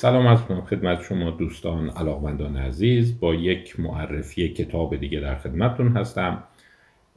[0.00, 3.20] سلام از کنم خدمت شما دوستان علاقمندان عزیز.
[3.20, 6.42] با یک معرفی کتاب دیگه در خدمتتون هستم.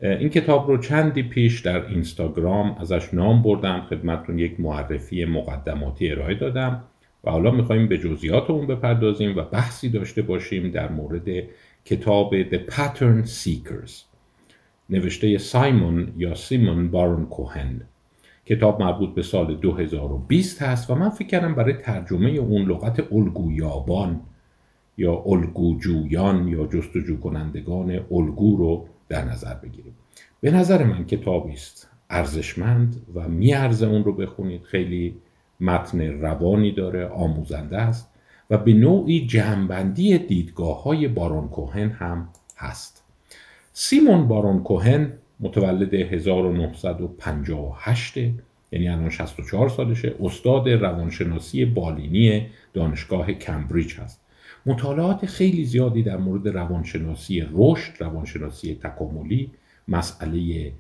[0.02, 6.35] این کتاب رو چندی پیش در اینستاگرام ازش نام بردم خدمتتون یک معرفی مقدماتی ارائه
[6.35, 6.84] دادم
[7.23, 11.27] و حالا می‌خوایم به جزئیات اون بپردازیم و بحثی داشته باشیم در مورد
[11.86, 13.91] کتاب The Pattern Seekers.
[14.89, 17.81] نوشته سایمون یا سیمون بارون کوهن.
[18.45, 24.21] کتاب مربوط به سال 2020 هست و من فکر کردم برای ترجمه اون لغت الگویابان
[24.97, 29.95] یا الگوجویان یا جستجو کنندگان الگو رو در نظر بگیریم.
[30.41, 34.63] به نظر من کتابی است ارزشمند و میارزه اون رو بخونید.
[34.63, 35.16] خیلی
[35.59, 38.09] متن روانی داره آموزنده است
[38.49, 43.03] و به نوعی جمعبندی دیدگاه های بارون کوهن هم هست.
[43.73, 45.13] سیمون بارون کوهن
[45.44, 48.17] متولد 1958
[48.72, 50.16] یعنی الان 64 سالشه.
[50.19, 54.22] استاد روانشناسی بالینی دانشگاه کمبریج هست.
[54.66, 59.52] مطالعات خیلی زیادی در مورد روانشناسی رشد روانشناسی تکاملی
[59.88, 60.72] مسئله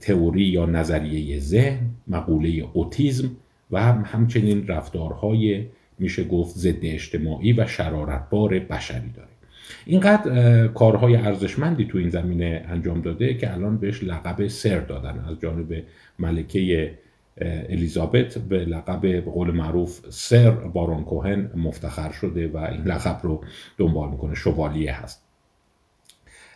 [0.00, 3.30] تئوری یا نظریه ذهن مقوله اوتیزم
[3.70, 5.66] و همچنین رفتارهای
[5.98, 9.28] میشه گفت ضد اجتماعی و شرارتبار بشری داره.
[9.86, 15.24] اینقدر کارهای ارزشمندی تو این زمینه انجام داده که الان بهش لقب سر دادن.
[15.28, 15.82] از جانب
[16.18, 16.94] ملکه
[17.40, 23.44] الیزابت به لقب به قول معروف سر بارون کوهن مفتخر شده و این لقب رو
[23.78, 24.34] دنبال می‌کنه.
[24.34, 25.26] شوالیه هست.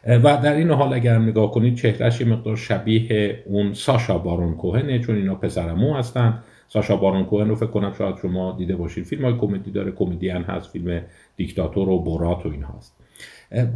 [0.06, 4.98] و در این حال اگر نگاه کنید چهرش یه مقدار شبیه اون ساشا بارون کوهنه
[4.98, 9.24] چون اینا پسرمو هستن ساشا بارون کوهن رو فکر کنم شاید شما دیده باشید فیلم
[9.24, 9.92] های کمدی داره.
[9.92, 11.02] کمدین هست فیلم
[11.36, 12.96] دیکتاتور و برات و این هست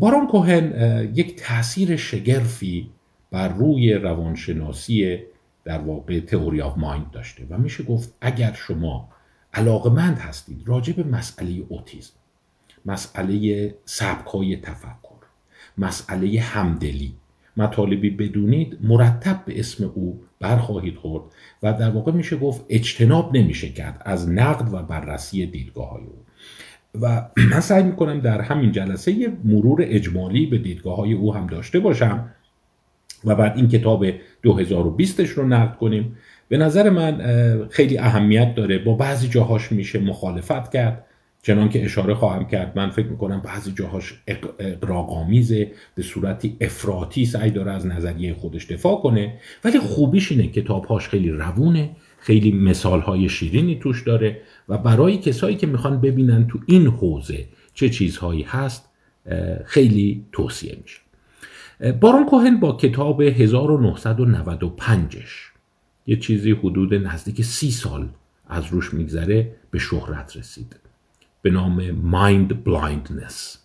[0.01, 0.73] بارون کوهن
[1.15, 2.91] یک تاثیر شگرفی
[3.31, 5.19] بر روی روانشناسی
[5.65, 9.09] در واقع تئوری آف مایند داشته و میشه گفت اگر شما
[9.55, 12.15] علاقمند هستید راجع به مسئله اوتیزم
[12.87, 15.19] مسئله سبکای تفکر
[15.79, 17.15] مسئله همدلی
[17.57, 21.25] مطالبی بدونید مرتب به اسم او برخواهید خورد
[21.63, 26.25] و در واقع میشه گفت اجتناب نمیشه کرد از نقد و بررسی دیدگاه های او.
[27.03, 31.47] و من سعی می‌کنم در همین جلسه یه مرور اجمالی به دیدگاه های او هم
[31.47, 32.29] داشته باشم
[33.25, 36.17] و بعد این کتاب 2020ش رو نقد کنیم.
[36.49, 37.19] به نظر من
[37.71, 38.79] خیلی اهمیت داره.
[38.79, 41.05] با بعضی جاهاش میشه مخالفت کرد.
[41.43, 44.15] چنان که اشاره خواهم کرد من فکر می‌کنم بعضی جاهاش
[44.59, 49.35] اقراقامیزه به صورتی افراطی سعی داره از نظریه خودش دفاع کنه.
[49.65, 51.91] ولی خوبیش اینه کتابهاش خیلی روونه.
[52.21, 57.89] خیلی مثالهای شیرینی توش داره و برای کسایی که می‌خوان ببینن تو این حوزه چه
[57.89, 58.89] چیزهایی هست
[59.65, 61.01] خیلی توصیه میشه.
[61.93, 65.29] بارون کوهن با کتاب 1995ش
[66.07, 68.09] یه چیزی حدود نزدیک سی سال
[68.49, 70.77] از روش میگذره به شهرت رسید.
[71.43, 73.59] به نام mind blindness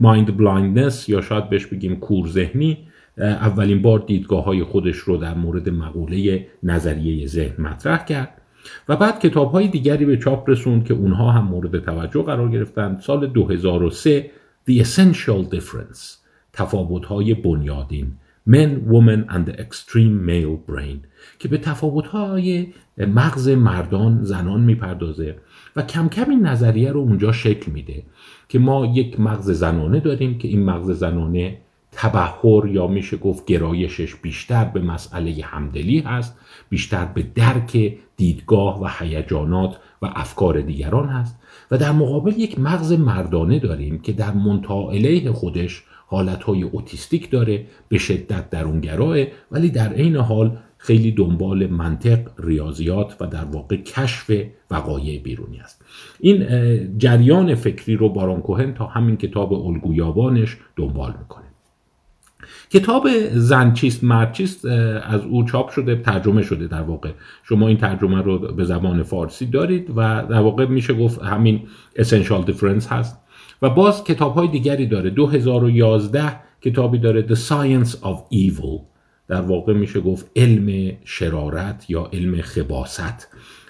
[0.00, 2.87] mind blindness یا شاید بهش بگیم کور ذهنی
[3.18, 8.42] اولین بار دیدگاه های خودش رو در مورد مقوله نظریه ذهن مطرح کرد
[8.88, 13.00] و بعد کتاب های دیگری به چاپ رسوند که اونها هم مورد توجه قرار گرفتند.
[13.00, 14.30] سال 2003
[14.70, 16.18] The Essential Difference
[16.52, 18.12] تفاوت های بنیادین
[18.48, 20.98] Men, Women and the Extreme Male Brain
[21.38, 22.66] که به تفاوت های
[22.98, 25.36] مغز مردان زنان می‌پردازه
[25.76, 28.02] و کم کم این نظریه رو اونجا شکل میده
[28.48, 31.58] که ما یک مغز زنانه داریم که این مغز زنانه
[32.00, 36.38] تبهر یا میشه گفت گرایشش بیشتر به مسئله همدلی هست
[36.68, 41.38] بیشتر به درک دیدگاه و هیجانات و افکار دیگران هست.
[41.70, 44.32] و در مقابل یک مغز مردانه داریم که در
[44.90, 49.16] علیه خودش حالتهای اوتیستیک داره به شدت درونگراه
[49.52, 54.30] ولی در عین حال خیلی دنبال منطق ریاضیات و در واقع کشف
[54.70, 55.84] وقایع بیرونی است.
[56.20, 56.46] این
[56.98, 61.47] جریان فکری رو باران کوهن تا همین کتاب الگویابانش دنبال می‌کنه.
[62.70, 64.64] کتاب زن چیست مرد چیست
[65.04, 67.10] از او چاپ شده ترجمه شده در واقع.
[67.44, 71.60] شما این ترجمه رو به زبان فارسی دارید و در واقع میشه گفت همین
[71.98, 73.20] essential difference هست.
[73.62, 75.10] و باز کتاب های دیگری داره.
[75.10, 78.80] 2011 کتابی داره The Science of Evil.
[79.28, 83.28] در واقع میشه گفت علم شرارت یا علم خباست.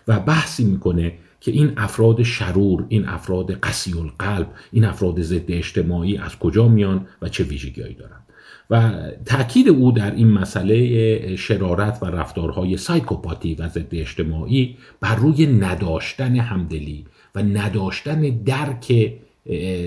[0.09, 6.19] و بحثی می‌کنه که این افراد شرور این افراد قسی القلب این افراد ضد اجتماعی
[6.19, 8.21] از کجا میان و چه ویژگیهایی دارن.
[8.70, 8.93] و
[9.25, 16.37] تاکید او در این مسئله شرارت و رفتارهای سایکوپاتی و ضد اجتماعی بر روی نداشتن
[16.37, 17.05] همدلی
[17.35, 19.12] و نداشتن درک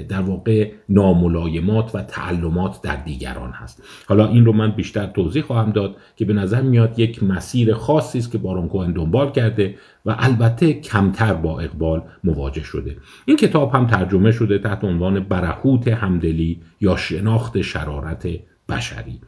[0.09, 3.83] در واقع ناملایمات و تعلمات در دیگران هست.
[4.07, 8.17] حالا این رو من بیشتر توضیح خواهم داد که به نظر میاد یک مسیر خاصی
[8.17, 9.75] است که بارون کوهن دنبال کرده
[10.05, 12.97] و البته کمتر با اقبال مواجه شده.
[13.25, 18.27] این کتاب هم ترجمه شده تحت عنوان برهوت همدلی یا شناخت شرارت
[18.71, 19.21] بشری.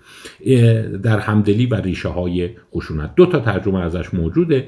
[1.03, 3.15] در همدلی و ریشه های خشونت.
[3.15, 4.67] دو تا ترجمه ازش موجوده.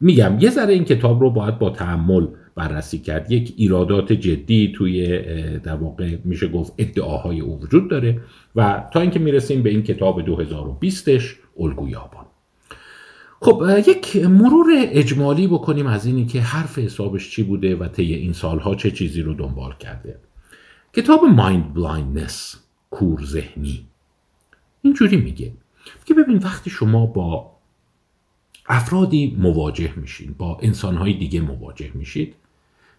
[0.00, 3.32] میگم یه ذره این کتاب رو باید با تحمل بررسی کرد.
[3.32, 5.18] یک ایرادات جدی توی
[5.58, 8.20] در واقع میشه گفت ادعاهای او وجود داره
[8.56, 11.22] و تا اینکه می‌رسیم به این کتاب 2020ش
[11.58, 12.26] الگویابان.
[13.40, 18.32] خب یک مرور اجمالی بکنیم از اینی که حرف حسابش چی بوده و طی این
[18.32, 20.18] سالها چه چیزی رو دنبال کرده.
[20.92, 23.86] کتاب mind blindness کور ذهنی.
[24.82, 25.52] اینجوری میگه
[26.04, 27.52] که ببین وقتی شما با
[28.68, 32.34] افرادی مواجه میشین با انسانهای دیگه مواجه میشید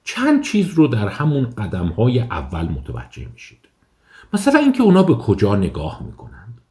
[0.04, 3.60] چند چیز رو در همون قدمهای اول متوجه میشید.
[4.34, 6.62] مثلا اینکه اونا به کجا نگاه می‌کنند.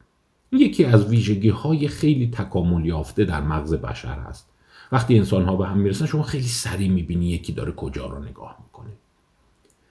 [0.52, 4.48] یکی از ویژگی های خیلی تکامل یافته در مغز بشر هست.
[4.92, 8.56] وقتی انسان ها به هم می‌رسن شما خیلی سریع می‌بینی یکی داره کجا رو نگاه
[8.58, 8.65] می‌کنه.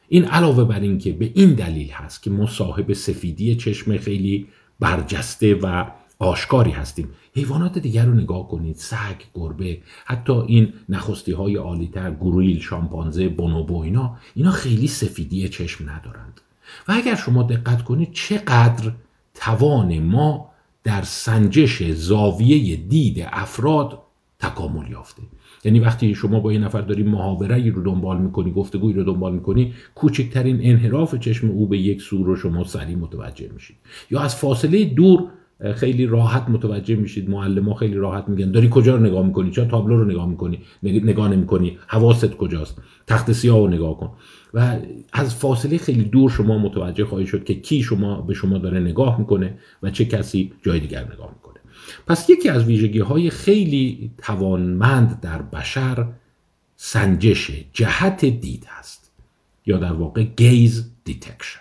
[0.08, 2.48] این علاوه بر این که به این دلیل هست که ما
[2.94, 4.48] سفیدی چشم خیلی
[4.80, 5.86] برجسته و
[6.20, 7.10] آشکاری هستیم.
[7.36, 8.76] حیوانات دیگر رو نگاه کنید.
[8.76, 15.90] سگ گربه حتی این نخستی های عالیتر گوریل شامپانزه بونوبو اینا اینا خیلی سفیدی چشم
[15.90, 16.42] ندارند.
[16.88, 18.92] و اگر شما دقت کنید چقدر
[19.34, 20.52] توان ما
[20.84, 24.02] در سنجش زاویه دید افراد
[24.40, 25.22] تکامل یافته.
[25.66, 29.74] یعنی وقتی شما با یه نفر داری محاوره رو دنبال می‌کنی گفتگوی رو دنبال می‌کنی
[29.96, 33.76] کوچکترین انحراف چشم او به یک سو رو شما سریع متوجه میشید.
[34.12, 35.24] یا از فاصله دور
[35.76, 37.30] خیلی راحت متوجه میشید.
[37.30, 40.60] معلم ها خیلی راحت میگن داری کجا رو نگاه می‌کنی؟ چرا تابلو رو نگاه می‌کنی؟
[40.84, 41.78] نگاه نمی‌کنی.
[41.88, 44.10] حواست کجاست؟ تخت سیاه رو نگاه کن.
[44.54, 44.78] و
[45.14, 49.20] از فاصله خیلی دور شما متوجه خواهی شد که کی شما به شما داره نگاه
[49.20, 51.45] می‌کنه و چه کسی جای دیگر نگاه می‌کنه.
[52.08, 56.08] پس یکی از ویژگی های خیلی توانمند در بشر
[56.76, 59.12] سنجش جهت دید هست
[59.66, 61.60] یا در واقع gaze detection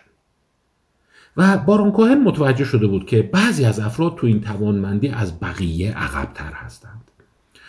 [1.36, 5.98] و بارون کوهن متوجه شده بود که بعضی از افراد تو این توانمندی از بقیه
[5.98, 7.10] عقبتر هستند.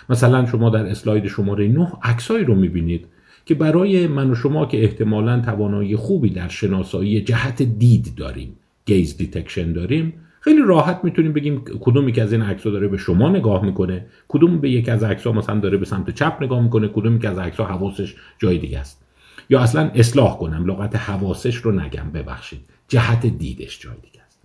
[0.10, 3.08] مثلا شما در اسلاید شماره 9 عکسایی رو می‌بینید
[3.46, 8.56] که برای من و شما که احتمالا توانایی خوبی در شناسایی جهت دید داریم
[8.86, 10.14] gaze detection داریم
[10.46, 14.60] خیلی راحت می‌تونیم بگیم کدومی که از این عکس‌ها داره به شما نگاه می‌کنه کدوم
[14.60, 17.66] به یک از عکس‌ها مثلا داره به سمت چپ نگاه می‌کنه کدومی که از عکس‌ها
[17.66, 19.06] حواسش جای دیگه است.
[19.50, 22.60] یا اصلا اصلاح کنم لغت حواسش رو نگم ببخشید.
[22.88, 24.40] جهت دیدش جای دیگه است.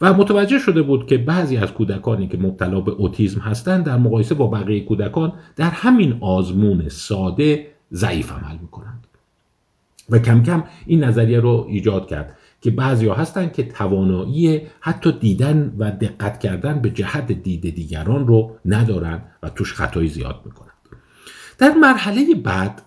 [0.00, 4.34] و متوجه شده بود که بعضی از کودکانی که مبتلا به اوتیسم هستند در مقایسه
[4.34, 9.06] با بقیه کودکان در همین آزمون ساده ضعیف عمل می‌کنند.
[10.10, 12.38] و کم کم این نظریه رو ایجاد کرد.
[12.64, 18.56] که بعضی هستند که توانایی حتی دیدن و دقت کردن به جهت دید دیگران رو
[18.64, 20.70] ندارن و توش خطایی زیاد می‌کنند
[21.58, 22.82] در مرحله بعد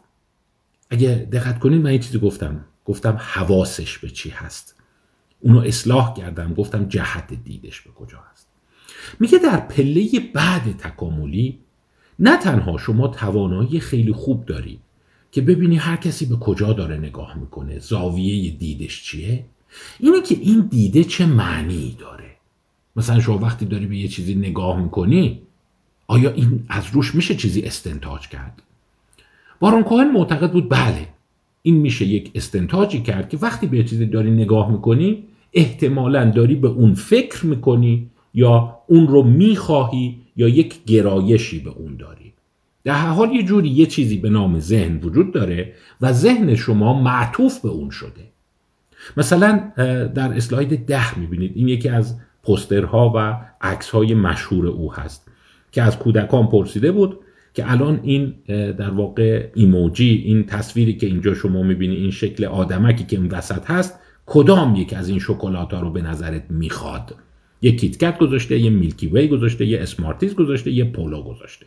[0.89, 2.65] اگه دقت کنید من یه چیزی گفتم.
[2.85, 4.75] گفتم حواسش به چی هست.
[5.39, 6.53] اونو اصلاح کردم.
[6.53, 8.47] گفتم جهت دیدش به کجا هست.
[9.19, 11.59] میگه در پله بعد تکاملی
[12.19, 14.79] نه تنها شما توانایی خیلی خوب داری
[15.31, 19.45] که ببینی هر کسی به کجا داره نگاه می‌کنه زاویه دیدش چیه
[19.99, 22.31] اینه که این دیده چه معنی داره؟
[22.95, 25.41] مثلا شما وقتی داری به یه چیزی نگاه می‌کنی
[26.07, 28.61] آیا این از روش میشه چیزی استنتاج کرد؟
[29.59, 31.07] بارون کوهن معتقد بود بله
[31.61, 36.67] این میشه یک استنتاجی کرد که وقتی به چیزی داری نگاه می‌کنی احتمالا داری به
[36.67, 42.33] اون فکر می‌کنی یا اون رو می‌خواهی یا یک گرایشی به اون داری.
[42.83, 47.59] در حال یه جوری یه چیزی به نام ذهن وجود داره و ذهن شما معطوف
[47.59, 48.31] به اون شده.
[49.17, 49.71] مثلا
[50.15, 51.51] در اسلاید ده می‌بینید.
[51.55, 55.31] این یکی از پوسترها و عکسهای مشهور او هست
[55.71, 57.19] که از کودکان پرسیده بود
[57.53, 63.03] که الان این در واقع ایموجی این تصویری که اینجا شما می‌بینی این شکل آدمکی
[63.03, 67.15] که این وسط هست کدام یک از این شکلات ها رو به نظرت می‌خواد؟
[67.61, 71.65] یه KitKat گذاشته یه Milky Way گذاشته یه Smarties گذاشته یه Polo گذاشته.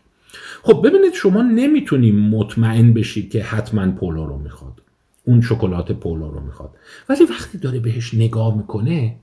[0.63, 4.83] خب ببینید شما نمی‌تونی مطمئن بشید که حتما پولو رو می‌خواد.
[5.31, 6.71] اون شکلات پولو رو می‌خواد.
[7.09, 9.17] ولی وقتی داره بهش نگاه می‌کنه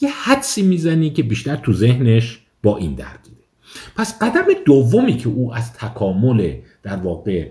[0.00, 3.36] یه حدسی می‌زنی که بیشتر تو ذهنش با این درگیره.
[3.96, 7.48] پس قدم دومی که او از تکامل در واقع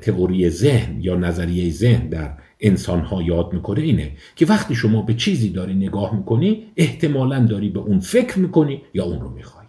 [0.00, 5.14] تئوری ذهن یا نظریه ذهن در انسان ها یاد می‌کنه اینه که وقتی شما به
[5.14, 9.66] چیزی داری نگاه می‌کنی احتمالا داری به اون فکر می‌کنی یا اون رو می‌خوای.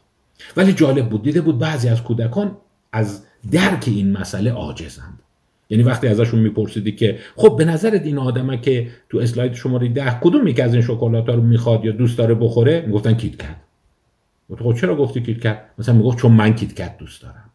[0.57, 2.57] ولی جالب بود دیده بود بعضی از کودکان
[2.91, 5.19] از درک این مسئله عاجزند.
[5.69, 10.19] یعنی وقتی ازشون میپرسیدی که خب به نظرت این آدمه که تو اسلاید شماره ده
[10.21, 13.55] کدوم یکی از این شکلات رو می‌خواد یا دوست داره بخوره؟ می‌گفتن کیت کت
[14.59, 17.49] خب چرا گفتی کیت کت مثلا می‌گفت چون من کیت کت دوست دارم.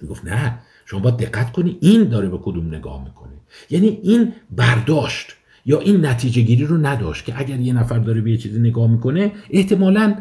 [0.00, 3.32] می‌گفت نه شما باید دقت کنی این داره به کدوم نگاه می‌کنه.
[3.70, 5.34] یعنی این برداشت
[5.66, 8.90] یا این نتیجه گیری رو نداشت که اگر یه نفر داره به یه چیزی نگاه
[8.90, 10.16] می‌کنه احتمالا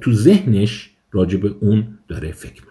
[0.00, 2.62] تو ذهنش راجع به اون داره فکر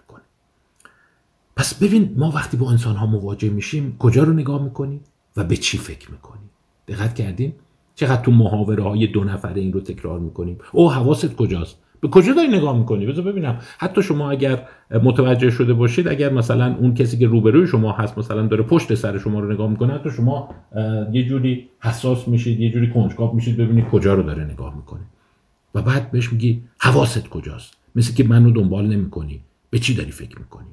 [1.59, 5.01] پس ببین ما وقتی با انسان ها مواجه میشیم کجا رو نگاه می‌کنیم
[5.37, 6.49] و به چی فکر می‌کنیم
[6.87, 7.53] دقت کردیم؟
[7.95, 12.33] چقدر تو محاوره های دو نفره این رو تکرار می‌کنیم؟ او حواست کجاست؟ به کجا
[12.33, 13.59] داری نگاه می‌کنی؟ بذار ببینم.
[13.77, 14.67] حتی شما اگر
[15.03, 19.17] متوجه شده باشید اگر مثلا اون کسی که روبروی شما هست مثلا داره پشت سر
[19.17, 20.55] شما رو نگاه می‌کنه حتی شما
[21.11, 25.03] یه جوری حساس میشید یه جوری کنجکاو میشید ببینید کجا رو داره نگاه می‌کنه.
[25.75, 29.41] و بعد بهش میگی حواست کجاست؟ مثل که منو دنبال نمی‌کنی.
[29.69, 30.65] به چی داری فکر می‌کنی؟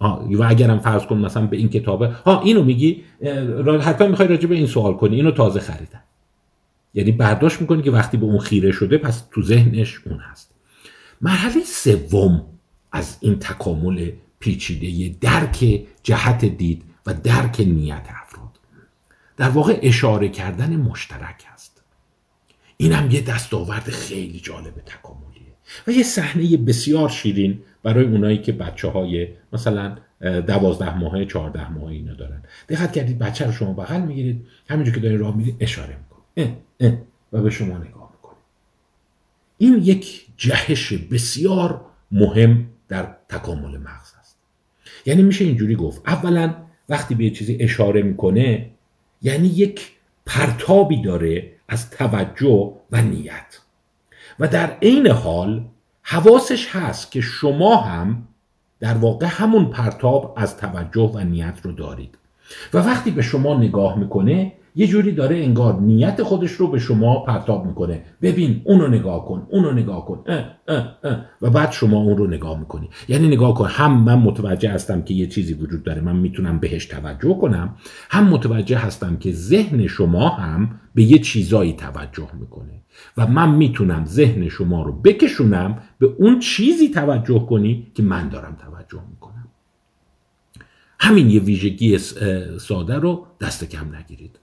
[0.00, 3.04] و اگرم فرض کن مثلا به این کتابه ها اینو میگی
[3.82, 6.02] حتما می‌خوای راجع به این سوال کنی اینو تازه خریدم.
[6.94, 10.54] یعنی برداشت می‌کنی که وقتی به اون خیره شده پس تو ذهنش اون هست.
[11.20, 12.46] مرحله سوم
[12.92, 18.50] از این تکامل پیچیده درک جهت دید و درک نیت افراد.
[19.36, 21.82] در واقع اشاره کردن مشترک هست.
[22.76, 25.54] این هم یه دستاورد خیلی جالب تکاملیه.
[25.86, 31.92] و یه صحنه بسیار شیرین برای اونایی که بچه های مثلا دوازده ماهه چهارده ماهه
[31.92, 32.42] اینا دارن.
[32.68, 34.46] دقت کردید بچه رو شما بغل می‌گیرید.
[34.68, 36.58] همینجور که دارین راه میرید اشاره می‌کنید.
[37.32, 38.36] و به شما نگاه می‌کنه
[39.58, 44.38] این یک جهش بسیار مهم در تکامل مغز است.
[45.06, 46.54] یعنی میشه اینجوری گفت اولا
[46.88, 48.70] وقتی به چیزی اشاره می‌کنه
[49.22, 49.90] یعنی یک
[50.26, 53.58] پرتابی داره از توجه و نیت.
[54.40, 55.64] و در عین حال
[56.06, 58.28] حواسش هست که شما هم
[58.80, 62.18] در واقع همون پرتاب از توجه و نیت رو دارید.
[62.74, 67.20] و وقتی به شما نگاه می‌کنه یه جوری داره انگار نیت خودش رو به شما
[67.20, 68.02] پرتاب می‌کنه.
[68.22, 70.22] ببین اونو نگاه کن اونو نگاه کن.
[70.26, 71.24] اه اه اه.
[71.42, 72.90] و بعد شما اون رو نگاه می‌کنی.
[73.08, 76.86] یعنی نگاه کن هم من متوجه هستم که یه چیزی وجود داره من می‌تونم بهش
[76.86, 77.76] توجه کنم
[78.10, 82.82] هم متوجه هستم که ذهن شما هم به یه چیزایی توجه می‌کنه.
[83.16, 88.56] و من می‌تونم ذهن شما رو بکشونم به اون چیزی توجه کنی که من دارم
[88.60, 89.48] توجه می‌کنم.
[91.00, 91.98] همین یه ویژگی
[92.58, 94.38] ساده رو دست کم نگیرید.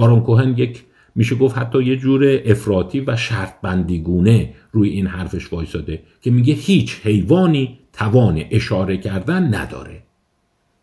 [0.00, 5.52] بارون کوهن یک میشه گفت حتی یه جور افراطی و شرط بندیگونه روی این حرفش
[5.52, 10.02] وایساده که میگه هیچ حیوانی توان اشاره کردن نداره.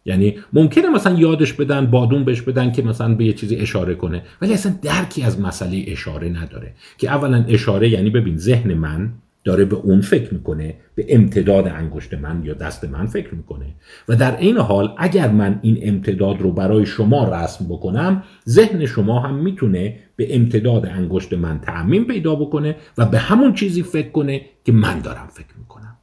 [0.06, 4.24] یعنی ممکنه مثلا یادش بدن بادون بهش بدن که مثلا به یه چیزی اشاره کنه
[4.42, 6.74] ولی اصلا درکی از مسئله اشاره نداره.
[6.98, 9.14] که اولا اشاره یعنی ببین ذهن من
[9.48, 13.66] داره به اون فکر می‌کنه به امتداد انگشت من یا دست من فکر می‌کنه.
[14.08, 19.20] و در این حال اگر من این امتداد رو برای شما رسم بکنم ذهن شما
[19.20, 24.42] هم می‌تونه به امتداد انگشت من تعمین پیدا بکنه و به همون چیزی فکر کنه
[24.66, 25.98] که من دارم فکر می‌کنم.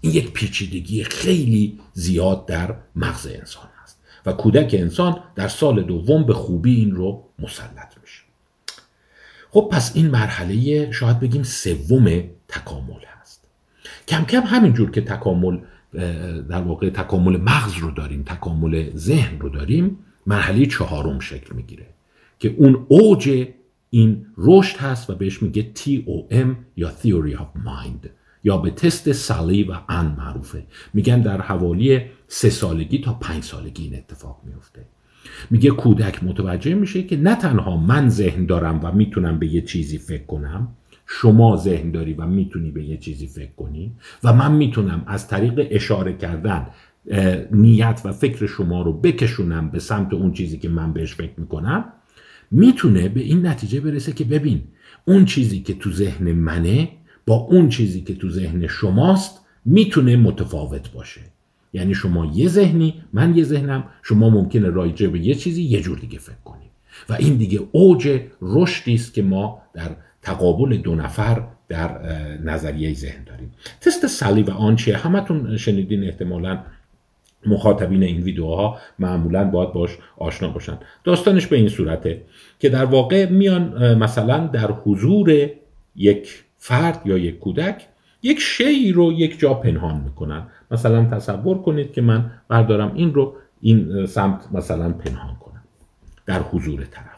[0.00, 6.26] این یک پیچیدگی خیلی زیاد در مغز انسان هست و کودک انسان در سال دوم
[6.26, 8.22] به خوبی این رو مسلط میشه.
[9.50, 12.22] خب پس این مرحله شاید بگیم سوم
[12.52, 13.44] تکامل هست.
[14.08, 15.58] کم کم همینجور که تکامل
[16.48, 21.86] در واقع تکامل مغز رو داریم تکامل ذهن رو داریم مرحله چهارم شکل می‌گیره
[22.38, 23.48] که اون اوج
[23.90, 28.08] این رشد هست و بهش میگه TOM یا Theory of Mind
[28.44, 30.66] یا به تست سالی و ان معروفه.
[30.94, 34.84] میگن در حوالی سه سالگی تا پنج سالگی این اتفاق میفته
[35.50, 39.98] میگه کودک متوجه میشه که نه تنها من ذهن دارم و می‌تونم به یه چیزی
[39.98, 40.68] فکر کنم
[41.06, 43.92] شما ذهن داری و می‌تونی به یه چیزی فکر کنی
[44.24, 46.66] و من می‌تونم از طریق اشاره کردن
[47.52, 51.84] نیت و فکر شما رو بکشونم به سمت اون چیزی که من بهش فکر می‌کنم
[52.50, 54.62] می‌تونه به این نتیجه برسه که ببین
[55.04, 56.88] اون چیزی که تو ذهن منه
[57.26, 61.20] با اون چیزی که تو ذهن شماست می‌تونه متفاوت باشه.
[61.72, 65.98] یعنی شما یه ذهنی من یه ذهنم شما ممکنه رایجه به یه چیزی یه جور
[65.98, 66.70] دیگه فکر کنیم
[67.08, 72.00] و این دیگه اوج رشدی است که ما در تقابل دو نفر در
[72.44, 73.52] نظریه ذهن داریم.
[73.80, 76.58] تست سالی و آن چیه؟ همتون شنیدین احتمالا
[77.46, 80.78] مخاطبین این ویدیوها معمولا باید باش آشنا باشن.
[81.04, 82.22] داستانش به این صورته
[82.58, 85.50] که در واقع میان مثلا در حضور
[85.96, 87.86] یک فرد یا یک کودک
[88.22, 90.42] یک شی رو یک جا پنهان می‌کنن.
[90.70, 95.62] مثلا تصور کنید که من بردارم این رو این سمت مثلا پنهان کنم
[96.26, 97.11] در حضور طرف.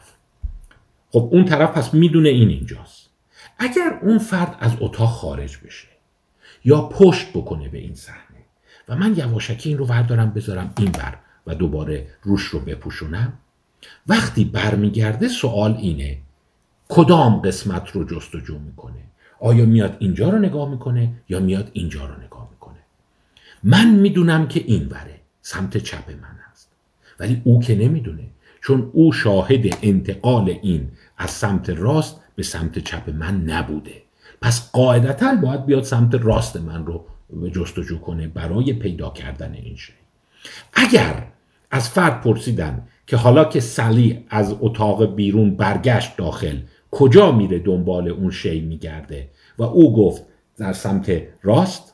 [1.15, 3.09] خب اون طرف پس می‌دونه این اینجاست.
[3.57, 5.87] اگر اون فرد از اتاق خارج بشه
[6.65, 8.39] یا پشت بکنه به این صحنه
[8.89, 11.17] و من یواشکی این رو بردارم بذارم این بر
[11.47, 13.33] و دوباره روش رو بپوشونم
[14.07, 16.17] وقتی برمیگرده سوال اینه
[16.87, 19.01] کدام قسمت رو جستجو می‌کنه؟
[19.39, 22.79] آیا میاد اینجا رو نگاه می‌کنه یا میاد اینجا رو نگاه می‌کنه؟
[23.63, 26.71] من می‌دونم که این وره سمت چپ من هست.
[27.19, 28.23] ولی او که نمی‌دونه.
[28.65, 33.91] چون او شاهد انتقال این از سمت راست به سمت چپ من نبوده.
[34.41, 37.05] پس قاعدتا باید بیاد سمت راست من رو
[37.51, 39.93] جستجو کنه برای پیدا کردن این شی.
[40.73, 41.23] اگر
[41.71, 46.57] از فرد پرسیدن که حالا که سلی از اتاق بیرون برگشت داخل
[46.91, 50.23] کجا میره دنبال اون شی میگرده؟ و او گفت
[50.57, 51.93] در سمت راست؟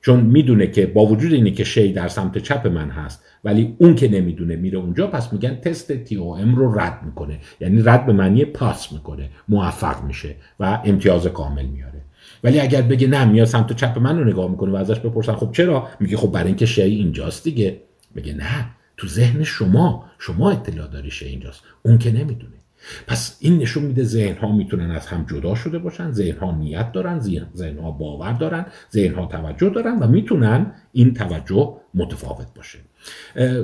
[0.00, 3.94] چون می‌دونه که با وجود اینه که شی در سمت چپ من هست ولی اون
[3.94, 7.38] که نمی‌دونه میره اونجا پس میگن تست تی او ام رو رد می‌کنه.
[7.60, 12.00] یعنی رد به معنی پاس می‌کنه موفق میشه و امتیاز کامل میاره.
[12.44, 15.52] ولی اگر بگه نه میاد سمت چپ من رو نگاه می‌کنه و ازش بپرسن خب
[15.52, 17.80] چرا؟ میگه خب برای اینکه شی اینجاست دیگه.
[18.16, 18.66] بگه نه
[18.96, 21.62] تو ذهن شما شما اطلاع داری شی اینجاست.
[21.82, 22.52] اون که نمی‌دونه.
[23.06, 26.92] پس این نشون میده ذهن ها می‌تونن از هم جدا شده باشن ذهن ها نیت
[26.92, 27.18] دارن
[27.56, 32.78] ذهن ها باور دارن ذهن ها توجه دارن و می‌تونن این توجه متفاوت باشه.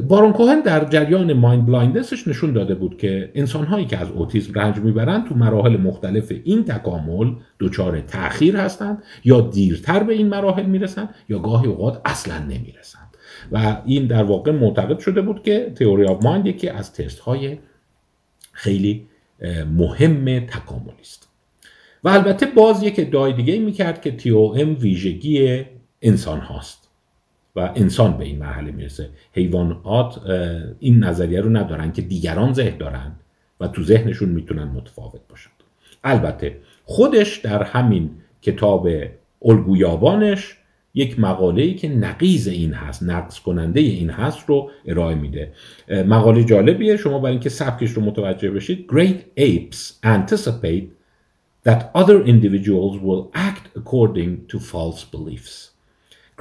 [0.08, 4.10] بارون کوهن در جریان mind blindness ش نشون داده بود که انسان هایی که از
[4.10, 10.28] اوتیسم رنج می‌برن تو مراحل مختلف این تکامل دچار تاخیر هستند یا دیرتر به این
[10.28, 12.98] مراحل می‌رسن یا گاهی اوقات اصلا نمی‌رسن
[13.52, 17.58] و این در واقع معتقد شده بود که تئوری آف مایند یکی از تست های
[18.52, 19.06] خیلی
[19.76, 21.28] مهم تکاملی است
[22.04, 25.64] و البته باز یک ادعای دیگه می‌کرد که تی او ام ویژگی
[26.02, 26.85] انسان هاست.
[27.56, 29.08] و انسان به این مرحله می‌رسه.
[29.32, 30.20] حیوانات
[30.78, 33.12] این نظریه رو ندارن که دیگران ذهن دارن
[33.60, 35.52] و تو ذهنشون می‌تونن متفاوت باشند
[36.04, 38.10] البته خودش در همین
[38.42, 38.88] کتاب
[39.42, 40.56] الگویابانش
[40.94, 45.52] یک مقاله ای که نقیز این هست نقص کننده این هست رو ارائه میده.
[45.90, 48.86] مقاله جالبیه شما برای اینکه سبکش رو متوجه بشید.
[48.90, 50.84] Great apes anticipate
[51.68, 55.75] that other individuals will act according to false beliefs.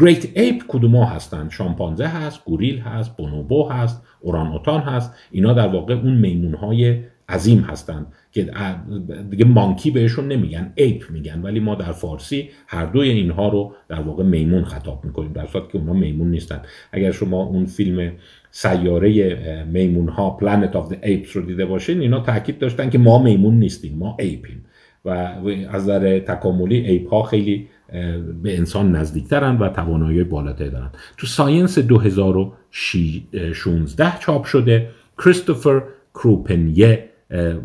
[0.02, 5.14] Great ape کدوم هستند؟ شامپانزه هست گوریل هست بونوبو هست اوران هست.
[5.32, 8.50] اینا در واقع اون میمون های عظیم هستند که
[9.30, 11.42] دیگه monkey بهشون نمیگن ape میگن.
[11.42, 15.70] ولی ما در فارسی هر دوی اینها رو در واقع میمون خطاب می‌کنیم در صورت
[15.72, 16.62] که اونها میمون نیستن.
[16.92, 18.12] اگر شما اون فیلم
[18.52, 23.24] سیاره میمون ها Planet of the Apes رو دیده باشین اینا تاکید داشتن که ما
[23.24, 24.66] میمون نیستیم ما ape یم.
[25.06, 25.10] و
[25.70, 27.68] از نظر تکاملی ape ها خیلی
[28.44, 30.90] به انسان نزدیکترن و توانایی بالاتری دارن.
[31.18, 37.10] تو Science 2016 چاپ شده کریستوفر کروپنیه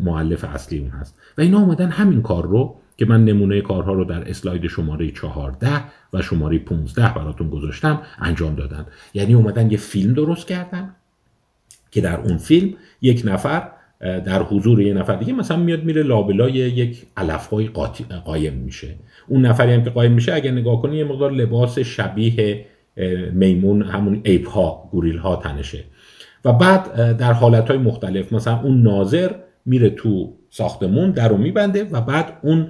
[0.03, 1.19] معلف اصلی اون هست.
[1.37, 5.83] و اینا اومدن همین کار رو که من نمونه کارها رو در اسلاید شماره 14
[6.13, 8.85] و شماره 15 براتون گذاشتم انجام دادن.
[9.13, 10.95] یعنی اومدن یه فیلم درست کردن
[11.91, 16.53] که در اون فیلم یک نفر در حضور یه نفر دیگه مثلا میاد میره لابلای
[16.53, 17.69] یک علفهای
[18.25, 18.95] قایم میشه.
[19.27, 22.65] اون نفری هم که قایم میشه اگر نگاه کنی یه مقدار لباس شبیه
[23.33, 25.83] میمون همون ایپ ها گوریل ها تنشه.
[26.45, 29.31] و بعد در حالت های مختلف مثلا اون ناظر
[29.65, 32.67] میره تو ساختمون در رو میبنده و بعد اون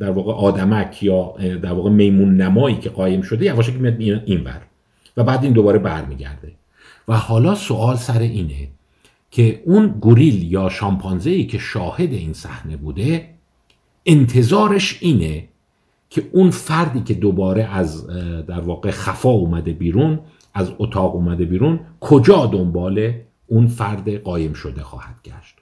[0.00, 4.60] در واقع آدمک یا در واقع میمون نمایی که قایم شده یواشکی میاد این بر
[5.16, 6.52] و بعد این دوباره برمیگرده.
[7.08, 8.68] و حالا سوال سر اینه
[9.30, 13.28] که اون گوریل یا شامپانزه که شاهد این صحنه بوده
[14.06, 15.48] انتظارش اینه
[16.10, 18.06] که اون فردی که دوباره از
[18.46, 20.20] در واقع خفا اومده بیرون
[20.54, 23.12] از اتاق اومده بیرون کجا دنبال
[23.46, 25.56] اون فرد قایم شده خواهد گشت؟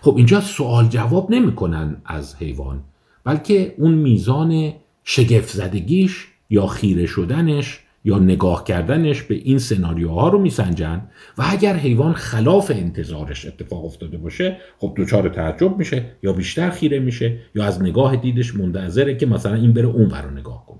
[0.00, 2.80] خب اینجا سوال جواب نمی‌کنن از حیوان
[3.24, 4.72] بلکه اون میزان
[5.04, 11.02] شگفت زدگیش یا خیره شدنش یا نگاه کردنش به این سناریوها رو میسنجن
[11.38, 16.98] و اگر حیوان خلاف انتظارش اتفاق افتاده باشه خب دچار تعجب میشه یا بیشتر خیره
[16.98, 20.78] میشه یا از نگاه دیدش منتظره که مثلا این بره اون رو نگاه کنه.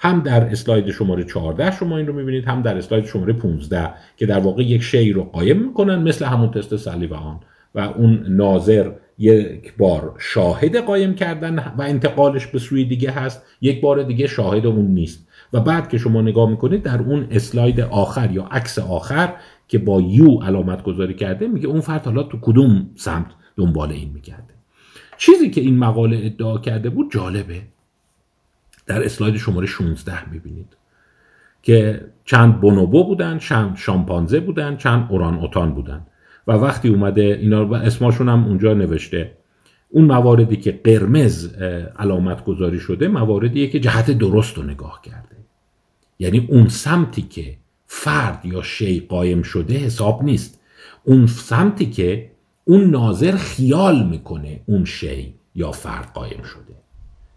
[0.00, 4.26] هم در اسلاید شماره 14 شما این رو می‌بینید هم در اسلاید شماره 15 که
[4.26, 7.40] در واقع یک شی رو قایم می‌کنن مثل همون تست سلیوان
[7.74, 13.80] و اون ناظر یک بار شاهد قایم کردن و انتقالش به سوی دیگه هست یک
[13.80, 15.28] بار دیگه شاهد اون نیست.
[15.52, 19.34] و بعد که شما نگاه می‌کنید در اون اسلاید آخر یا عکس آخر
[19.68, 24.10] که با یو علامت گذاری کرده میگه اون فرد حالا تو کدوم سمت دنبال این
[24.14, 24.54] می‌کرده
[25.18, 27.62] چیزی که این مقاله ادعا کرده بود جالبه.
[28.86, 30.76] در اسلاید شماره 16 می‌بینید
[31.62, 36.06] که چند بونوبو بودن چند شامپانزه بودن چند اوران اوتان بودن.
[36.46, 39.32] و وقتی اومده اینا و اسماشون هم اونجا نوشته.
[39.88, 41.54] اون مواردی که قرمز
[41.98, 45.35] علامت گذاری شده مواردیه که جهت درست رو نگاه کرده.
[46.18, 50.60] یعنی اون سمتی که فرد یا شی قایم شده حساب نیست.
[51.04, 52.30] اون سمتی که
[52.64, 56.76] اون ناظر خیال می‌کنه اون شی یا فرد قایم شده.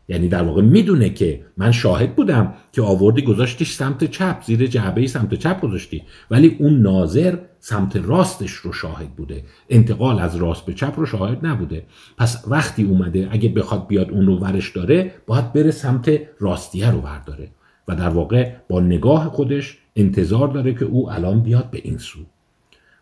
[0.08, 5.08] یعنی در واقع می‌دونه که من شاهد بودم که آوردی گذاشتیش سمت چپ زیر جعبه
[5.08, 9.44] سمت چپ گذاشتی ولی اون ناظر سمت راستش رو شاهد بوده.
[9.70, 11.84] انتقال از راست به چپ رو شاهد نبوده.
[12.18, 17.02] پس وقتی اومده اگه بخواد بیاد اون رو ورش داره باید بره سمت راستیه رو
[17.02, 17.52] برداره
[17.90, 22.20] و در واقع با نگاه خودش انتظار داره که او الان بیاد به این سو.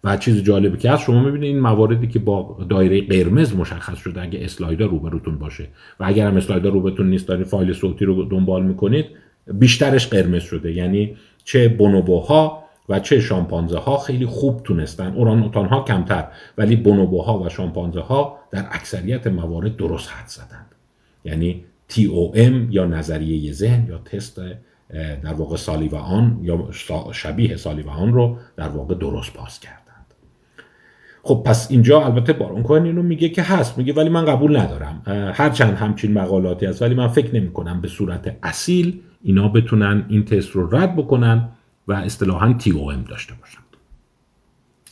[0.04, 4.22] و چیز جالبی که هست شما می‌بینید این مواردی که با دایره قرمز مشخص شده
[4.22, 5.68] اگه اسلایدر روبروتون باشه.
[6.00, 9.06] و اگر هم اسلایدر روبروتون نیست دارید فایل صوتی رو دنبال می‌کنید
[9.54, 10.72] بیشترش قرمز شده.
[10.74, 15.14] یعنی چه بونوبوها و چه شامپانزه ها خیلی خوب تونستن.
[15.14, 20.76] اورانوتان ها کمتر ولی بونوبوها و شامپانزه ها در اکثریت موارد درست حد زدند.
[21.26, 24.42] یعنی TOM یا نظریه ذهن یا تست
[25.24, 26.68] در واقع سالیوان یا
[27.12, 29.88] شبیه سالیوان رو در واقع درست پاس کردند.
[31.24, 35.02] خب پس اینجا البته بارون کوهن اینو میگه که هست میگه ولی من قبول ندارم.
[35.36, 40.26] هرچند همچین مقالاتی هست ولی من فکر نمی کنم به صورت اصیل اینا بتونن این
[40.26, 41.50] تست رو رد بکنن
[41.88, 43.60] و اصطلاحا تی او ام داشته باشن.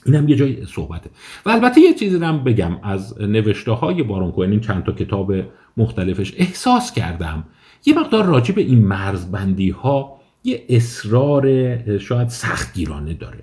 [0.05, 1.10] این هم یه جای صحبته.
[1.45, 5.34] و البته یه چیزی هم بگم از نوشته های بارون کوهن این چند تا کتاب
[5.77, 7.43] مختلفش احساس کردم
[7.86, 13.39] یه مقدار راجع به این مرزبندی ها یه اصرار شاید سختگیرانه داره.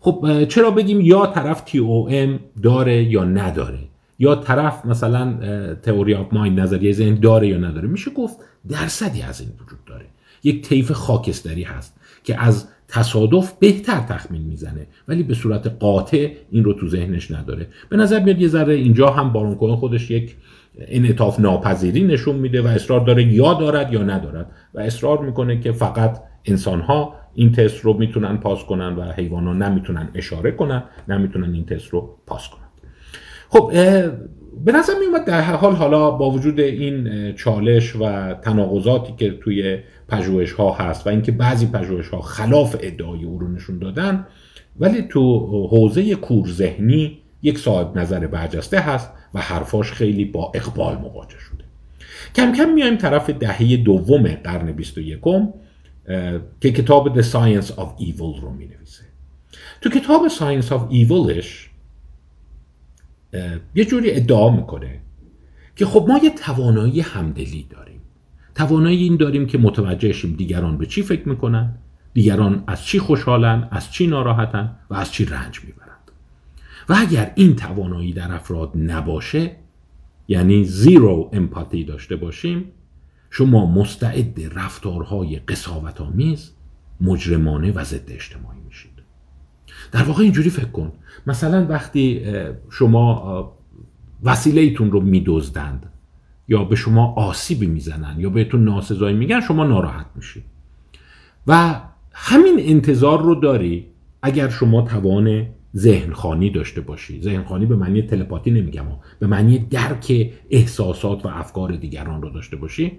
[0.00, 3.78] خب چرا بگیم یا طرف تی او ام داره یا نداره؟
[4.18, 5.34] یا طرف مثلا
[5.74, 8.36] تئوری آف مایند نظریه ذهن داره یا نداره؟ میشه گفت
[8.68, 10.04] درصدی از این وجود داره.
[10.44, 16.64] یک طیف خاکستری هست که از تصادف بهتر تخمین می‌زنه ولی به صورت قاطع این
[16.64, 17.66] رو تو ذهنش نداره.
[17.88, 20.36] به نظر میاد یه ذره اینجا هم بارون خودش یک
[20.78, 24.50] انعطاف ناپذیری نشون میده و اصرار داره یا دارد یا ندارد.
[24.74, 29.46] و اصرار می‌کنه که فقط انسان ها این تست رو می‌تونن پاس کنن و حیوان
[29.46, 32.64] ها نمی‌تونن اشاره کنن نمی‌تونن این تست رو پاس کنن.
[33.48, 33.72] خب
[34.64, 40.52] به نظر میومد در حال حالا با وجود این چالش و تناقضاتی که توی پژوهش
[40.52, 44.26] ها هست و اینکه بعضی پژوهش ها خلاف ادعای او رو نشون دادن
[44.80, 50.96] ولی تو حوزه کور ذهنی یک صاحب نظر برجسته هست و حرفاش خیلی با اقبال
[50.96, 51.64] مواجه شده.
[52.34, 55.20] کم کم میایم طرف دهه دوم قرن 21
[56.60, 59.04] که کتاب The Science of Evil رو می نویسه
[59.80, 61.46] تو کتاب Science of Evilش
[63.74, 65.00] یه جوری ادعا می‌کنه
[65.76, 68.00] که خب ما یه توانایی همدلی داریم.
[68.54, 71.74] توانایی این داریم که متوجه شیم دیگران به چی فکر می‌کنن
[72.14, 75.83] دیگران از چی خوشحالن از چی ناراحتن و از چی رنج می‌برند
[76.88, 79.56] و اگر این توانایی در افراد نباشه
[80.28, 82.64] یعنی زیرو امپاتی داشته باشیم
[83.30, 86.50] شما مستعد رفتارهای قصاوت آمیز
[87.00, 88.92] مجرمانه و ضد اجتماعی میشید.
[89.92, 90.92] در واقع اینجوری فکر کن.
[91.26, 92.22] مثلا وقتی
[92.70, 93.54] شما
[94.22, 95.86] وسیله ایتون رو میدزدند
[96.48, 100.44] یا به شما آسیبی می‌زنن یا بهتون ناسزایی میگن شما ناراحت میشید.
[101.46, 101.80] و
[102.12, 103.86] همین انتظار رو داری
[104.22, 107.22] اگر شما توان ذهنخانی داشته باشی.
[107.22, 108.84] ذهنخانی به معنی تلپاتی نمیگم
[109.18, 112.92] به معنی درک احساسات و افکار دیگران رو داشته باشی.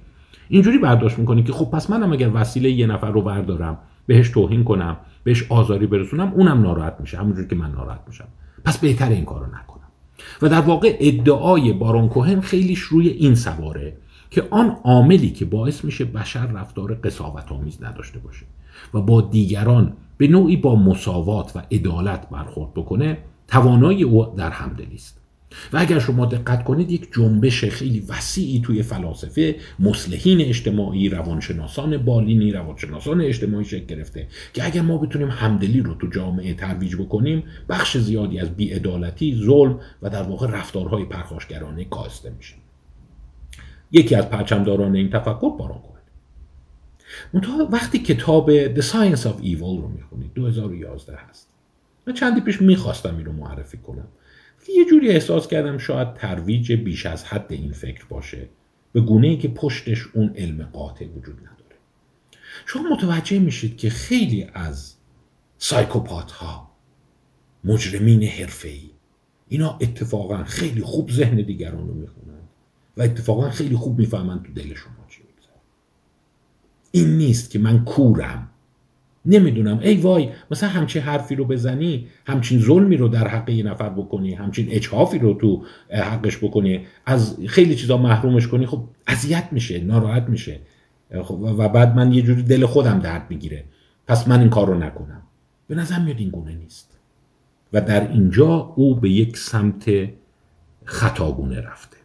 [0.49, 4.63] اینجوری برداشت می‌کنی که خب پس منم اگر وسیله یه نفر رو بردارم بهش توهین
[4.63, 7.17] کنم بهش آزاری برسونم اونم ناراحت میشه.
[7.17, 8.27] همونجوری که من ناراحت میشم.
[8.65, 9.87] پس بهتر این کارو نکنم.
[10.41, 13.97] و در واقع ادعای بارون کوهن خیلیش روی این سواره
[14.29, 18.45] که آن عاملی که باعث میشه بشر رفتار قصاوت آمیز نداشته باشه
[18.93, 24.95] و با دیگران به نوعی با مساوات و عدالت برخورد بکنه توانایی او در همدلی
[24.95, 25.21] است.
[25.73, 32.51] و اگر شما دقت کنید یک جنبش خیلی وسیعی توی فلاسفه مسلحین اجتماعی روانشناسان بالینی
[32.51, 37.97] روانشناسان اجتماعی شکل گرفته که اگر ما بتونیم همدلی رو تو جامعه ترویج بکنیم بخش
[37.97, 42.55] زیادی از بیعدالتی ظلم و در واقع رفتارهای پرخاشگرانه کاسته میشه.
[43.91, 45.79] یکی از پرچمداران این تفکر باران
[47.33, 51.49] منتها وقتی کتاب The Science of Evil رو می‌خونید 2011 هست.
[52.07, 54.07] من چندی پیش می‌خواستم این رو معرفی کنم.
[54.77, 58.49] یه جوری احساس کردم شاید ترویج بیش از حد این فکر باشه
[58.93, 61.75] به گونه ای که پشتش اون علم قاطع وجود نداره.
[62.65, 64.95] شما متوجه میشید که خیلی از
[65.57, 66.71] سایکوپات ها
[67.63, 68.89] مجرمین حرفه ای
[69.47, 72.39] اینا اتفاقا خیلی خوب ذهن دیگران رو می‌خونن
[72.97, 74.93] و اتفاقا خیلی خوب می‌فهمن تو دل شما.
[75.04, 75.04] چی میگذره
[76.95, 78.47] این نیست که من کورم.
[79.25, 79.79] نمی‌دونم.
[79.79, 84.33] ای وای مثلا همچین حرفی رو بزنی همچین ظلمی رو در حق یه نفر بکنی
[84.33, 86.85] همچین اجحافی رو تو حقش بکنی.
[87.05, 90.59] از خیلی چیزا محرومش کنی خب اذیت میشه ناراحت میشه.
[91.23, 93.63] خب و بعد من یه جوری دل خودم درد می‌گیره.
[94.07, 95.21] پس من این کار رو نکنم.
[95.67, 96.97] به نظر میاد این گونه نیست.
[97.73, 100.09] و در اینجا او به یک سمت
[100.85, 101.97] خطاگونه رفته.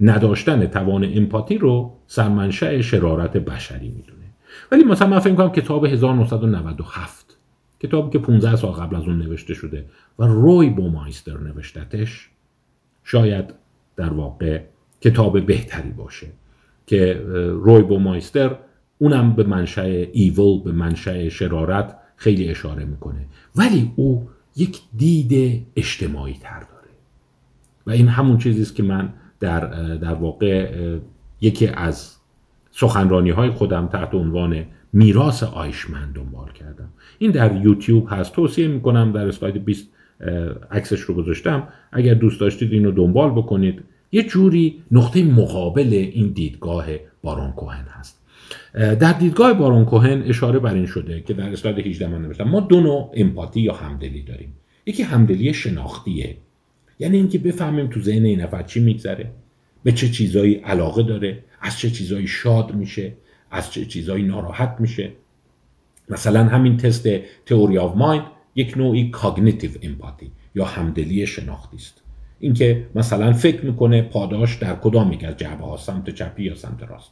[0.00, 4.26] نداشتن توان امپاتی رو سرمنشأ شرارت بشری می‌دونه.
[4.72, 7.36] ولی مثلا من فکر کنم کتاب 1997
[7.80, 9.84] کتابی که 15 سال قبل از اون نوشته شده
[10.18, 12.30] و روی بومایستر نوشتتش
[13.04, 13.54] شاید
[13.96, 14.60] در واقع
[15.00, 16.26] کتاب بهتری باشه
[16.86, 17.22] که
[17.62, 18.56] روی بومایستر
[18.98, 23.26] اونم به منشأ ایول به منشأ شرارت خیلی اشاره می‌کنه.
[23.56, 26.90] ولی او یک دید اجتماعی تر داره.
[27.86, 29.60] و این همون چیزی است که من در
[29.96, 30.98] در واقع
[31.40, 32.16] یکی از
[32.70, 36.88] سخنرانی های خودم تحت عنوان میراث آیشمن دنبال کردم.
[37.18, 38.32] این در یوتیوب هست.
[38.32, 39.88] توصیه می‌کنم در اسلاید 20
[40.70, 41.68] عکسش رو گذاشتم.
[41.92, 43.82] اگر دوست داشتید اینو دنبال بکنید.
[44.12, 46.86] یه جوری نقطه مقابل این دیدگاه
[47.22, 48.22] بارون کوهن هست.
[48.74, 52.60] در دیدگاه بارون کوهن اشاره بر این شده که در اسلاید 18 من نوشتم ما
[52.60, 54.52] دو نوع empathy یا همدلی داریم.
[54.86, 56.36] یکی همدلی شناختیه.
[56.98, 59.30] یعنی اینکه بفهمیم تو ذهن این نفر چی میگذره.
[59.86, 63.12] به چه چیزایی علاقه داره از چه چیزایی شاد میشه
[63.50, 65.12] از چه چیزایی ناراحت میشه.
[66.08, 67.08] مثلا همین تست
[67.46, 68.24] theory of mind
[68.54, 72.02] یک نوعی cognitive empathy یا همدلی شناختی است.
[72.40, 76.82] اینکه مثلا فکر می‌کنه پاداش در کدام یک از جعبه ها سمت چپی یا سمت
[76.82, 77.10] راست.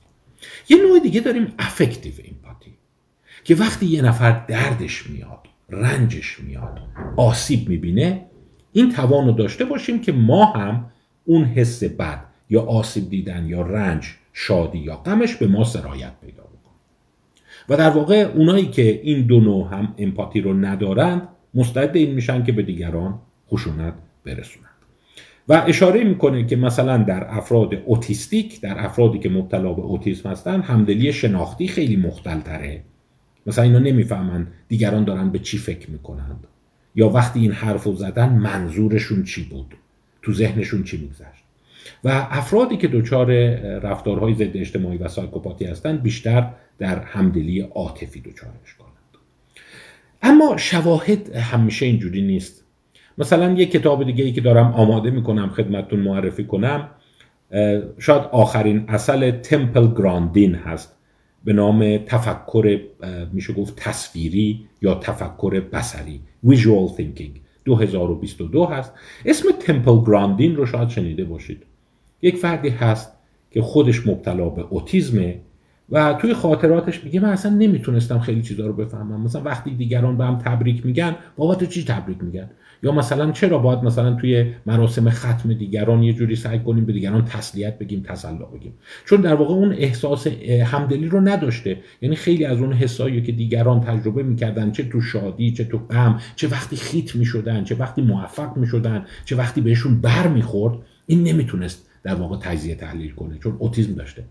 [0.69, 2.75] یه نوع دیگه داریم افکتیو امپاتی
[3.45, 6.81] که وقتی یه نفر دردش میاد رنجش میاد
[7.17, 8.25] آسیب می‌بینه
[8.73, 10.91] این توان داشته باشیم که ما هم
[11.25, 16.43] اون حس بد یا آسیب دیدن یا رنج شادی یا غمش به ما سرایت پیدا
[16.43, 16.75] بکنه.
[17.69, 22.45] و در واقع اونایی که این دو نوع هم امپاتی رو ندارند مستعد این میشن
[22.45, 24.71] که به دیگران خشونت برسونند.
[25.49, 30.61] و اشاره می‌کنه که مثلا در افراد اوتیستیک در افرادی که مبتلا به اوتیسم هستن
[30.61, 32.83] همدلی شناختی خیلی مختلتره
[33.47, 36.47] مثلا اینا نمی‌فهمن دیگران دارن به چی فکر می‌کنند.
[36.95, 39.75] یا وقتی این حرف رو زدن منظورشون چی بود؟
[40.23, 41.44] تو ذهنشون چی میگذشت؟
[42.05, 43.35] و افرادی که دچار
[43.79, 48.95] رفتارهای ضد اجتماعی و سایکوپاتی هستند بیشتر در همدلی عاطفی دچارش کنند.
[50.23, 52.65] اما شواهد همیشه اینجوری نیست.
[53.19, 56.89] مثلا یک کتاب دیگه ای که دارم آماده می‌کنم خدمتتون معرفی کنم
[57.99, 60.97] شاید آخرین اصل تمپل گراندین هست.
[61.45, 62.81] به نام تفکر
[63.33, 68.93] میشه گفت تصویری یا تفکر بسری Visual Thinking 2022 هست.
[69.27, 71.63] اسم تمپل گراندین رو شاید شنیده باشید.
[72.25, 73.13] یک فردی هست
[73.51, 75.41] که خودش مبتلا به اوتیزمه
[75.91, 79.21] و توی خاطراتش میگه من اصلا نمی‌تونستم خیلی چیزا رو بفهمم.
[79.21, 82.51] مثلا وقتی دیگران به هم تبریک میگن بابت چی تبریک میگن؟
[82.83, 87.25] یا مثلا چرا باید مثلا توی مراسم ختم دیگران یه جوری سعی کنیم به دیگران
[87.25, 88.73] تسلیت بگیم تسلا بگیم؟
[89.07, 90.27] چون در واقع اون احساس
[90.65, 91.79] همدلی رو نداشته.
[92.03, 96.21] یعنی خیلی از اون حسایی که دیگران تجربه می‌کردن چه تو شادی چه تو غم
[96.37, 101.84] چه وقتی خیت می‌شدن چه وقتی موفق می‌شدن چه وقتی بهشون بر می‌خورد این نمی‌تونست
[102.05, 104.25] در واقع تجزیه تحلیل کنه چون اوتیسم داشته.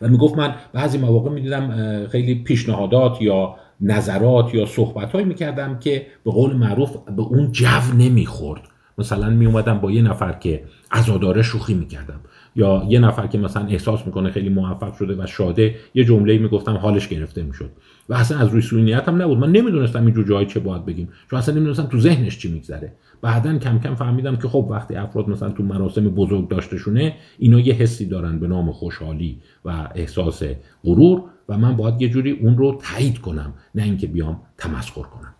[0.00, 6.06] و می‌گفت من بعضی مواقع می‌دیدم خیلی پیشنهادات یا نظرات یا صحبت هایی می‌کردم که
[6.24, 8.62] به قول معروف به اون جو نمی‌خورد.
[8.98, 12.20] مثلا می اومدم با یه نفر که عزاداره شوخی می‌کردم
[12.56, 16.76] یا یه نفر که مثلا احساس می‌کنه خیلی موفق شده و شاده یه جمله می‌گفتم
[16.76, 17.70] حالش گرفته می‌شد
[18.08, 19.38] و اصلا از روی سوینیت هم نبود.
[19.38, 22.92] من نمی‌دونستم اینجور جایی چه باید بگیم چون اصلا نمی‌دونستم تو ذهنش چی میگذره.
[23.24, 27.74] بعدا کم کم فهمیدم که خب وقتی افراد مثلا تو مراسم بزرگ داشتهشونه اینا یه
[27.74, 30.42] حسی دارن به نام خوشحالی و احساس
[30.84, 35.34] غرور و من باید یه جوری اون رو تایید کنم نه اینکه بیام تمسخر کنم.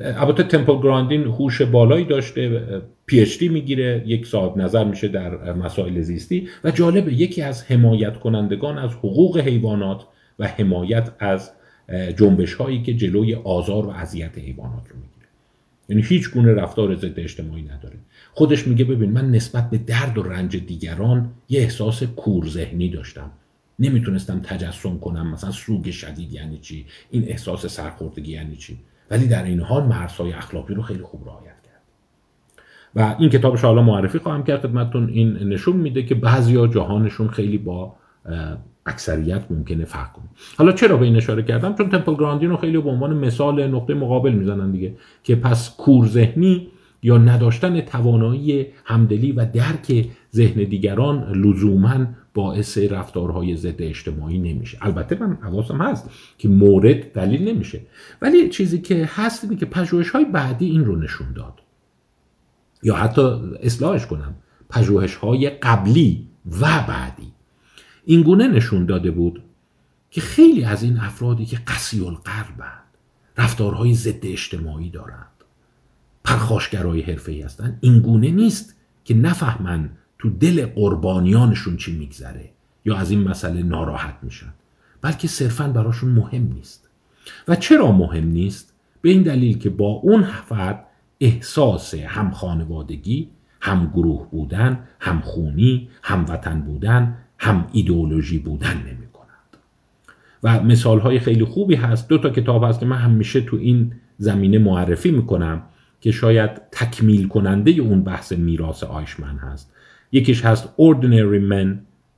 [0.00, 2.62] البته تمپل گراندین هوش بالایی داشته
[3.06, 8.18] پی دی می‌گیره یک صاحب نظر میشه در مسائل زیستی و جالبه یکی از حمایت
[8.20, 10.04] کنندگان از حقوق حیوانات
[10.38, 11.50] و حمایت از
[12.16, 15.15] جنبش هایی که جلوی آزار و اذیت حیوانات رو می‌گیره
[15.88, 17.96] یعنی هیچ گونه رفتار ضد اجتماعی نداره.
[18.32, 23.30] خودش میگه ببین من نسبت به درد و رنج دیگران یه احساس کور ذهنی داشتم.
[23.78, 28.78] نمی‌تونستم تجسم کنم مثلا سوگ شدید یعنی چی؟ این احساس سرخوردگی یعنی چی؟
[29.10, 31.82] ولی در این حال مرزهای اخلاقی رو خیلی خوب رعایت کرد.
[32.96, 34.60] و این کتابش حالا معرفی خواهم کرد.
[34.60, 37.96] خدمتتون این نشون میده که بعضیا جهانشون خیلی با
[38.86, 40.24] اکثریت ممکنه فرق کنه.
[40.58, 43.94] حالا چرا به این اشاره کردم؟ چون تمپل گراندین رو خیلی به عنوان مثال نقطه
[43.94, 46.68] مقابل می‌زنن دیگه که پس کور ذهنی
[47.02, 54.78] یا نداشتن توانایی همدلی و درک ذهن دیگران لزوما باعث رفتارهای ضد اجتماعی نمیشه.
[54.80, 57.80] البته من حواسم هست که مورد دلیل نمیشه.
[58.22, 61.54] ولی چیزی که هست اینه که پژوهش های بعدی این رو نشون داد.
[62.82, 63.22] یا حتی
[63.62, 64.34] اصلاحش کنم.
[64.70, 66.28] پژوهش های قبلی
[66.60, 67.32] و بعدی.
[68.08, 69.42] این گونه نشون داده بود
[70.10, 72.82] که خیلی از این افرادی که قسی القلبند
[73.38, 75.26] رفتارهای ضد اجتماعی دارند
[76.24, 82.50] پرخاشگرای حرفه‌ای هستند این گونه نیست که نفهمن تو دل قربانیانشون چی میگذره
[82.84, 84.52] یا از این مسئله ناراحت میشن
[85.02, 86.88] بلکه صرفا براشون مهم نیست.
[87.48, 90.86] و چرا مهم نیست؟ به این دلیل که با اون فرد
[91.20, 93.28] احساس هم خانوادگی
[93.60, 99.56] هم گروه بودن هم خونی هم وطن بودن هم ایدئولوژی بودن نمی کنند
[100.42, 102.08] و مثال های خیلی خوبی هست.
[102.08, 105.62] دو تا کتاب هست که من همیشه تو این زمینه معرفی می‌کنم
[106.00, 109.72] که شاید تکمیل کننده اون بحث میراث آیشمن هست.
[110.12, 111.66] یکیش هست Ordinary Men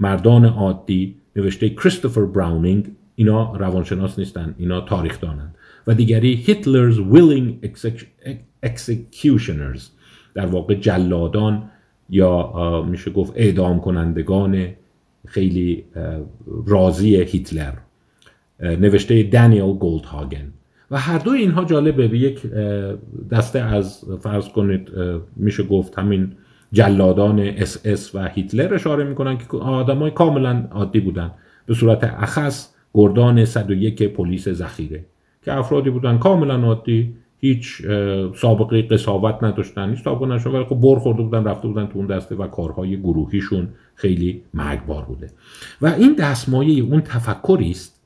[0.01, 5.55] مردان عادی نوشته کریستوفر براونینگ اینا روانشناس نیستن اینا تاریخ دانند
[5.87, 7.67] و دیگری Hitler's Willing
[8.67, 9.83] Executioners
[10.35, 11.71] در واقع جلادان
[12.11, 14.67] یا میشه گفت اعدام کنندگان
[15.29, 15.85] خیلی
[16.67, 17.73] راضی هیتلر
[18.61, 20.53] نوشته دانیل گولدهاگن.
[20.91, 22.43] و هر دو اینها جالبه به یک
[23.31, 24.91] دسته از فرض کنید
[25.37, 26.33] میشه گفت همین
[26.73, 31.31] جلادان اس اس و هیتلر اشاره می‌کنن که آدمای کاملا عادی بودن.
[31.67, 35.05] به صورت اخص گردان 101 پلیس ذخیره
[35.45, 37.15] که افرادی بودن کاملا عادی.
[37.41, 37.83] هیچ
[38.37, 42.07] سابقه قصاوت نداشتن هیچ سابقه نشون ولی خب بر خورده بودن رفته بودن تو اون
[42.07, 45.31] دسته و کارهای گروهیشون خیلی مرگبار بوده.
[45.81, 48.01] و این دستمایه اون تفکری است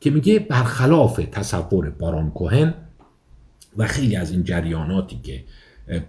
[0.00, 2.74] که میگه برخلاف تصور باران کوهن
[3.76, 5.44] و خیلی از این جریاناتی که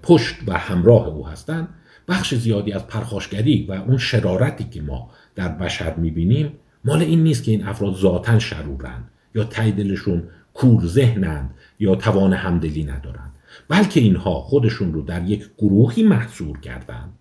[0.04, 1.68] پشت و همراه او هستند
[2.08, 6.52] بخش زیادی از پرخاشگری و اون شرارتی که ما در بشر می‌بینیم
[6.86, 9.04] مال این نیست که این افراد ذاتا شرورن
[9.36, 13.36] یا تایدلشون کور ذهنند یا توان همدلی ندارند
[13.68, 17.14] بلکه اینها خودشون رو در یک گروهی محصور کردند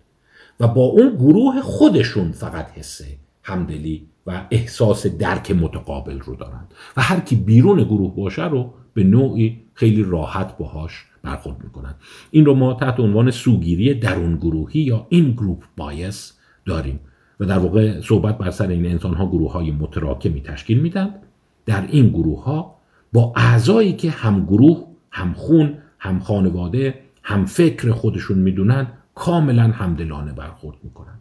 [0.59, 3.05] و با اون گروه خودشون فقط حسه
[3.43, 9.03] همدلی و احساس درک متقابل رو دارند و هر کی بیرون گروه باشه رو به
[9.03, 11.95] نوعی خیلی راحت باهاش برخورد می‌کنن
[12.31, 16.33] این رو ما تحت عنوان سوگیری درون گروهی یا این گروپ بایس
[16.65, 16.99] داریم
[17.39, 21.15] و در واقع صحبت بر سر این انسان ها گروه های متراکمی تشکیل میدن.
[21.65, 22.78] در این گروه ها
[23.13, 30.33] با اعضایی که هم گروه هم خون هم خانواده هم فکر خودشون می‌دونن کاملا همدلانه
[30.33, 31.19] برخورد می‌کنن.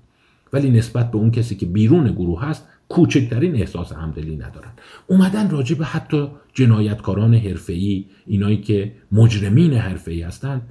[0.53, 4.71] ولی نسبت به اون کسی که بیرون گروه هست کوچکترین احساس همدلی ندارن.
[5.07, 10.63] اومدن راجع به حتی جنایتکاران حرفه‌ای اینایی که مجرمین حرفه‌ای هستن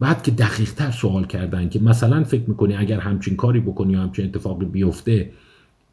[0.00, 4.24] بعد که دقیقتر سوال کردن که مثلا فکر می‌کنی اگر همچین کاری بکنی یا همچین
[4.24, 5.30] اتفاقی بیفته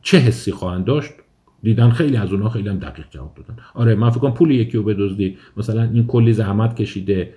[0.01, 1.11] چه حسی خواهند داشت؟
[1.63, 3.59] دیدن خیلی از اونها خیلی هم دقیق جواب دادن.
[3.73, 5.37] آره من فکر کنم پول یکی رو بدزدی.
[5.57, 7.33] مثلا این کلی زحمت کشیده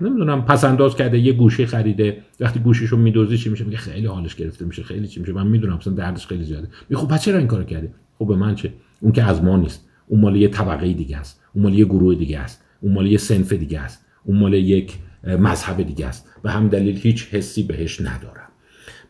[0.00, 2.18] نمی‌دونم پس انداز کرده یه گوشی خریده.
[2.40, 5.32] وقتی گوشیشو میدوزی چی میشه؟ میگه خیلی حالش گرفته میشه خیلی چی میشه.
[5.32, 6.68] من می‌دونم مثلا دردش خیلی زیاده.
[6.88, 9.88] میگه خب چرا این کارو کردی؟ خب به من چه؟ اون که از ما نیست.
[10.06, 11.40] اون مال یه طبقه دیگه است.
[11.52, 12.64] اون مال یه گروه دیگه است.
[12.80, 14.04] اون مال یه سنف دیگه است.
[14.24, 16.28] اون مال یک مذهب دیگه است.
[16.42, 18.47] به هم دلیل هیچ حسی بهش ندارم.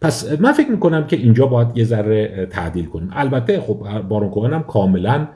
[0.01, 3.11] پس من فکر می‌کنم که اینجا باید یه ذره تعدیل کنیم.
[3.13, 5.29] البته خب بارون کوهن هم کاملا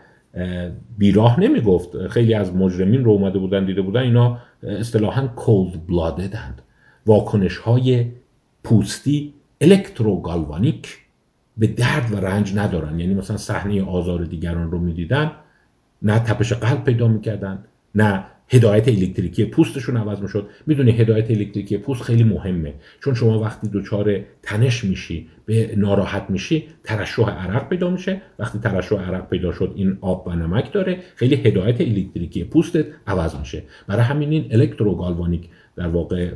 [0.99, 2.07] بیراه نمی‌گفت.
[2.07, 6.63] خیلی از مجرمین رو اومده بودن دیده بودن اینا اصطلاحا کولد بلاددند
[7.07, 8.07] واکنش های
[8.65, 10.99] پوستی الکتروگالوانیک
[11.57, 13.01] به درد و رنج ندارن.
[13.01, 15.31] یعنی مثلا صحنه آزار دیگران رو می‌دیدن
[16.03, 20.49] نه تپش قلب پیدا می‌کردن نه هدایت الکتریکی پوستشون عوض می‌شد.
[20.67, 22.75] می‌دونی هدایت الکتریکی پوست خیلی مهمه.
[23.05, 28.23] چون شما وقتی دچار تنش میشی به ناراحت میشی ترشح عرق پیدا میشه.
[28.39, 30.99] وقتی ترشح عرق پیدا شد این آب و نمک داره.
[31.17, 33.63] خیلی هدایت الکتریکی پوستت عوض میشه.
[33.87, 36.33] برای همین این electrogalvanic در واقع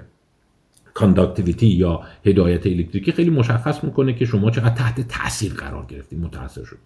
[0.94, 6.64] conductivity یا هدایت الکتریکی خیلی مشخص می‌کنه که شما چقدر تحت تاثیر قرار گرفتید متاثر
[6.64, 6.78] شد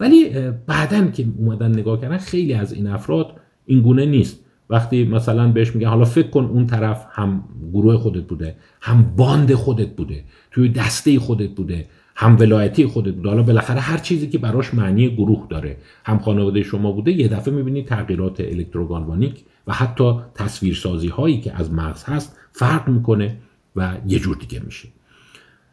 [0.00, 4.44] ولی بعدا که اومدن نگاه کردن خیلی از این افراد این گونه نیست.
[4.70, 9.54] وقتی مثلا بهش میگه حالا فکر کن اون طرف هم گروه خودت بوده هم باند
[9.54, 13.28] خودت بوده توی دسته خودت بوده هم ولایتی خودت بوده.
[13.28, 17.54] حالا بالاخره هر چیزی که براش معنی گروه داره هم خانواده شما بوده یه دفعه
[17.54, 23.36] می‌بینید تغییرات الکتروگالوانیک و حتی تصویرسازی هایی که از مغز هست فرق می‌کنه
[23.76, 24.88] و یه جور دیگه میشه.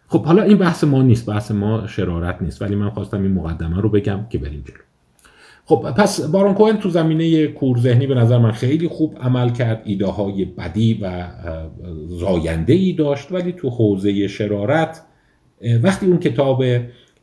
[0.08, 3.82] خب حالا این بحث ما نیست بحث ما شرارت نیست ولی من خواستم این مقدمه
[3.82, 4.78] رو بگم که بریم جلو.
[5.68, 9.82] خب پس بارون کوهن تو زمینه کور ذهنی به نظر من خیلی خوب عمل کرد
[9.86, 11.28] ایده های بدی و
[12.08, 15.02] زاینده ای داشت ولی تو حوزه شرارت
[15.84, 16.64] وقتی اون کتاب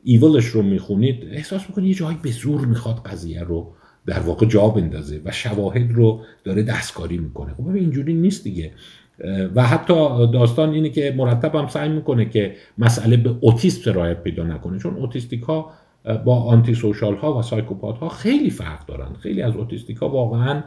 [0.04, 3.72] ایولش رو می‌خونید احساس می‌کنید یه جایی به زور می‌خواد قضیه رو
[4.06, 7.54] در واقع جا بندازه و شواهد رو داره دستکاری می‌کنه.
[7.54, 8.70] خب اینجوری نیست دیگه.
[9.54, 9.94] و حتی
[10.32, 15.42] داستان اینه که مرتب سعی می‌کنه که مسئله به اوتیسم سرایت پیدا نکنه چون autistic
[15.42, 15.70] ها
[16.24, 20.62] با antisocial ها و psychopath ها خیلی فرق دارن خیلی از autistic ها واقعا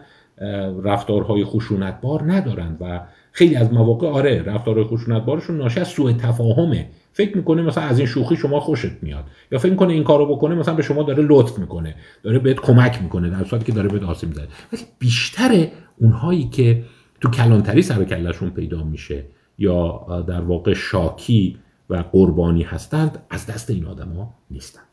[0.83, 6.89] رفتارهای خشونتبار ندارن و خیلی از مواقع آره رفتارهای خشونتبارشون ناشی از سوء تفاهمه.
[7.13, 9.23] فکر می‌کنه مثلا از این شوخی شما خوشت میاد.
[9.51, 13.01] یا فکر می‌کنه این کارو بکنه مثلا به شما داره لطف می‌کنه داره بهت کمک
[13.01, 14.47] می‌کنه در صورتی که داره بهت آسیب می‌زنه.
[14.73, 15.67] ولی بیشتر
[15.97, 16.83] اونهایی که
[17.21, 19.23] تو کلانتری سر کلشون پیدا میشه
[19.57, 21.57] یا در واقع شاکی
[21.89, 24.84] و قربانی هستند از دست این آدما نیستند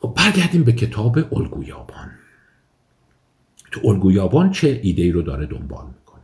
[0.00, 2.10] خب برگردیم به کتاب الگویابان.
[3.70, 6.22] تو الگویابان چه ایده ای رو داره دنبال می‌کنه؟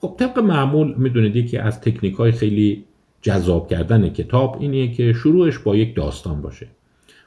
[0.00, 2.84] خب طبق معمول می‌دونید یکی از تکنیک های خیلی
[3.22, 6.66] جذاب کردن کتاب اینیه که شروعش با یک داستان باشه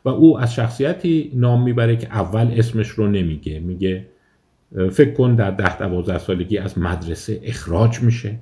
[0.06, 3.60] و او از شخصیتی نام می‌بره که اول اسمش رو نمیگه.
[3.60, 4.08] میگه
[4.91, 8.39] فکر کن در ده دوازده سالگی از مدرسه اخراج میشه.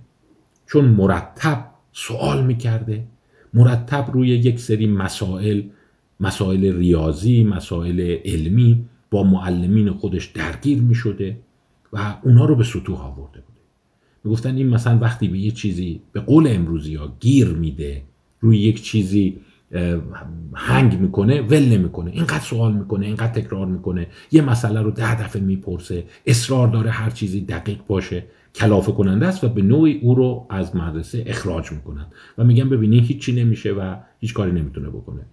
[0.68, 3.03] چون مرتب سوال می‌کرده
[3.53, 5.61] مرتب روی یک سری مسائل
[6.24, 11.38] مسائل ریاضی مسائل علمی با معلمین خودش درگیر می‌شده
[11.93, 13.59] و اونا رو به سطوح آورده بوده.
[14.24, 18.01] می‌گفتن این مثلا وقتی به یه چیزی به قول امروزی ها گیر میده
[18.39, 19.38] روی یک چیزی
[20.53, 22.11] هنگ می‌کنه ول نمی‌کنه.
[22.11, 24.07] اینقدر سوال می‌کنه اینقدر تکرار می‌کنه.
[24.32, 26.03] یه مسئله رو ده دفعه می‌پرسه.
[26.26, 28.24] اصرار داره هر چیزی دقیق باشه
[28.55, 32.05] کلافه کننده است و به نوعی او رو از مدرسه اخراج می‌کنن.
[32.38, 35.26] و میگن ببینی هیچی نمیشه و هیچ کاری نمی‌تونه بکنه.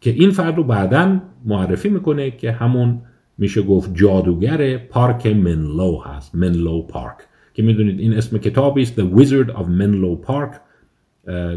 [0.00, 3.00] که این فرد رو بعدا معرفی می‌کنه که همون
[3.38, 7.16] میشه گفت جادوگر پارک منلو هست منلو پارک.
[7.54, 10.56] که می‌دونید این اسم کتابی است The Wizard of Menlo Park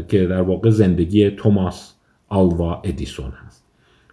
[0.08, 1.94] که در واقع زندگی توماس
[2.28, 3.62] آلوا ادیسون هست.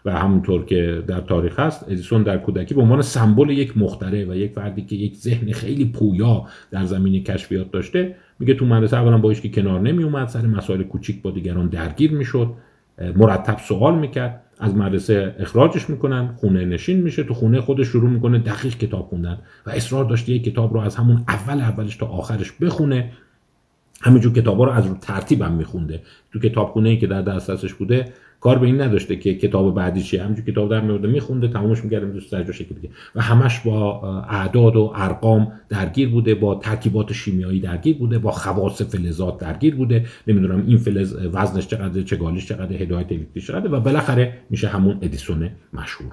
[0.05, 4.35] و همونطور که در تاریخ هست ادیسون در کودکی به عنوان سمبل یک مختره و
[4.35, 9.17] یک فردی که یک ذهن خیلی پویا در زمین کشفیات داشته میگه تو مدرسه اولا
[9.17, 12.53] با که کنار نمی اومد سر مسائل کوچیک با دیگران درگیر می‌شد.
[13.15, 18.39] مرتب سوال می‌کرد از مدرسه اخراجش می‌کنن خونه نشین میشه تو خونه خودش شروع می‌کنه
[18.39, 22.51] دقیق کتاب خوندن و اصرار داشته یک کتاب رو از همون اول اولش تا آخرش
[22.51, 23.11] بخونه.
[24.01, 26.01] همینجور کتابا رو از رو ترتیب هم میخونده.
[26.33, 28.05] تو کتابخونه ای که در دسترسش بوده
[28.39, 30.23] کار به این نداشته که کتاب بعدی چیه.
[30.23, 32.89] همینجور کتاب در میورده میخونده تمامش می‌کرده دوست در شکل دیگه.
[33.15, 38.81] و همش با اعداد و ارقام درگیر بوده با ترکیبات شیمیایی درگیر بوده با خواص
[38.81, 40.05] فلزات درگیر بوده.
[40.27, 44.97] نمی‌دونم این فلز وزنش چقدر چه گالیش چقدر هدایت الکتریکی چقدر و بالاخره میشه همون
[45.01, 46.11] ادیسون مشهور.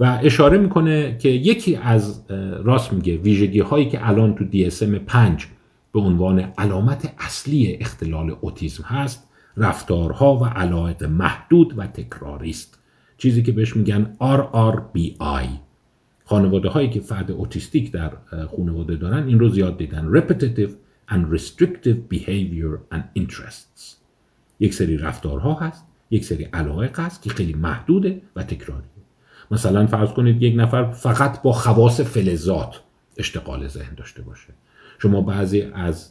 [0.00, 2.22] و اشاره می‌کنه که یکی از
[2.64, 5.46] راست میگه ویژگی هایی که الان تو DSM 5
[5.92, 9.25] به عنوان علامت اصلی اختلال اوتیسم هست
[9.56, 12.78] رفتارها و علایق محدود و تکراری است
[13.18, 15.48] چیزی که بهش میگن RRBI
[16.24, 18.12] خانواده هایی که فرد اوتیستیک در
[18.56, 20.20] خانواده دارن این رو زیاد دیدن.
[20.20, 20.70] Repetitive
[21.10, 23.96] and restrictive behavior and interests.
[24.60, 28.90] یک سری رفتارها هست یک سری علایق هست که خیلی محدوده و تکراریه.
[29.50, 32.80] مثلا فرض کنید یک نفر فقط با خواص فلزات
[33.16, 34.48] اشتغال ذهن داشته باشه.
[34.98, 36.10] شما بعضی از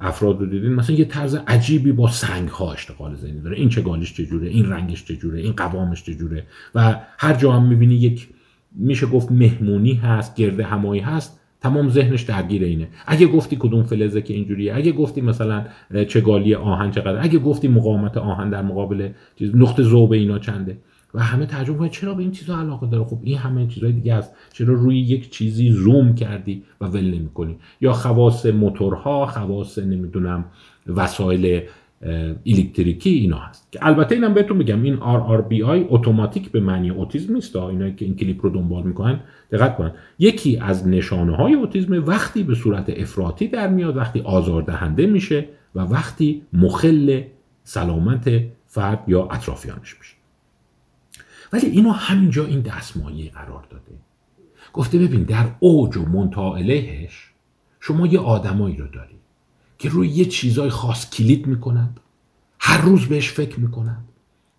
[0.00, 0.72] افراد رو دیدین.
[0.72, 3.56] مثلا یه طرز عجیبی با سنگ ها اشتغال ذهنی داره.
[3.56, 8.28] این چگالیش چجوره؟ این رنگش چجوره؟ این قوامش چجوره؟ و هر جا هم می‌بینی یک
[8.76, 12.88] میشه گفت مهمونی هست گرد همایی هست تمام ذهنش درگیر اینه.
[13.06, 15.64] اگه گفتی کدوم فلزه که اینجوریه؟ اگه گفتی مثلا
[16.08, 19.08] چگالی آهن چقدر اگه گفتی مقاومت آهن در مقابل
[19.38, 20.78] چیز نقطه ذوب اینا چنده؟
[21.14, 24.14] و همه ترجمه کنه چرا به این چیزا علاقه داره؟ خب این همه چیزهای دیگه
[24.14, 24.34] است.
[24.52, 30.44] چرا روی یک چیزی زوم کردی و ول نمی‌کنی؟ یا خواص موتورها خواص نمی‌دونم
[30.86, 31.62] وسایل
[32.46, 33.68] الکتریکی اینا هست.
[33.72, 37.56] که البته اینم بهتون بگم این RRBI اتوماتیک به معنی اوتیسم نیست.
[37.56, 39.20] اینا که این کلیپ رو دنبال می‌کنن
[39.52, 39.92] دقت کنن.
[40.18, 45.80] یکی از نشانه های اوتیسم وقتی به صورت افراطی در میاد وقتی آزاردهنده میشه و
[45.80, 47.22] وقتی مخل
[47.64, 48.30] سلامت
[48.66, 50.21] فرد یا اطرافیانش میشه.
[51.52, 53.92] ولی اینو همینجا این دستمایه قرار داده.
[54.72, 56.58] گفته ببین در اوج و منتها
[57.80, 59.14] شما یه آدمایی رو داری
[59.78, 62.00] که روی یه چیزای خاص کلید می‌کنند
[62.58, 64.04] هر روز بهش فکر می‌کنند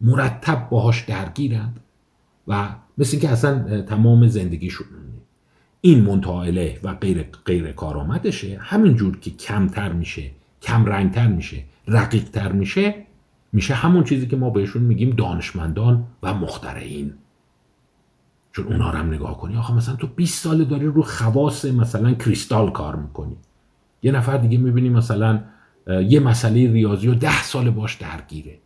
[0.02, 1.80] مرتب باهاش درگیرند
[2.48, 4.88] و مثل اینکه اصلا تمام زندگیشون
[5.82, 6.46] این منتها
[6.84, 10.32] و غیر غیر کارآمدشه همینجور که کمتر میشه
[10.62, 12.96] کم رنگتر میشه رقیقتر میشه
[13.54, 17.14] میشه همون چیزی که ما بهشون میگیم دانشمندان و مخترعین.
[18.52, 22.14] چون اونا رو هم نگاه کنی آخه مثلا تو 20 ساله داری رو خواص مثلا
[22.14, 23.38] کریستال کار می‌کنی.
[24.04, 25.44] یه نفر دیگه می‌بینی مثلا
[25.88, 28.58] یه مسئله ریاضی و ده سال باش درگیره.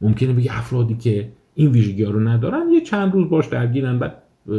[0.00, 4.10] ممکنه بگی افرادی که این ویژگی رو ندارن یه چند روز باش درگیرن و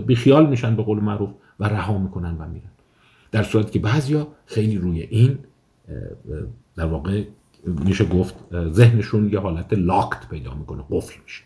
[0.02, 1.30] بیخیال میشن به قول معروف
[1.60, 2.70] و رها می‌کنن و میرن.
[3.32, 5.38] در صورتی که بعضیا خیلی روی این
[6.76, 7.24] در واقع
[7.66, 8.36] میشه گفت
[8.72, 11.44] ذهنشون یه حالت لاکت پیدا می‌کنه قفل میشه.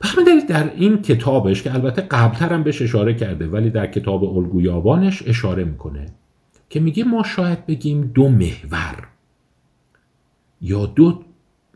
[0.00, 0.16] پس
[0.48, 5.64] در این کتابش که البته قبلتر هم بهش اشاره کرده ولی در کتاب الگویابانش اشاره
[5.64, 6.06] می‌کنه
[6.70, 9.08] که میگه ما شاید بگیم دو محور
[10.60, 11.24] یا دو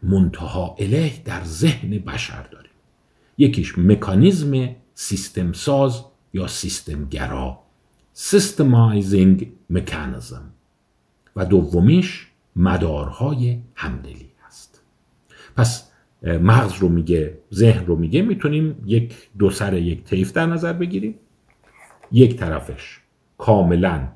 [0.02, 2.70] منتها اله در ذهن بشر داریم.
[3.38, 7.58] یکیش مکانیزم سیستم ساز یا سیستم گرا
[8.12, 10.50] سیستمایزینگ مکانیزم
[11.36, 12.26] و دومیش
[12.56, 14.82] مدارهای همدلی هست.
[15.56, 15.90] پس
[16.22, 21.14] مغز رو میگه ذهن رو میگه می‌تونیم یک دو سر یک طیف در نظر بگیریم.
[22.12, 23.00] یک طرفش
[23.38, 24.08] کاملا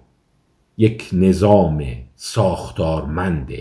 [0.76, 1.84] یک نظام
[2.14, 3.52] ساختارمند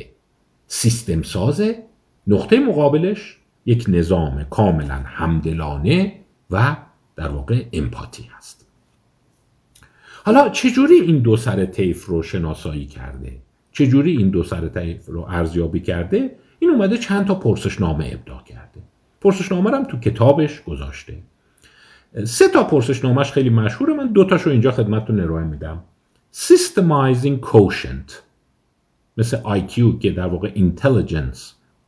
[0.68, 1.84] سیستم سازه.
[2.28, 6.14] نقطه مقابلش یک نظام کاملا همدلانه
[6.50, 6.78] و
[7.16, 8.68] در واقع امپاتی هست.
[10.26, 13.38] حالا چجوری این دو سر طیف رو شناسایی کرده؟
[13.72, 18.82] چجوری این دو سر طیف رو ارزیابی کرده؟ این اومده چند تا پرسشنامه ابداع کرده.
[19.22, 21.17] پرسشنامه هم تو کتابش گذاشته.
[22.26, 23.93] سه تا پرسشنامهش خیلی مشهوره.
[23.93, 25.84] من دو تاشو اینجا خدمتتون ارائه میدم.
[26.34, 28.13] Systemizing Quotient.
[29.17, 31.39] مثل IQ که در واقع Intelligence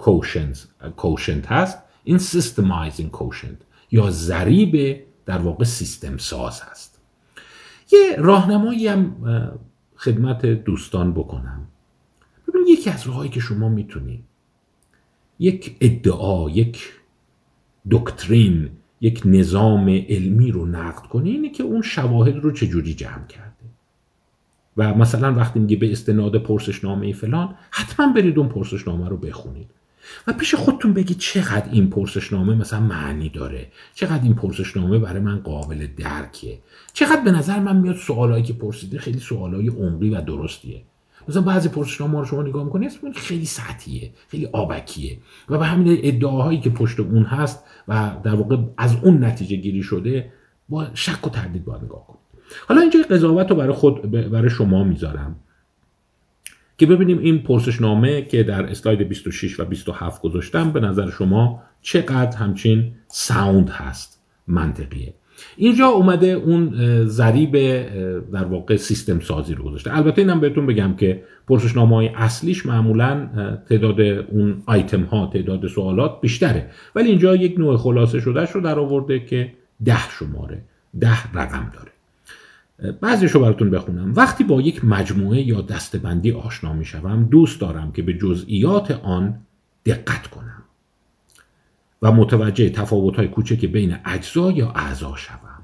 [0.04, 0.58] Quotient,
[0.98, 1.78] quotient هست.
[2.04, 7.02] این Systemizing Quotient یا ضریب در واقع سیستم ساز هست.
[7.92, 9.16] یه راهنمایی هم
[9.96, 11.68] خدمت دوستان بکنم.
[12.72, 14.24] یکی از راههایی که شما می‌تونید
[15.40, 16.90] یک ادعا یک
[17.92, 18.70] دکترین
[19.02, 23.52] یک نظام علمی رو نقد کنی اینه که اون شواهد رو چجوری جمع کرده.
[24.78, 29.68] و مثلا وقتی میگه به استناد پرسشنامه فلان حتما برید اون پرسشنامه رو بخونید.
[30.28, 35.40] و پیش خودتون بگید چقدر این پرسشنامه مثلا معنی داره؟ چقدر این پرسشنامه برای من
[35.40, 36.60] قابل درکه؟
[36.94, 40.82] چقدر به نظر من میاد سوالایی که پرسیده خیلی سوالای عمقی و درستیه؟
[41.28, 45.18] مثلا بعضی پرسشنامه رو شما نگاه می‌کنید اسم خیلی سطحیه خیلی آبکیه.
[45.50, 49.84] و به همین ادعاهایی که پشت اون هست و در واقع از اون نتیجه گیری
[49.84, 50.32] شده
[50.70, 52.22] با شک و تردید باید نگاه کنید.
[52.68, 55.36] حالا اینجا قضاوت رو برای خود برای شما می‌ذارم
[56.78, 62.38] که ببینیم این پرسشنامه که در اسلاید 26 و 27 گذاشتم به نظر شما چقدر
[62.38, 65.14] همچین ساوند هست منطقیه.
[65.58, 66.74] اینجا اومده اون
[67.06, 67.52] ضریب
[68.32, 69.98] در واقع سیستم سازی رو گذاشته.
[69.98, 73.30] البته اینم بهتون بگم که پرسشنامه های اصلیش معمولا
[73.70, 76.70] تعداد اون آیتم ها تعداد سوالات بیشتره.
[76.96, 79.54] ولی اینجا یک نوع خلاصه شدهش رو در آورده که
[79.86, 80.62] ده شماره
[81.00, 81.92] ده رقم داره.
[83.02, 84.14] بعضیشو براتون بخونم.
[84.16, 89.34] وقتی با یک مجموعه یا دستبندی آشنا می‌شوم دوست دارم که به جزئیات آن
[89.86, 90.51] دقت کنم.
[92.02, 95.62] و متوجه تفاوت های کوچک بین اجزا یا اعضا شوم.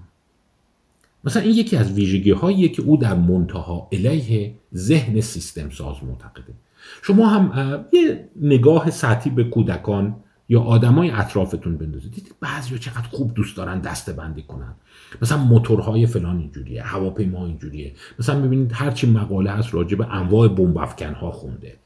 [1.24, 6.54] مثلا این یکی از ویژگی هاییه که او در منتها علیه ذهن سیستم ساز معتقده.
[7.02, 10.16] شما هم یه نگاه سطحی به کودکان
[10.50, 12.12] یا آدمای اطرافتون بندازید.
[12.12, 14.74] دیدید بعضیا چقدر خوب دوست دارن دسته بندی کنن.
[15.22, 17.94] مثلا موتورهای فلان اینجوریه هواپیما اینجوریه.
[18.20, 21.78] مثلا ببینید هرچی مقاله هست راجع به انواع بمب ها خونده.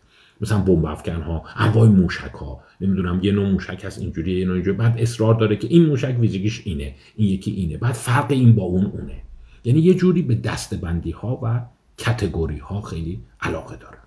[0.41, 4.77] مثلا بمب ها انواع موشک ها نمی‌دونم یه نوع موشک هست اینجوریه یه نوع اینجوریه
[4.77, 7.77] بعد اصرار داره که این موشک ویژگیش اینه این یکی اینه.
[7.77, 9.15] بعد فرق این با اون اونه.
[9.63, 11.61] یعنی یه جوری به دستبندی ها و
[11.97, 13.97] کتگوری ها خیلی علاقه داره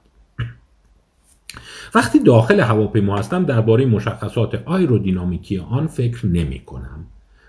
[1.94, 7.06] وقتی داخل هواپیما هستم درباره مشخصات آیرودینامیکی آن فکر نمی کنم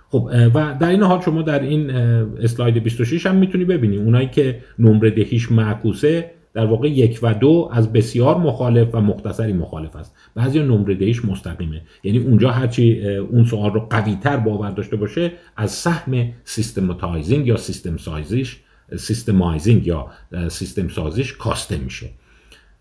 [0.10, 3.98] خب و در این حال شما در این اسلاید 26 هم می‌تونی ببینی.
[3.98, 9.54] اونایی که نمره دهیش معکوسه در واقع یک و دو از بسیار مخالف و مختصری
[9.54, 10.16] مخالف است.
[10.36, 11.82] بعضی نمره دهیش مستقیمه.
[12.04, 17.58] یعنی اونجا هرچی اون سوال رو قوی تر باور داشته باشه از سهم systematizing یا
[17.58, 18.60] سیستم سایزیش
[18.98, 20.08] systemizing یا
[20.50, 22.10] سیستم سازیش کاسته میشه.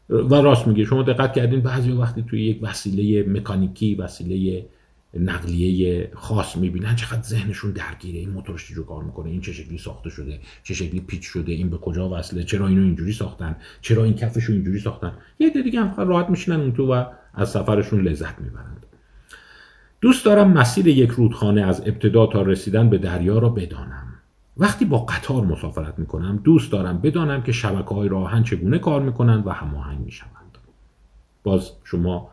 [0.09, 4.67] و راست میگه شما دقت کردین بعضی وقتی توی یک وسیله مکانیکی وسیله
[5.21, 8.19] نقلیه خاص می‌بینن چقدر ذهنشون درگیره.
[8.19, 11.71] این موتورش چجوری کار می‌کنه؟ این چه شکلی ساخته شده؟ چه شکلی پیچ شده؟ این
[11.71, 16.09] به کجا وصله؟ چرا اینو اینجوری ساختن؟ چرا این کفشو اینجوری ساختن؟ یکی دیگه هم
[16.09, 17.05] راحت میشینن اون تو و
[17.35, 18.87] از سفرشون لذت می‌برند
[20.01, 24.15] دوست دارم مسیر یک رودخانه از ابتدا تا رسیدن به دریا را بدانم.
[24.57, 29.47] وقتی با قطار مسافرت می‌کنم دوست دارم بدانم که شبکه های راهن چگونه کار می‌کنند
[29.47, 30.59] و هماهنگ می‌شوند.
[31.43, 32.31] باز شما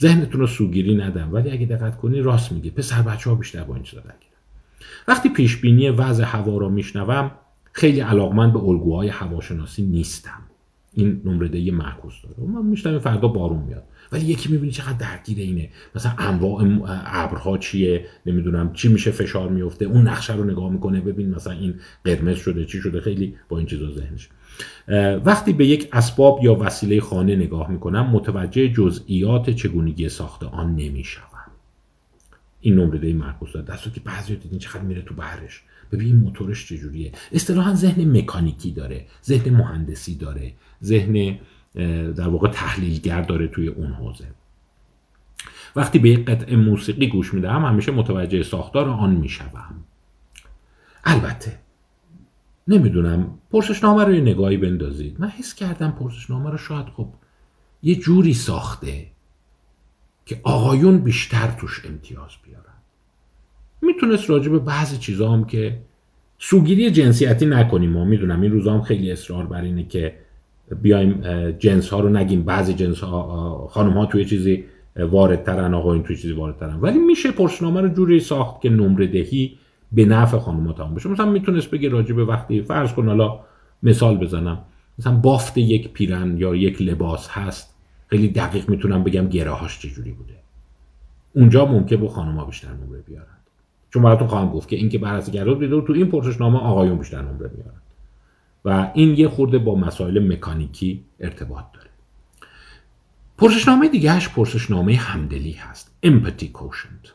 [0.00, 3.74] ذهنتون رو سوگیری ندم ولی اگه دقت کنی راست میگه پسر بچه ها بیشتر با
[3.74, 4.34] این چیزا درگیرن.
[5.08, 7.30] وقتی پیش بینی وضع هوا را میشنوم
[7.72, 10.40] خیلی علاقمند به الگوهای هواشناسی نیستم.
[10.92, 12.50] این نمره معکوس داره.
[12.50, 13.82] من میشنوم فردا بارون میاد.
[14.12, 15.68] ولی یکی می‌بینی چقدر درگیر اینه.
[15.94, 16.64] مثلا انواع
[17.06, 21.00] ابرها چیه؟ نمی‌دونم چی میشه فشار میفته اون نقشه رو نگاه می‌کنه.
[21.00, 21.74] ببین مثلا این
[22.04, 23.00] قرمز شده چی شده.
[23.00, 24.28] خیلی با این چیزا ذهنش
[25.24, 31.24] وقتی به یک اسباب یا وسیله خانه نگاه می‌کنم متوجه جزئیات چگونگی ساخت آن نمی‌شوم.
[32.60, 35.62] این نمره معکوس داره دستو که بعضی دیدین چقدر میره تو بحرش.
[35.92, 37.12] ببین موتورش چجوریه.
[37.32, 40.52] اصطلاحا ذهن مکانیکی داره ذهن مهندسی داره
[40.82, 41.38] ذهن
[42.14, 44.26] در واقع تحلیلگر داره توی اون حوزه.
[45.76, 49.84] وقتی به یک قطعه موسیقی گوش می‌دهم همیشه متوجه ساختار آن می‌شوم.
[51.04, 51.52] البته
[52.68, 53.38] نمی‌دونم.
[53.50, 55.16] پرسشنامه رو یه نگاهی بندازید.
[55.20, 57.08] من حس کردم پرسشنامه رو شاید خب
[57.82, 59.06] یه جوری ساخته
[60.26, 62.64] که آقایون بیشتر توش امتیاز بیارن.
[63.82, 65.80] می‌تونست راجع به بعضی چیزا هم که
[66.38, 68.04] سوگیری جنسیتی نکنیم ما.
[68.04, 70.14] می‌دونم این روزا هم خیلی اصرار بر اینه که
[70.82, 72.42] بیایم جنس ها رو نگیم.
[72.42, 74.64] بعضی جنس ها خانم ها توی چیزی
[74.96, 76.80] واردترن آقایون توی چیزی واردترن.
[76.80, 79.58] ولی میشه پرسنامه رو جوری ساخت که نمره دهی
[79.94, 83.40] به نفع خانم تمام بشه مثلا می‌تونست بگه راجع به وقتی فرض کن حالا
[83.82, 84.58] مثال بزنم.
[84.98, 87.74] مثلا بافت یک پیرن یا یک لباس هست.
[88.06, 90.34] خیلی دقیق می‌تونم بگم گراهاش چجوری بوده.
[91.32, 93.26] اونجا ممکن بود ها بیشتر نمره بیارن.
[93.90, 97.50] چون براتون خواهم گفت که اینکه بررسی کرده بود تو این پرسشنامه آقایون بیشتر نمره
[97.54, 97.80] میارن
[98.64, 101.90] و این یه خورده با مسائل مکانیکی ارتباط داره.
[103.38, 105.94] پرسشنامه دیگهش پرسشنامه همدلی هست.
[106.06, 107.08] Empathy quotient.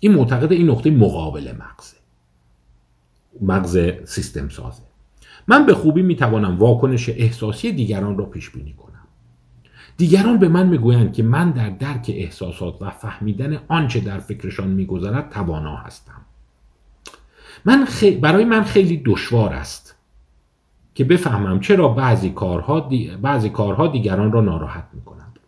[0.00, 1.95] این معتقد این نقطه مقابل مغزه.
[3.40, 4.82] مغز سیستم سازه.
[5.48, 8.92] من به خوبی می‌توانم واکنش احساسی دیگران را پیش بینی کنم.
[9.96, 15.30] دیگران به من می‌گویند که من در درک احساسات و فهمیدن آنچه در فکرشان میگذرد
[15.30, 16.20] توانا هستم.
[17.64, 17.86] من
[18.20, 19.96] برای من خیلی دشوار است
[20.94, 23.10] که بفهمم چرا بعضی کارها, دی...
[23.22, 25.38] بعضی کارها دیگران را ناراحت می‌کنند.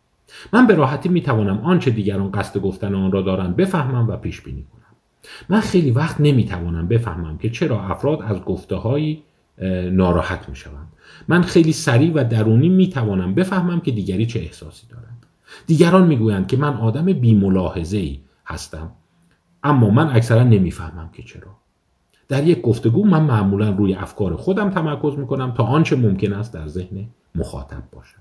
[0.53, 4.63] من به راحتی می‌توانم آنچه دیگران قصد گفتن آن را دارند بفهمم و پیش بینی
[4.63, 4.78] کنم.
[5.49, 8.77] من خیلی وقت نمی‌توانم بفهمم که چرا افراد از گفته
[9.91, 10.89] ناراحت می‌شوند.
[11.29, 15.27] من خیلی سریع و درونی می‌توانم بفهمم که دیگری چه احساسی دارند.
[15.67, 18.91] دیگران می‌گویند که من آدم بیملاحظه ای هستم
[19.63, 21.57] اما من اکثرا نمی‌فهمم که چرا.
[22.29, 26.69] در یک گفتگو من معمولا روی افکار خودم تمرکز می‌کنم تا آنچه ممکن است در
[26.69, 28.19] ذهن مخاطب باشد.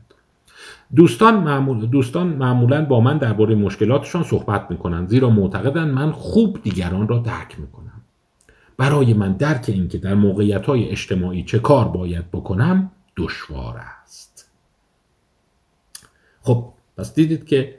[0.96, 7.08] دوستان معمول دوستان معمولا با من درباره مشکلاتشان صحبت می‌کنند زیرا معتقدند من خوب دیگران
[7.08, 8.02] را درک می‌کنم.
[8.78, 14.52] برای من درک اینکه در موقعیت های اجتماعی چه کار باید بکنم دشوار است.
[16.42, 17.78] خب پس دیدید که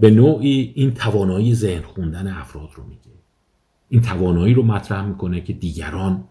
[0.00, 3.02] به نوعی این توانایی ذهن خوندن افراد رو میگه.
[3.88, 6.24] این توانایی رو مطرح می‌کنه که دیگران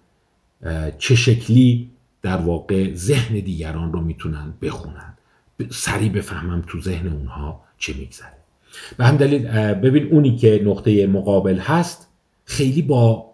[0.97, 1.91] چه شکلی
[2.21, 5.10] در واقع ذهن دیگران رو می‌تونن بخونن.
[5.69, 8.33] سریع بفهمم تو ذهن اونها چه میگذره.
[8.97, 12.07] به هم دلیل ببین اونی که نقطه مقابل هست
[12.45, 13.31] خیلی با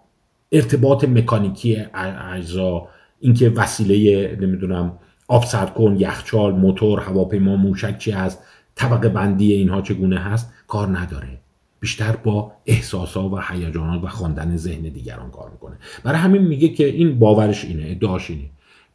[0.51, 1.85] ارتباط مکانیکی
[2.33, 2.87] اجزا
[3.19, 8.43] اینکه وسیله نمی‌دونم آب سرد کن یخچال موتور هواپیما موشک چی هست
[8.75, 11.27] طبقه بندی اینها چگونه هست کار نداره.
[11.79, 15.77] بیشتر با احساسات و هیجانات و خواندن ذهن دیگران کار می‌کنه.
[16.03, 18.43] برای همین میگه که این باورش اینه ادعاش اینه.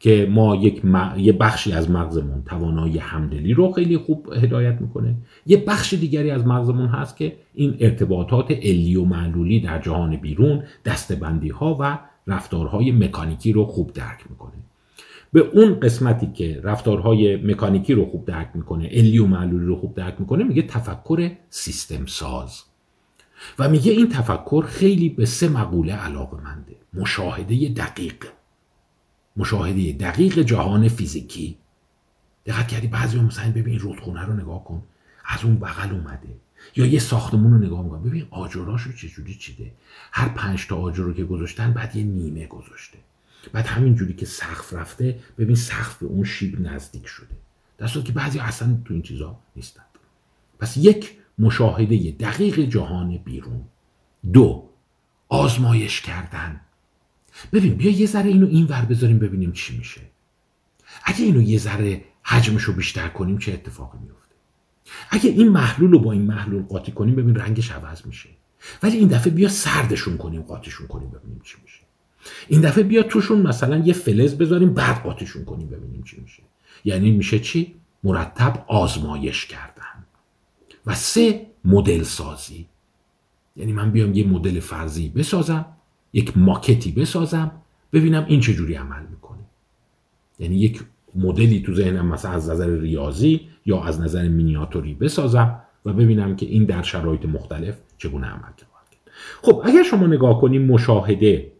[0.03, 0.81] که ما یک
[1.17, 5.15] یه بخشی از مغزمون توانایی همدلی رو خیلی خوب هدایت می‌کنه.
[5.45, 10.63] یه بخش دیگری از مغزمون هست که این ارتباطات علی و معلولی در جهان بیرون
[10.85, 14.53] دستبندی ها و رفتارهای مکانیکی رو خوب درک می‌کنه.
[15.33, 19.95] به اون قسمتی که رفتارهای مکانیکی رو خوب درک می‌کنه علی و معلولی رو خوب
[19.95, 22.63] درک می‌کنه میگه تفکر سیستم ساز
[23.59, 28.25] و میگه این تفکر خیلی به سه مقوله علاقه منده مشاهده دقیق.
[29.37, 31.57] مشاهده دقیق جهان فیزیکی.
[32.45, 34.83] دقت کردی بعضی مثلا ببین رودخونه رو نگاه کن
[35.25, 36.29] از اون بغل اومده.
[36.75, 39.71] یا یه ساختمون رو نگاه میکن ببین آجراشو چجوری چیده.
[40.11, 42.97] هر پنج تا آجر رو که گذاشتن بعد یه نیمه گذاشته.
[43.53, 47.35] بعد همین جوری که سقف رفته ببین سقف به اون شیب نزدیک شده.
[47.77, 49.83] در که بعضی اصلا تو این چیزا نیستن.
[50.59, 53.61] پس یک مشاهده دقیق جهان بیرون.
[54.33, 54.69] دو
[55.29, 56.61] آزمایش کردن.
[57.53, 60.01] ببین بیا یه ذره اینو این ور بذاریم ببینیم چی میشه.
[61.03, 64.35] اگه اینو یه ذره حجمش رو بیشتر کنیم چه اتفاقی میفته
[65.09, 68.29] اگه این محلول رو با این محلول قاطی کنیم ببین رنگش عوض میشه.
[68.83, 71.79] ولی این دفعه بیا سردشون کنیم قاطیشون کنیم ببینیم چی میشه.
[72.47, 76.43] این دفعه بیا توشون مثلا یه فلز بذاریم بعد قاطیشون کنیم ببینیم چی میشه.
[76.85, 80.05] یعنی میشه چی؟ مرتب آزمایش کردن.
[80.85, 82.65] و سه مدل سازی.
[83.55, 85.65] یعنی من بیام یه مدل فرضی بسازم
[86.13, 87.51] یک ماکتی بسازم
[87.93, 89.39] ببینم این چجوری عمل می‌کنه.
[90.39, 90.83] یعنی یک
[91.15, 96.45] مدلی تو ذهنم مثلا از نظر ریاضی یا از نظر مینیاتوری بسازم و ببینم که
[96.45, 98.69] این در شرایط مختلف چگونه عمل کرد.
[99.41, 101.51] خب اگر شما نگاه کنیم مشاهده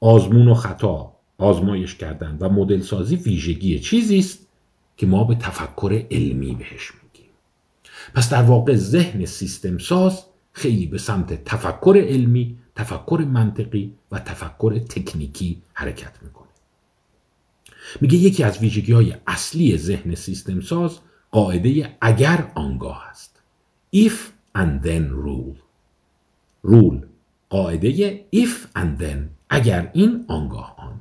[0.00, 4.46] آزمون و خطا آزمایش کردن و مدل سازی ویژگی چیزی است
[4.96, 7.30] که ما به تفکر علمی بهش میگیم.
[8.14, 14.78] پس در واقع ذهن سیستم ساز خیلی به سمت تفکر علمی تفکر منطقی و تفکر
[14.78, 16.48] تکنیکی حرکت می‌کنه.
[18.00, 20.98] میگه یکی از ویژگی های اصلی ذهن سیستم ساز
[21.30, 23.42] قاعده اگر آنگاه است.
[23.96, 24.12] If
[24.58, 25.56] and then rule.
[26.70, 27.06] Rule.
[27.48, 29.18] قاعده if and then.
[29.50, 31.00] اگر این آنگاه آن.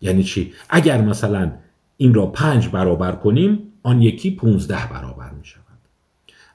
[0.00, 1.52] یعنی چی؟ اگر مثلا
[1.96, 5.60] این را پنج برابر کنیم آن یکی پونزده برابر می شود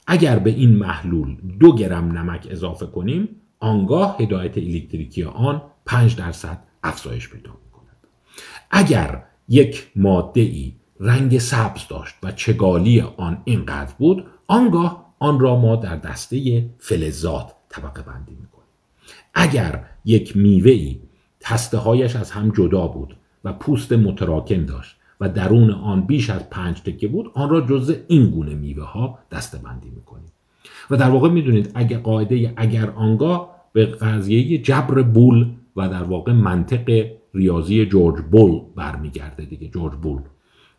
[0.07, 3.29] اگر به این محلول دو گرم نمک اضافه کنیم
[3.65, 7.97] آنگاه هدایت الکتریکی آن پنج درصد افزایش پیدا می کند
[8.71, 15.59] اگر یک ماده ای رنگ سبز داشت و چگالی آن اینقدر بود آنگاه آن را
[15.59, 18.67] ما در دسته فلزات طبقه بندی می کنیم
[19.33, 20.99] اگر یک میوه ای
[21.39, 26.49] تسته هایش از هم جدا بود و پوست متراکم داشت و درون آن بیش از
[26.49, 30.31] پنج تکه بود آن را جزء این گونه میوه ها دسته بندی می‌کنیم.
[30.89, 35.45] و در واقع می‌دونید اگر قاعده اگر آنگاه به قضیه جبر بول
[35.75, 40.21] و در واقع منطق ریاضی جورج بول برمیگرده دیگه جورج بول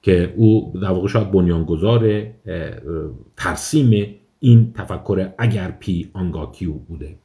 [0.02, 2.22] که او در واقع شاید بنیانگذار
[3.36, 7.16] ترسیم این تفکر اگر پی آنگاه کیو بوده.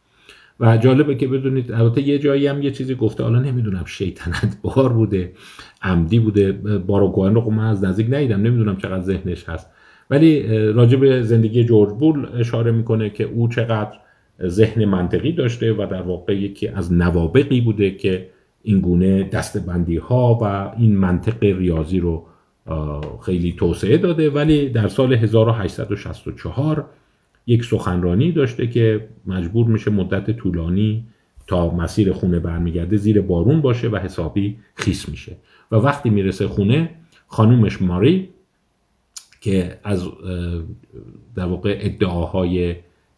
[0.60, 4.94] و جالبه که بدونید البته یه جایی هم یه چیزی گفته حالا نمی‌دونم شیطنت بار
[4.94, 5.34] بوده
[5.82, 6.52] عمدی بوده
[6.88, 9.70] باروکوان رو خب من از نزدیک ندیدم نمی‌دونم چقدر ذهنش هست.
[10.10, 10.44] ولی
[10.74, 14.00] راجع به زندگی جورج بول اشاره می‌کنه که او چقدر
[14.46, 18.30] ذهن منطقی داشته و در واقع یکی از نوابقی بوده که
[18.64, 22.26] این گونه دستبندی ها و این منطق ریاضی رو
[23.26, 24.30] خیلی توسعه داده.
[24.30, 26.86] ولی در سال 1864
[27.48, 31.06] یک سخنرانی داشته که مجبور میشه مدت طولانی
[31.48, 35.38] تا مسیر خونه برمیگرده زیر بارون باشه و حسابی خیس میشه.
[35.72, 36.90] و وقتی می‌رسه خونه
[37.28, 38.30] خانومش ماری
[39.42, 40.08] که از
[41.36, 42.76] در واقع ادعاهای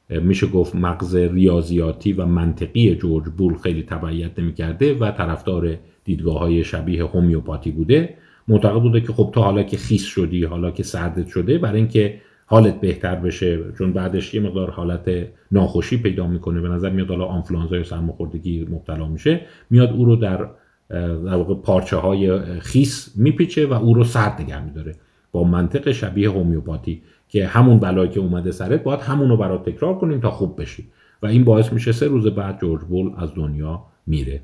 [0.09, 6.63] میشه گفت مغز ریاضیاتی و منطقی جورج بول خیلی تبعیت نمی‌کرده و طرفدار دیدگاه های
[6.63, 8.15] شبیه هومیوپاتی بوده.
[8.47, 12.21] معتقد بوده که خب تا حالا که خیس شدی حالا که سردت شده برای اینکه
[12.45, 15.11] حالت بهتر بشه چون بعدش یه مقدار حالت
[15.51, 16.61] ناخوشی پیدا می‌کنه.
[16.61, 19.41] به نظر میاد حالا آنفلانزا یا سرماخوردگی مبتلا میشه.
[19.69, 20.49] میاد او رو در
[20.89, 24.95] در واقع پارچه های خیس میپیچه و او رو سرد نگه میداره.
[25.33, 29.97] با منطق شبیه هومیوپاتی که همون بلایی که اومده سرت باید همون رو برات تکرار
[29.97, 30.87] کنیم تا خوب بشی.
[31.21, 34.41] و این باعث میشه سه روز بعد جورج بول از دنیا میره.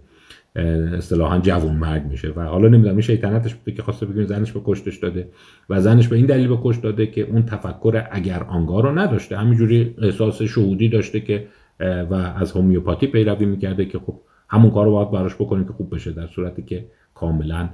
[0.97, 2.33] اصطلاحا جوون مرگ میشه.
[2.35, 5.29] و حالا نمی‌دونم این شیطنتش بوده که خواسته بگیم زنش به کشتش داده
[5.69, 9.37] و زنش به این دلیل به کش داده که اون تفکر اگر آنگاه رو نداشته
[9.37, 11.47] همینجوری احساس شهودی داشته که
[11.79, 14.15] و از هومیوپاتی پیروی می‌کرده که خب
[14.49, 17.69] همون کار رو باید براش بکنیم که خوب بشه در صورتی که کاملا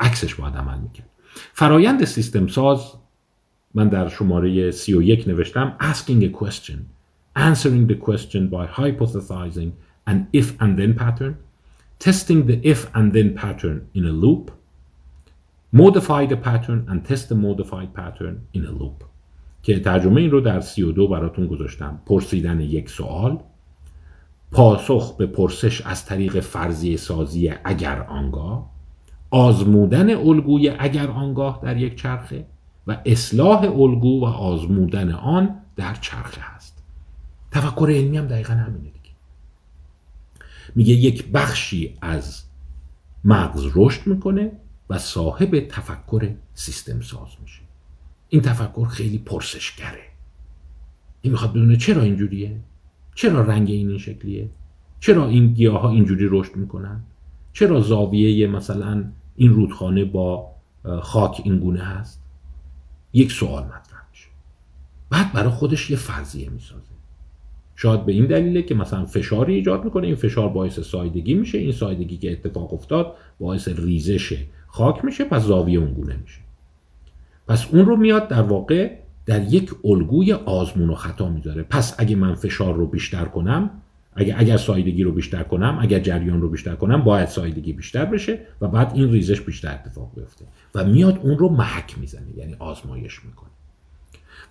[0.00, 1.06] عکسش باید عمل می‌کرد.
[1.36, 2.92] فرایند سیستم ساز
[3.74, 6.78] من در شماره 31 نوشتم asking a question
[7.36, 9.70] answering the question by hypothesizing
[10.06, 11.34] an if and then pattern
[11.98, 14.50] testing the if and then pattern in a loop,
[15.72, 19.04] modify the pattern and test the modified pattern in a loop
[19.62, 23.38] که ترجمه این رو در 32 براتون گذاشتم پرسیدن یک سوال
[24.52, 28.70] پاسخ به پرسش از طریق فرضی سازی اگر آنگاه
[29.30, 32.46] آزمودن الگوی اگر آنگاه در یک چرخه
[32.86, 36.82] و اصلاح الگو و آزمودن آن در چرخه هست
[37.50, 38.90] تفکر علمی هم دقیقا همینه
[40.74, 42.42] میگه یک بخشی از
[43.24, 44.52] مغز رشد می‌کنه
[44.90, 47.62] و صاحب تفکر سیستم ساز میشه.
[48.28, 50.02] این تفکر خیلی پرسشگره.
[51.20, 52.60] این می‌خواد بدونه چرا اینجوریه؟
[53.14, 54.48] چرا رنگ این این شکلیه؟
[55.00, 57.00] چرا این گیاه ها اینجوری رشد می‌کنن؟
[57.56, 59.04] چرا زاویه مثلا
[59.36, 60.50] این رودخانه با
[61.00, 62.22] خاک این گونه هست؟
[63.12, 64.28] یک سوال مطرح میشه.
[65.10, 66.82] بعد برای خودش یه فرضیه می‌سازه.
[67.76, 71.72] شاید به این دلیله که مثلا فشاری ایجاد می‌کنه این فشار باعث سایدگی میشه این
[71.72, 76.40] سایدگی که اتفاق افتاد باعث ریزش خاک میشه پس زاویه اونگونه میشه.
[77.48, 78.96] پس اون رو میاد در واقع
[79.26, 81.62] در یک الگوی آزمون و خطا می‌ذاره.
[81.62, 83.70] پس اگه من فشار رو بیشتر کنم
[84.16, 88.38] اگه اگر سایدگی رو بیشتر کنم اگر جریان رو بیشتر کنم باید سایدگی بیشتر بشه
[88.60, 90.44] و بعد این ریزش بیشتر اتفاق بیفته
[90.74, 93.50] و میاد اون رو محک می‌زنه یعنی آزمایش می‌کنه.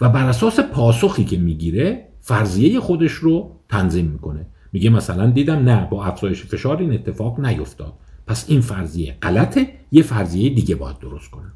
[0.02, 4.46] و بر اساس پاسخی که می‌گیره فرضیه خودش رو تنظیم می‌کنه.
[4.74, 7.94] میگه مثلا دیدم نه با افزایش فشار این اتفاق نیفتاد.
[8.28, 11.52] پس این فرضیه غلطه یه فرضیه دیگه باید درست کنم.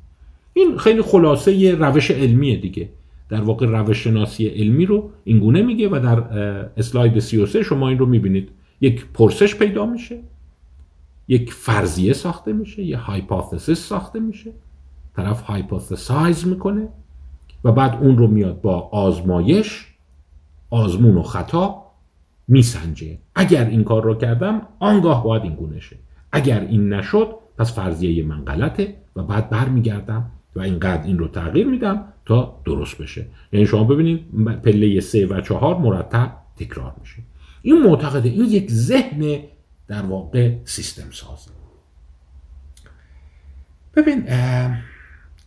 [0.54, 2.90] این خیلی خلاصه یه روش علمیه دیگه.
[3.30, 6.34] در واقع روش شناسی علمی رو اینگونه میگه و در
[6.78, 8.50] اسلاید 33 شما این رو می‌بینید.
[8.82, 10.20] یک پرسش پیدا میشه
[11.28, 14.52] یک فرضیه ساخته میشه یه hypothesis ساخته میشه
[15.16, 16.88] طرف hypothesize می‌کنه
[17.64, 19.86] و بعد اون رو میاد با آزمایش
[20.70, 21.84] آزمون و خطا
[22.48, 23.18] میسنجه.
[23.36, 25.96] اگر این کار رو کردم آنگاه باید این گونه شه.
[26.32, 27.28] اگر این نشد
[27.58, 32.98] پس فرضیه من غلطه و بعد برمیگردم و اینقدر این رو تغییر میدم تا درست
[32.98, 33.26] بشه.
[33.52, 34.26] یعنی شما ببینید
[34.64, 37.18] پله سه و چهار مرتب تکرار میشه.
[37.62, 39.40] این معتقده این یک ذهن
[39.88, 41.48] در واقع سیستم ساز.
[43.96, 44.28] ببین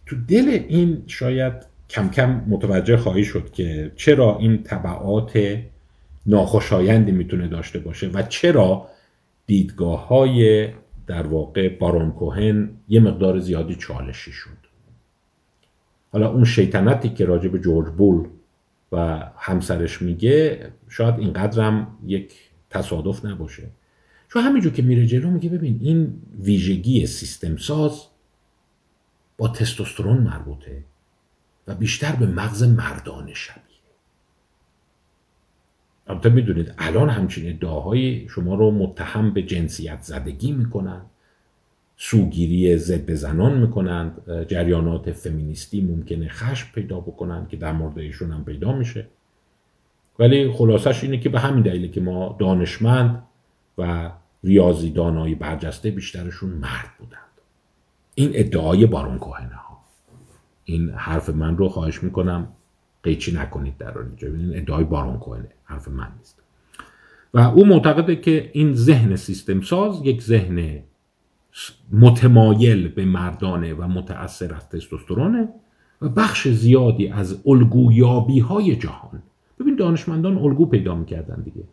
[0.07, 1.53] تو دل این شاید
[1.91, 5.59] کم کم متوجه خواهی شد که چرا این طبعات
[6.27, 8.89] ناخوشایندی می‌تونه داشته باشه و چرا
[9.47, 10.69] دیدگاه های
[11.07, 14.62] در واقع بارون کوهن یه مقدار زیادی چالشی شد
[16.13, 18.29] حالا اون شیطنتی که راجع به جورج بول
[18.93, 22.35] و همسرش میگه شاید اینقدرم یک
[22.71, 23.71] تصادف نباشه.
[24.29, 28.07] چون همینجور که میره جلو میگه ببین این ویژگی سیستم ساز
[29.39, 30.85] با تستوسترون مربوطه
[31.67, 33.63] و بیشتر به مغز مردانه شبیه.
[36.07, 41.03] البته می‌دونید الان همچین ادعاهایی شما رو متهم به جنسیت زدگی می‌کنن.
[42.05, 48.45] سوگیری ضد زنان می‌کنند جریانات فمینیستی ممکنه خشم پیدا بکنند که در مورد ایشون هم
[48.45, 49.07] پیدا میشه.
[50.19, 53.23] ولی خلاصش اینه که به همین دلیله که ما دانشمند
[53.79, 54.11] و
[54.45, 57.33] ریاضی دانایی برجسته بیشترشون مرد بودند.
[58.15, 59.79] این ادعای بارون کوهنه ها
[60.65, 62.49] این حرف من رو خواهش می‌کنم
[63.03, 66.43] قیچی نکنید در اینجا این ادعای بارون کوهنه حرف من نیست.
[67.35, 70.83] و او معتقده که این ذهن سیستم ساز یک ذهن
[71.93, 75.49] متمایل به مردانه و متأثر از تستوسترونه
[76.03, 79.23] و بخش زیادی از الگویابی های جهان.
[79.61, 81.65] ببین دانشمندان الگو پیدا می‌کردن دیگه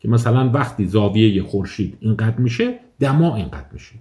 [0.00, 3.94] که مثلا وقتی زاویه خورشید اینقدر میشه دما اینقدر میشه.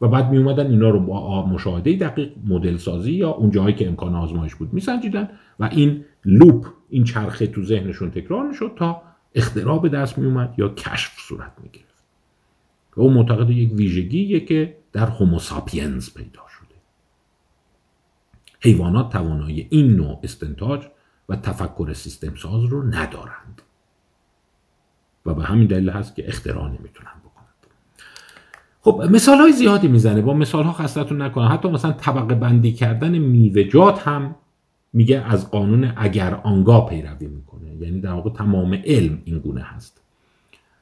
[0.00, 3.88] و بعد می اومدن اینا رو با مشاهده دقیق مدل سازی یا اون جایی که
[3.88, 5.28] امکان آزمایش بود میسنجیدن
[5.60, 9.02] و این لوپ این چرخه تو ذهنشون تکرار می‌شد تا
[9.34, 11.87] اختراع به دست می اومد یا کشف صورت می‌گیره
[12.98, 16.74] و او معتقد یک ویژگیه که در هوموساپینز پیدا شده.
[18.60, 20.86] حیوانات توانایی این نوع استنتاج
[21.28, 23.62] و تفکر سیستم ساز رو ندارند.
[25.26, 27.66] و به همین دلیل هست که اختراع نمی‌تونن بکنند.
[28.80, 30.22] خب مثال های زیادی می‌زنه.
[30.22, 31.52] با مثال ها خستتون نکنم.
[31.52, 34.34] حتی مثلا طبقه بندی کردن میوهجات هم
[34.92, 37.76] میگه از قانون اگر آنگاه پیروی می‌کنه.
[37.76, 39.97] یعنی در واقع تمام علم این گونه هست.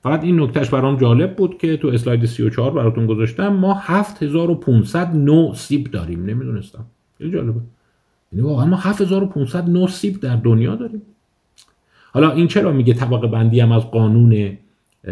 [0.07, 5.55] فقط این نکتهش برام جالب بود که تو اسلاید 34 براتون گذاشتم ما 7500 نوع
[5.55, 6.25] سیب داریم.
[6.25, 6.85] نمی‌دونستم.
[7.19, 7.61] خیلی جالبه.
[8.33, 11.03] یعنی واقعا ما 7500 نوع سیب در دنیا داریم.
[12.13, 14.59] حالا این چرا میگه طبقه بندی هم از قانون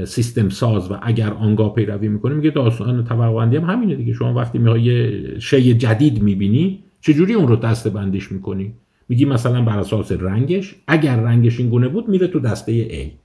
[0.05, 4.13] سیستم ساز و اگر آنگاه پیروی می‌کنه میگه داستان طبقه بندی هم همینه دیگه.
[4.13, 8.73] شما وقتی می‌خوای یه شی جدید می‌بینی چجوری اون رو دسته بندیش می‌کنی؟
[9.09, 10.75] میگی مثلا بر اساس رنگش.
[10.87, 13.24] اگر رنگش این گونه بود میره تو دسته A.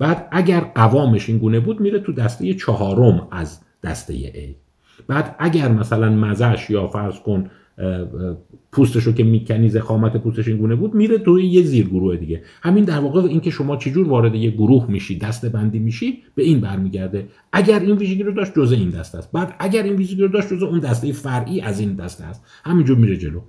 [0.00, 4.54] بعد اگر قوامش این گونه بود میره تو دسته چهارم از دسته A.
[5.06, 7.50] بعد اگر مثلا مزش یا فرض کن
[8.72, 12.42] پوستش رو که می‌کنی زخامت پوستش این گونه بود میره توی یه زیر گروه دیگه.
[12.62, 16.60] همین در واقع اینکه شما چجور وارد یه گروه میشی دسته بندی میشی به این
[16.60, 17.28] برمیگرده.
[17.52, 19.32] اگر این ویژگی رو داشت جزء این دسته است.
[19.32, 22.44] بعد اگر این ویژگی رو داشت جزء اون دسته فرعی از این دسته است.
[22.64, 23.40] همینجور میره جلو.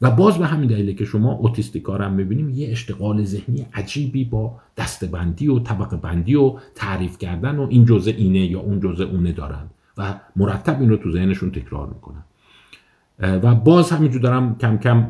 [0.00, 4.56] و باز به همین دلیله که شما اوتیستیکا هم می‌بینیم یه اشتغال ذهنی عجیبی با
[4.76, 9.32] دستبندی و طبقه بندی و تعریف کردن و این جزء اینه یا اون جزء اونه
[9.32, 9.66] دارن
[9.98, 12.24] و مرتب این رو تو ذهنشون تکرار می‌کنن.
[13.18, 15.06] و باز همینجور دارم کم کم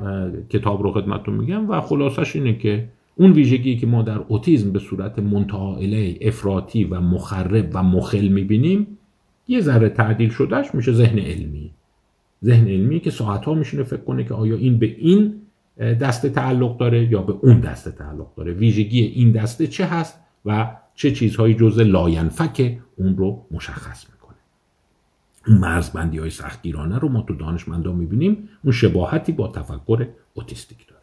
[0.49, 4.79] کتاب رو خدمتتون میگم و خلاصش اینه که اون ویژگی که ما در اوتیزم به
[4.79, 8.87] صورت منتها الیه افراطی و مخرب و مخل می‌بینیم
[9.49, 11.71] یه ذره تعدیل شدهش میشه ذهن علمی.
[12.45, 15.41] ذهن علمی که ساعت ها میشینه فکر کنه که آیا این به این
[15.79, 18.53] دسته تعلق داره یا به اون دسته تعلق داره.
[18.53, 24.37] ویژگی این دسته چه هست و چه چیزهایی جزء لاینفک اون رو مشخص می‌کنه.
[25.47, 28.49] اون مرزبندی های سختگیرانه رو ما تو دانشمندا می‌بینیم.
[28.65, 31.03] اون شباهتی با تفکر اوتیستیک داره.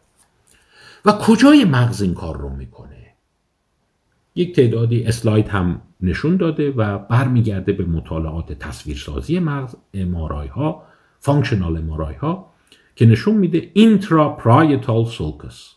[1.04, 2.96] و کجای مغز این کار رو می‌کنه؟
[4.34, 10.82] یک تعدادی اسلاید هم نشون داده و برمیگرده به مطالعات تصویرسازی مغز MRI ها
[11.22, 12.52] functional MRI ها
[12.96, 15.74] که نشون میده intraparietal sulcus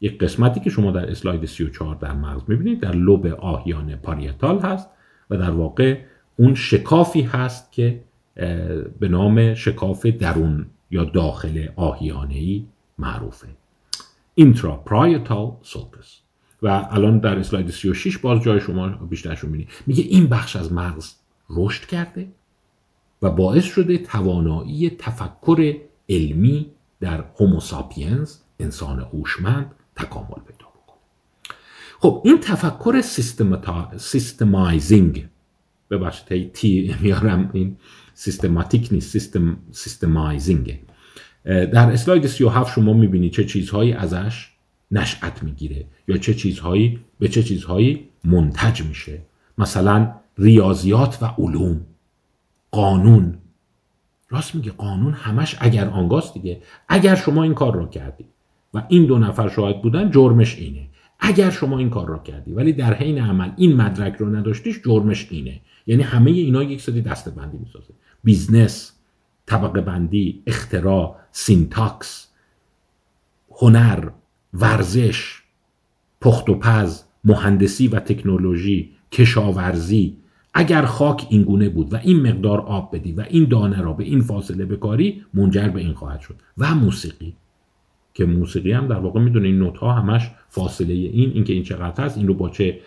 [0.00, 4.88] یک قسمتی که شما در اسلاید 34 در مغز می‌بینید در لوب آهیانه parietal هست
[5.30, 5.98] و در واقع
[6.36, 8.00] اون شکافی هست که
[9.00, 12.66] به نام شکاف درون یا داخل آهیانه ای
[12.98, 13.48] معروفه.
[14.34, 16.18] اینترا پرایتال سولکس
[16.62, 19.72] و الان در اسلاید 36 باز جای شما بیشترشون می‌بینید.
[19.86, 21.14] میگه این بخش از مغز
[21.50, 22.28] رشد کرده؟
[23.22, 25.76] و باعث شده توانایی تفکر
[26.08, 26.66] علمی
[27.00, 30.98] در هوموساپینز انسان هوشمند تکامل پیدا بکنه.
[32.00, 33.00] خب این تفکر
[33.96, 35.28] systemizing
[35.90, 37.76] ببخشید تی میارم این
[38.14, 40.78] سیستماتیک نیست سیستم systemizing
[41.44, 44.48] در اسلاید 37 شما می‌بینید چه چیزهایی ازش
[44.90, 49.22] نشأت می‌گیره یا چه چیزهایی به چه چیزهایی منتج میشه.
[49.58, 51.80] مثلا ریاضیات و علوم.
[52.72, 53.38] قانون.
[54.28, 56.62] راست میگه قانون همش اگر آنگاهست دیگه.
[56.88, 58.24] اگر شما این کار را کردی
[58.74, 60.88] و این دو نفر شاهد بودن جرمش اینه.
[61.20, 65.26] اگر شما این کار را کردی ولی در حین عمل این مدرک رو نداشتیش جرمش
[65.30, 65.60] اینه.
[65.86, 67.94] یعنی همه اینا یک سری دسته بندی می‌سازه.
[68.24, 68.92] business
[69.46, 72.28] طبقه بندی اختراع syntax
[73.60, 74.08] هنر
[74.54, 75.42] ورزش
[76.20, 80.16] پخت و پز مهندسی و تکنولوژی کشاورزی
[80.54, 84.04] اگر خاک این گونه بود و این مقدار آب بدی و این دانه را به
[84.04, 86.34] این فاصله بکاری منجر به این خواهد شد.
[86.58, 87.34] و موسیقی.
[88.14, 92.04] که موسیقی هم در واقع می‌دونه این نت ها همش فاصله این اینکه این چقدر
[92.04, 92.80] هست این رو با چه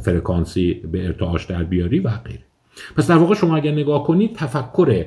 [0.00, 2.42] فرکانسی به ارتعاش در بیاری و غیره.
[2.96, 5.06] پس در واقع شما اگر نگاه کنید تفکر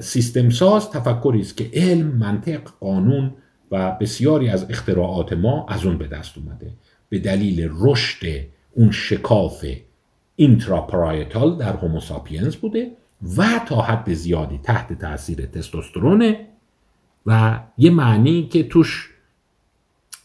[0.00, 3.32] سیستم ساز تفکری است که علم منطق قانون
[3.70, 6.72] و بسیاری از اختراعات ما از اون به دست اومده.
[7.08, 8.26] به دلیل رشد
[8.72, 9.64] اون شکاف
[10.36, 12.90] intraparietal در هوموساپینس بوده
[13.36, 16.46] و تا حد زیادی تحت تاثیر تستوسترونه
[17.26, 19.10] و یه معنی که توش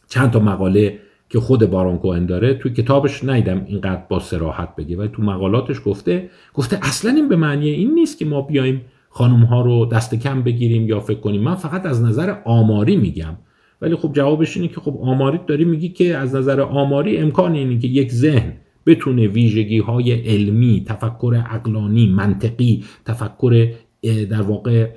[0.07, 0.99] چند تا مقاله
[1.29, 5.77] که خود بارون کوهن داره توی کتابش نیدم اینقدر با سراحت بگه و تو مقالاتش
[5.85, 10.15] گفته گفته اصلا این به معنی این نیست که ما بیایم خانم ها رو دست
[10.15, 11.41] کم بگیریم یا فکر کنیم.
[11.41, 13.37] من فقط از نظر آماری میگم.
[13.81, 17.79] ولی خب جوابش اینه که خب آماری داری میگی که از نظر آماری امکان اینه
[17.79, 18.53] که یک ذهن
[18.89, 23.73] بتونه ویژگی های علمی تفکر اقلانی منطقی تفکر
[24.03, 24.91] در واقع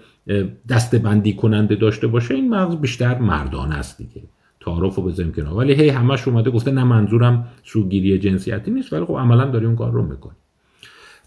[0.69, 2.35] دست بندی کننده داشته باشه.
[2.35, 4.23] این مغز بیشتر مردانه است دیگه.
[4.61, 5.55] تعارف رو بذاریم کنار.
[5.55, 8.93] ولی هی همش اومده گفته نه منظورم سوگیری جنسیتی نیست.
[8.93, 10.37] ولی خب عملا داریم اون کار رو می‌کنیم.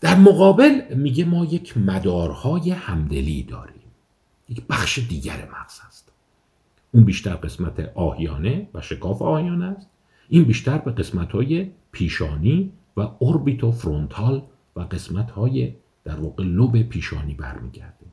[0.02, 3.76] در مقابل میگه ما یک مدارهای همدلی داریم.
[4.50, 6.12] یک بخش دیگر مغز هست.
[6.92, 9.90] اون بیشتر قسمت آهیانه و شکاف آهیانه است.
[10.30, 14.44] این بیشتر به قسمت های پیشانی و اوربیتو فرونتال
[14.76, 15.74] و قسمت های
[16.04, 18.06] در واقع لب پیشانی برمیگرده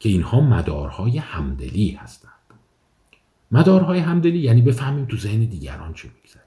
[0.00, 2.32] که اینها مدارهای همدلی هستند.
[3.50, 6.42] مدارهای همدلی یعنی بفهمیم تو ذهن دیگران چه میگذره.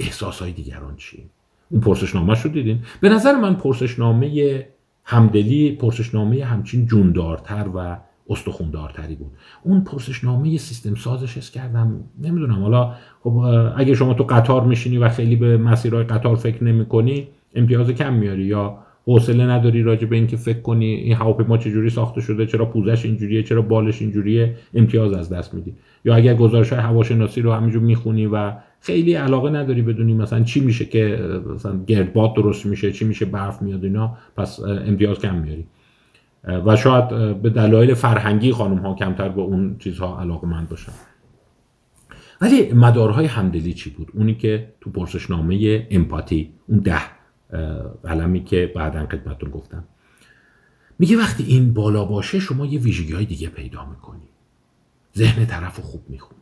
[0.00, 1.24] احساسهای دیگران چیه؟
[1.70, 4.66] اون پرسشنامه رو دیدین؟ به نظر من پرسشنامه
[5.04, 7.98] همدلی پرسشنامه همچین جوندارتر و
[8.30, 9.30] استخوندارتری بود.
[9.62, 12.62] اون پرسشنامه سیستم سازش حس کردم نمی‌دونم.
[12.62, 13.30] حالا خب
[13.76, 18.44] اگه شما تو قطار میشینی و خیلی به مسیرهای قطار فکر نمی‌کنی امتیاز کم میاری
[18.44, 23.04] یا حوصله نداری راجع به اینکه فکر کنی این هواپیما چجوری ساخته شده چرا پوزش
[23.04, 25.74] اینجوریه چرا بالش اینجوریه امتیاز از دست میدی.
[26.04, 30.60] یا اگر گزارش های هواشناسی رو همینجور می‌خونی و خیلی علاقه نداری بدونی مثلا چی
[30.60, 31.18] میشه که
[31.54, 35.64] مثلا گردباد درست میشه چی میشه برف میاد اینا پس امتیاز کم میاری
[36.46, 37.08] و شاید
[37.42, 40.92] به دلایل فرهنگی خانم ها کمتر به اون چیزها علاقه مند باشن.
[42.40, 47.02] ولی مدارهای همدلی چی بود؟ اونی که تو پرسشنامه امپاتی اون ده
[48.02, 49.84] قلمی که بعدا خدمتتون گفتم
[50.98, 54.28] میگه وقتی این بالا باشه شما یه ویژگی های دیگه پیدا می‌کنی.
[55.16, 56.40] ذهن طرف خوب می‌خونی.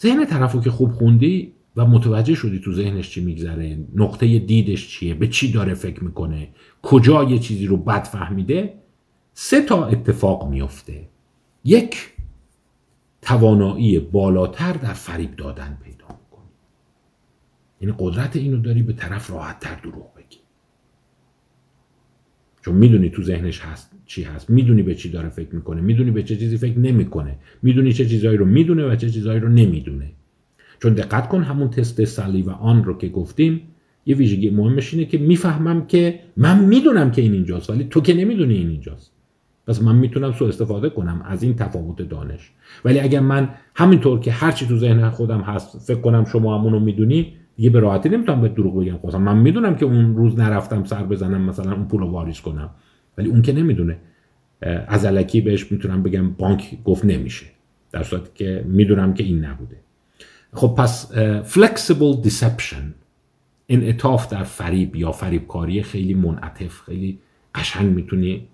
[0.00, 5.14] ذهن طرف که خوب خوندی و متوجه شدی تو ذهنش چی میگذره نقطه دیدش چیه
[5.14, 6.48] به چی داره فکر می‌کنه
[6.82, 8.74] کجا یه چیزی رو بد فهمیده؟
[9.32, 11.08] سه تا اتفاق میفته
[11.64, 12.12] یک
[13.22, 16.50] توانایی بالاتر در فریب دادن پیدا می‌کنی.
[17.80, 20.38] یعنی قدرت اینو داری به طرف راحت تر دروغ بگی.
[22.64, 24.50] چون می‌دونی تو ذهنش هست چی هست.
[24.50, 25.80] می‌دونی به چی داره فکر می‌کنه.
[25.80, 27.38] می‌دونی به چه چیزی فکر نمی‌کنه.
[27.62, 30.12] می‌دونی چه چیزهایی رو می‌دونه و چه چیزهایی رو نمی‌دونه.
[30.82, 33.60] چون دقت کن همون تست سلی و آن رو که گفتیم
[34.06, 38.14] یه ویژگی مهمش اینه که می‌فهمم که من می‌دونم که این اینجاست ولی تو که
[38.14, 39.12] نمی‌دونی این اینجاست.
[39.66, 42.50] پس من می‌تونم سو استفاده کنم از این تفاوت دانش.
[42.84, 47.32] ولی اگر من همینطور که هرچی تو ذهن خودم هست فکر کنم شما همونو می‌دونی
[47.56, 48.96] دیگه به راحتی نمی‌تونم به دروغ بگم.
[48.96, 52.70] خواستم من می‌دونم که اون روز نرفتم سر بزنم مثلا اون پول رو واریز کنم.
[53.18, 53.98] ولی اون که نمی‌دونه.
[54.88, 57.46] از علکی بهش می‌تونم بگم بانک گفت نمیشه.
[57.92, 59.76] در صورتی که می‌دونم که این نبوده.
[60.54, 62.84] خب پس flexible deception
[63.68, 67.18] انعطاف در فریب یا فریبکاری خیلی منعطف خیلی
[67.54, 68.48] قشنگ می‌تونی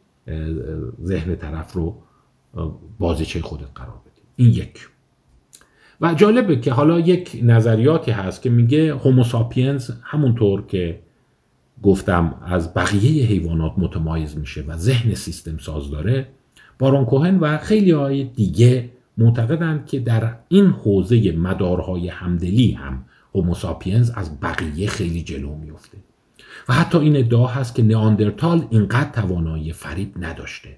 [1.05, 1.96] ذهن طرف رو
[2.98, 4.22] بازیچه خودت قرار بدی.
[4.36, 4.88] این یک.
[6.01, 11.01] و جالبه که حالا یک نظریاتی هست که میگه هوموساپینز همونطور که
[11.82, 16.26] گفتم از بقیه حیوانات متمایز میشه و ذهن سیستم ساز داره
[16.78, 23.05] بارون کوهن و خیلی های دیگه معتقدند که در این حوزه مدارهای همدلی هم
[23.35, 25.99] هوموساپینز از بقیه خیلی جلو میفته
[26.69, 30.77] و حتی این ادعا هست که نئاندرتال اینقدر توانایی فریب نداشته.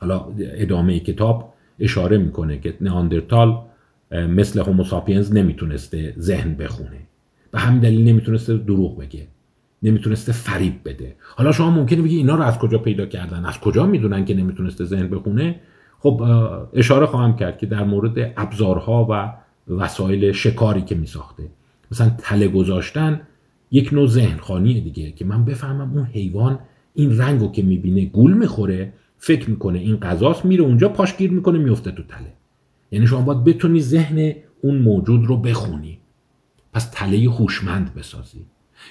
[0.00, 3.62] حالا ادامه کتاب اشاره می‌کنه که نئاندرتال
[4.10, 6.98] مثل هوموساپینز نمی‌تونسته ذهن بخونه.
[7.50, 9.26] به همین دلیل نمی‌تونسته دروغ بگه.
[9.82, 11.16] نمی‌تونسته فریب بده.
[11.36, 14.84] حالا شما ممکنه بگی اینا رو از کجا پیدا کردن؟ از کجا می‌دونن که نمی‌تونسته
[14.84, 15.60] ذهن بخونه؟
[15.98, 16.22] خب
[16.72, 19.32] اشاره خواهم کرد که در مورد ابزارها و
[19.72, 21.42] وسایل شکاری که میساخته.
[21.92, 23.20] مثلا تله گذاشتن
[23.70, 26.58] یک نوع ذهن خانیه دیگه که من بفهمم اون حیوان
[26.94, 31.90] این رنگو که می‌بینه گول می‌خوره فکر می‌کنه این غذاست میره اونجا پاشگیر می‌کنه میفته
[31.90, 32.32] تو تله.
[32.90, 35.98] یعنی شما باید بتونی ذهن اون موجود رو بخونی.
[36.72, 38.46] پس تله هوشمند بسازی.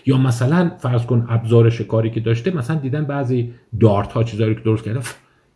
[0.05, 4.61] یا مثلا فرض کن ابزار شکاری که داشته مثلا دیدن بعضی دارت ها چیزایی که
[4.61, 4.99] درست کرده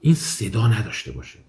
[0.02, 1.40] این صدا نداشته باشه.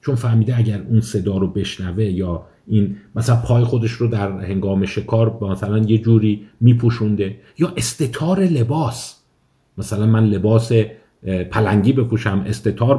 [0.00, 4.86] چون فهمیده اگر اون صدا رو بشنوه یا این مثلا پای خودش رو در هنگام
[4.86, 9.14] شکار مثلا یه جوری میپوشونده یا استتار لباس.
[9.78, 10.72] مثلا من لباس
[11.50, 12.98] پلنگی بپوشم استتار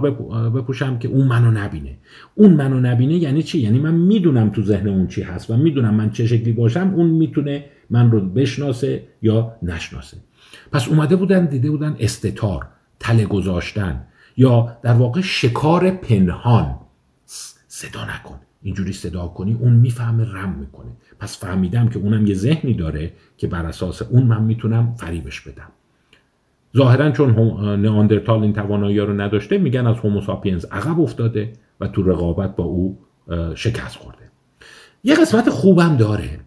[0.49, 1.97] بپوشم که اون منو نبینه.
[2.35, 5.93] اون منو نبینه یعنی چی؟ یعنی من می‌دونم تو ذهن اون چی هست و می‌دونم
[5.93, 10.17] من چه شکلی باشم اون می‌تونه من رو بشناسه یا نشناسه.
[10.71, 12.67] پس اومده بودن دیده بودن استتار
[12.99, 14.05] تله گذاشتن.
[14.39, 16.75] یا در واقع شکار پنهان.
[17.67, 18.39] صدا نکن.
[18.61, 20.91] اینجوری صدا کنی اون می‌فهمه رم می‌کنه.
[21.19, 25.71] پس فهمیدم که اونم یه ذهنی داره که بر اساس اون من می‌تونم فریبش بدم.
[26.77, 27.29] ظاهرا چون
[27.81, 32.99] نئاندرتال این توانایی رو نداشته میگن از هوموساپینز عقب افتاده و تو رقابت با او
[33.55, 34.31] شکست خورده.
[35.03, 36.39] یه قسمت خوبم داره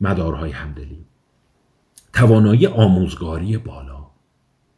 [0.00, 1.04] مدارهای همدلی.
[2.12, 4.06] توانایی آموزگاری بالا.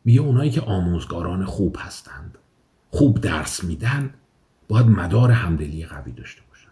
[0.04, 2.38] میگه اونایی که آموزگاران خوب هستند.
[2.94, 4.10] خوب درس میدن
[4.68, 6.68] باید مدار همدلی قوی داشته باشن.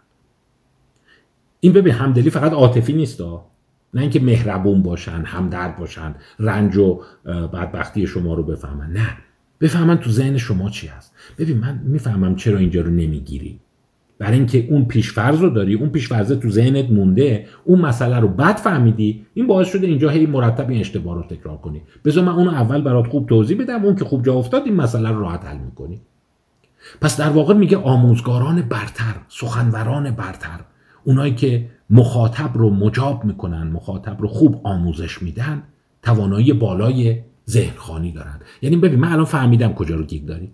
[1.61, 3.21] این ببین همدلی فقط عاطفی نیست
[3.95, 8.93] نه اینکه مهربون باشن همدرد باشن رنج و بدبختی شما رو بفهمن.
[8.93, 9.17] نه.
[9.61, 11.15] بفهمن تو ذهن شما چی هست.
[11.39, 13.61] ببین من می‌فهمم چرا اینجا رو نمی‌گیری.
[14.19, 18.57] برای اینکه اون پیشفرض رو داری اون پیشفرض تو ذهنت مونده اون مسئله رو بد
[18.57, 21.83] فهمیدی این باعث شده اینجا هی مرتب این اشتباه رو تکرار کنی.
[22.05, 25.09] بذار من اونو اول برات خوب توضیح بدم اون که خوب جا افتاد این مسئله
[25.09, 26.01] رو راحت حل می‌کنی.
[27.01, 30.61] پس در واقع میگه آموزگاران برتر سخنوران برتر
[31.05, 35.63] اونایی که مخاطب رو مجاب می‌کنن مخاطب رو خوب آموزش میدن
[36.03, 38.41] توانایی بالای ذهنخانی دارن.
[38.63, 40.51] یعنی ببین من الان فهمیدم کجا رو گیر داری.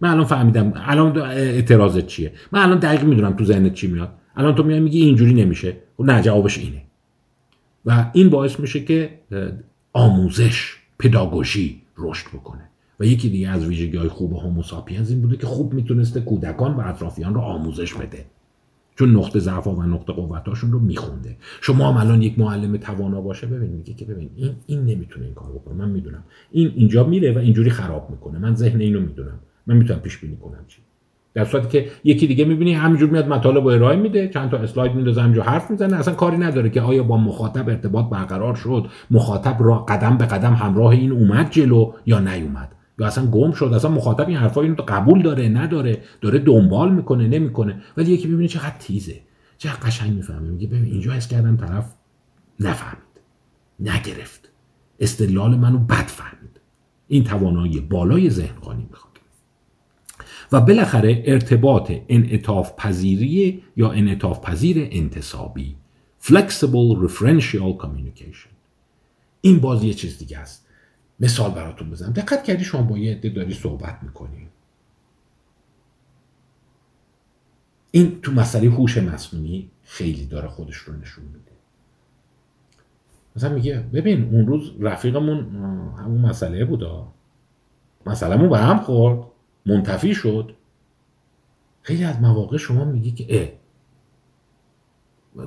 [0.00, 4.12] من الان فهمیدم الان اعتراضت چیه؟ من الان دقیق می‌دونم تو ذهنت چی میاد.
[4.36, 5.76] الان تو میای میگی اینجوری نمیشه.
[5.98, 6.82] و نه جوابش اینه.
[7.84, 9.20] و این باعث میشه که
[9.92, 12.70] آموزش پداگوژی رشد بکنه.
[13.00, 16.80] و یکی دیگه از ویژگی های خوب هوموساپینز این بوده که خوب می‌تونسته کودکان و
[16.80, 18.24] اطرافیان رو آموزش بده.
[18.96, 21.36] چون نقطه ضعف و نقطه قوتاشون رو میخونده.
[21.60, 25.34] شما هم الان یک معلم توانا باشه ببین میگه که ببین این این نمی‌تونه این
[25.34, 25.74] کار بکنه.
[25.74, 26.24] من می‌دونم.
[26.52, 28.38] این اینجا میره و اینجوری خراب می‌کنه.
[28.38, 29.38] من ذهن اینو می‌دونم.
[29.66, 30.78] من می‌تونم پیش بینی کنم چی.
[31.34, 35.22] در صورتی که یکی دیگه می‌بینی همینجور میاد مطالب ارائه میده چند تا اسلاید میندازه
[35.22, 35.96] همینجا حرف می‌زنه.
[35.96, 40.54] اصلا کاری نداره که آیا با مخاطب ارتباط برقرار شد مخاطب را قدم به قدم
[40.54, 42.72] همراه این اومد جلو یا نیومد.
[42.98, 43.64] یا اصلا گم شد.
[43.64, 46.02] اصلا مخاطب این حرفا اینو قبول داره نداره.
[46.20, 47.82] داره دنبال می‌کنه نمی‌کنه.
[47.96, 49.20] ولی یکی ببینه چقدر تیزه.
[49.58, 50.48] چقدر قشنگ می‌فهمه.
[50.48, 51.94] میگه ببین اینجا حس کردم طرف
[52.60, 53.04] نفهمید.
[53.80, 54.50] نگرفت.
[55.00, 56.60] استدلال منو بد فهمید.
[57.08, 59.14] این توانایی بالای ذهن قانی می‌خواد.
[60.52, 65.76] و بالاخره ارتباط انعطاف پذیری یا انعطاف پذیر انتصابی
[66.22, 68.54] flexible referential communication.
[69.40, 70.63] این باز یه چیز دیگه است.
[71.20, 72.12] مثال براتون بزنم.
[72.12, 74.48] دقت کردی شما با یه عده داری صحبت می‌کنی.
[77.90, 81.52] این تو مسئله هوش مصنوعی خیلی داره خودش رو نشون میده.
[83.36, 85.38] مثلا میگه ببین اون روز رفیقمون
[85.98, 87.12] همون مسئله بودا.
[88.06, 89.26] مسئلهمون به هم خورد
[89.66, 90.54] منتفی شد.
[91.82, 93.48] خیلی از مواقع شما میگی که اه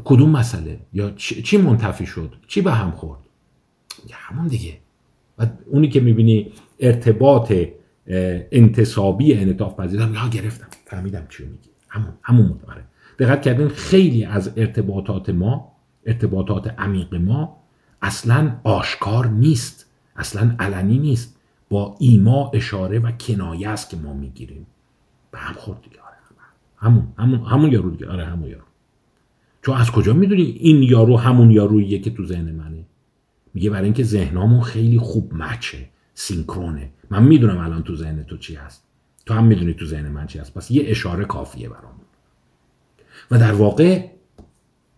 [0.05, 3.19] کدوم مسئله؟ یا چی منتفی شد؟ چی به هم خورد؟
[4.11, 4.79] همون دیگه.
[5.37, 7.53] و اونی که می‌بینی ارتباط
[8.51, 10.67] انتصابی انطاف پذیرم لا گرفتم.
[10.85, 11.69] فهمیدم چی میگی.
[11.89, 12.83] همون همون متوره
[13.19, 15.71] دقت کردین خیلی از ارتباطات ما
[16.05, 17.57] ارتباطات عمیق ما
[18.01, 19.85] اصلا آشکار نیست.
[20.15, 21.37] اصلا علنی نیست.
[21.69, 24.67] با ایما اشاره و کنایه است که ما می‌گیریم.
[25.31, 25.95] به هم خورد دیگه.
[26.01, 26.15] آره
[26.77, 28.07] همون همون همون یارو دیگه.
[28.07, 28.63] آره همون یارو.
[29.61, 32.85] چون از کجا می‌دونی این یارو همون یاروییه که تو ذهن منه؟
[33.57, 36.89] میگه برای اینکه ذهنامون خیلی خوب مچه سینکرونه.
[37.09, 38.83] من می‌دونم الان تو ذهن تو چی هست.
[39.25, 40.53] تو هم می‌دونی تو ذهن من چی هست.
[40.53, 42.05] پس یه اشاره کافیه برامون.
[43.31, 44.07] و در واقع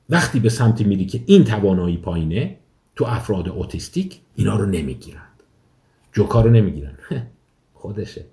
[0.10, 2.58] وقتی به سمتی میری که این توانایی پایینه
[2.96, 5.44] تو افراد اوتیستیک اینا رو نمی‌گیرند.
[6.12, 6.98] جوکا رو نمی‌گیرن.
[7.82, 8.26] خودشه.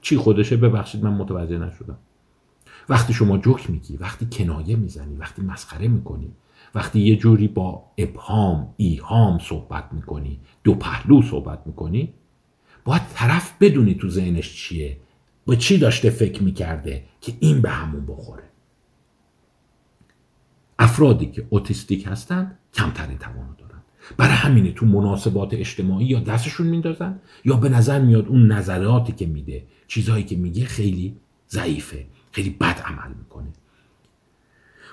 [0.00, 1.98] چی خودشه؟ ببخشید من متوجه نشدم.
[2.88, 6.32] وقتی شما جوک میگی وقتی کنایه می‌زنی وقتی مسخره می‌کنی
[6.74, 12.14] وقتی یه جوری با ابهام ایهام صحبت می‌کنی دو پهلو صحبت می‌کنی
[12.84, 14.96] باید طرف بدونی تو ذهنش چیه
[15.46, 18.44] با چی داشته فکر می‌کرده که این به همون بخوره.
[20.78, 23.82] افرادی که اوتیستیک هستند کمترین توانو دارن.
[24.16, 29.26] برای همینه تو مناسبات اجتماعی یا دستشون میندازن یا به نظر میاد اون نظراتی که
[29.26, 31.16] میده چیزهایی که میگه خیلی
[31.50, 33.48] ضعیفه خیلی بد عمل می‌کنه.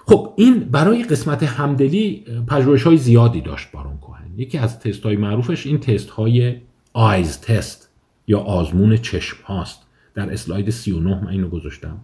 [0.07, 4.31] خب این برای قسمت همدلی پژوهش های زیادی داشت بارون کوهن.
[4.37, 6.55] یکی از تست های معروفش این تست های
[6.93, 7.89] آیز تست
[8.27, 9.81] یا آزمون چشم هاست.
[10.13, 11.97] در اسلاید 39 من اینو گذاشتم.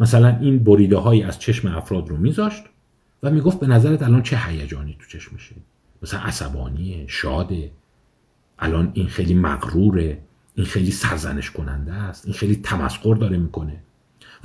[0.00, 2.62] مثلا این بریده هایی از چشم افراد رو میذاشت
[3.22, 5.54] و می‌گفت به نظرت الان چه هیجانی تو چشمشه؟
[6.02, 7.70] مثلا عصبانیه شاده.
[8.58, 10.18] الان این خیلی مغروره.
[10.54, 12.24] این خیلی سرزنش کننده است.
[12.26, 13.82] این خیلی تمسخر داره می‌کنه.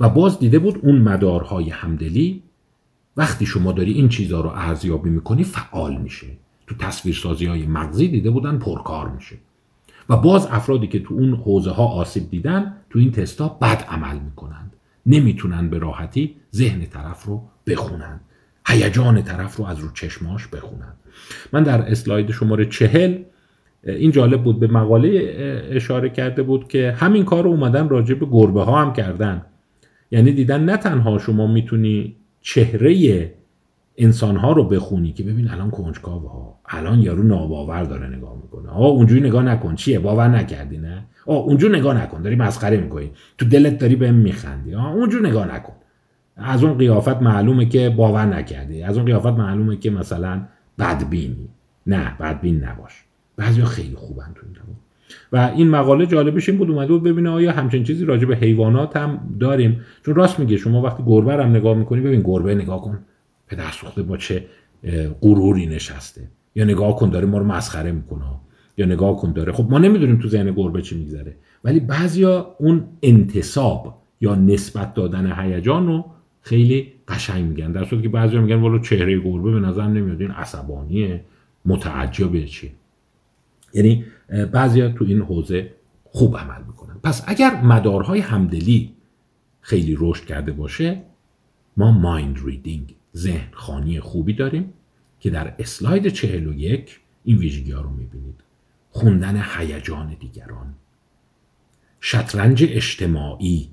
[0.00, 2.42] و باز دیده بود اون مدارهای همدلی
[3.20, 6.26] وقتی شما داری این چیزها رو ارزیابی می‌کنی فعال میشه
[6.66, 9.36] تو تصویرسازی های مغزی دیده بودن پرکار میشه.
[10.08, 14.18] و باز افرادی که تو اون حوزه ها آسیب دیدن تو این تستا بد عمل
[14.18, 14.72] می‌کنند.
[15.06, 18.20] نمی‌تونن به راحتی ذهن طرف رو بخونن
[18.66, 20.92] هیجان طرف رو از رو چشماش بخونن
[21.52, 23.18] من در اسلاید شماره چهل
[23.84, 25.08] این جالب بود به مقاله
[25.70, 29.42] اشاره کرده بود که همین کار رو اومدن راجع به گربه ها هم کردن.
[30.10, 33.34] یعنی دیدن نه تنها شما می‌تونی چهره
[33.96, 36.60] انسان ها رو بخونی که ببین الان کنجکاو ها.
[36.66, 38.70] الان یارو ناباور داره نگاه می‌کنه.
[38.70, 39.74] آ اونجوری نگاه نکن.
[39.74, 42.22] چیه؟ باور نکردی نه؟ آ اونجوری نگاه نکن.
[42.22, 43.10] داری مسخره می‌کنی.
[43.38, 44.74] تو دلت داری بهم میخندی.
[44.74, 45.72] آ اونجوری نگاه نکن.
[46.36, 48.82] از اون قیافت معلومه که باور نکردی.
[48.82, 50.42] از اون قیافت معلومه که مثلا
[50.78, 51.48] بدبینی.
[51.86, 53.04] نه بدبین نباش.
[53.36, 54.54] بعضیا خیلی خوبن تو این
[55.32, 58.96] و این مقاله جالبش این بود اومده بود ببینه آیا همچین چیزی راجع به حیوانات
[58.96, 59.80] هم داریم.
[60.04, 62.98] چون راست میگه شما وقتی گربه هم نگاه می‌کنی ببین گربه نگاه کن
[63.46, 64.44] پدر سوخته با چه
[65.20, 66.20] غروری نشسته.
[66.54, 68.22] یا نگاه کن داره ما رو مسخره می‌کنه.
[68.76, 69.52] یا نگاه کن داره.
[69.52, 71.36] خب ما نمی‌دونیم تو ذهن گربه چی میگذره.
[71.64, 76.04] ولی بعضیا اون انتصاب یا نسبت دادن هیجان رو
[76.42, 77.72] خیلی قشنگ میگن.
[77.72, 80.20] در صورتی که بعضیا میگن والا چهره گربه به نظر نمیاد.
[80.20, 81.20] این عصبانیه
[81.64, 82.70] متعجبه چی؟
[83.74, 84.04] یعنی
[84.52, 85.74] بعضیا تو این حوزه
[86.04, 86.94] خوب عمل می‌کنن.
[87.02, 88.94] پس اگر مدارهای همدلی
[89.60, 91.02] خیلی رشد کرده باشه
[91.76, 94.72] ما مایند ریدینگ ذهن خانی خوبی داریم
[95.20, 98.40] که در اسلاید 41 این ویژگی ها رو می‌بینید.
[98.90, 100.74] خوندن هیجان دیگران
[102.00, 103.68] شطرنج اجتماعی.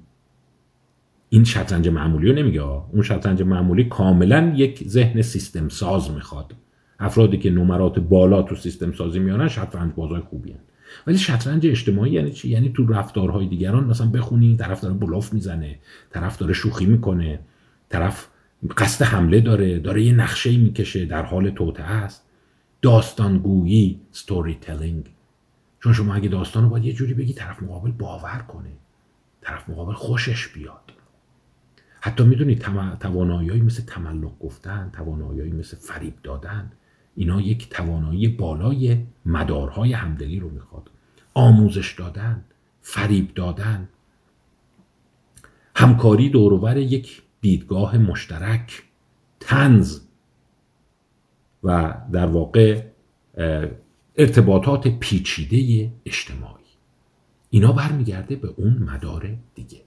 [1.30, 6.54] این شطرنج معمولی رو نمیگه اون شطرنج معمولی کاملا یک ذهن سیستم ساز می‌خواد.
[7.00, 10.60] افرادی که نمرات بالا تو سیستم سازی میانن شطرنج بازای خوبی هن.
[11.08, 15.80] ولی شطرنج اجتماعی یعنی چی؟ یعنی تو رفتارهای دیگران مثلا بخونی طرف داره بلاف می‌زنه
[16.10, 17.40] طرف داره شوخی می‌کنه
[17.90, 18.28] طرف
[18.78, 22.24] قصد حمله داره داره یه نقشه می‌کشه در حال توته است.
[22.82, 25.06] داستانگویی ستوری تلینگ
[25.80, 28.70] چون شما اگه داستان رو باید یه جوری بگی طرف مقابل باور کنه.
[29.42, 30.94] طرف مقابل خوشش بیاد.
[32.02, 32.66] حتی می‌دونید
[33.00, 36.72] توانایی مثل تملق گفتن توانایی مثل فریب دادن.
[37.18, 40.92] اینا یک توانایی بالای مدارهای همدلی رو می‌خواد.
[41.34, 42.44] آموزش دادن
[42.82, 43.90] فریب دادن.
[45.76, 48.84] همکاری دورور یک دیدگاه مشترک
[49.40, 50.00] تنز
[51.64, 52.84] و در واقع
[54.18, 56.64] ارتباطات پیچیده اجتماعی.
[57.50, 59.82] اینا برمیگرده به اون مدار دیگه.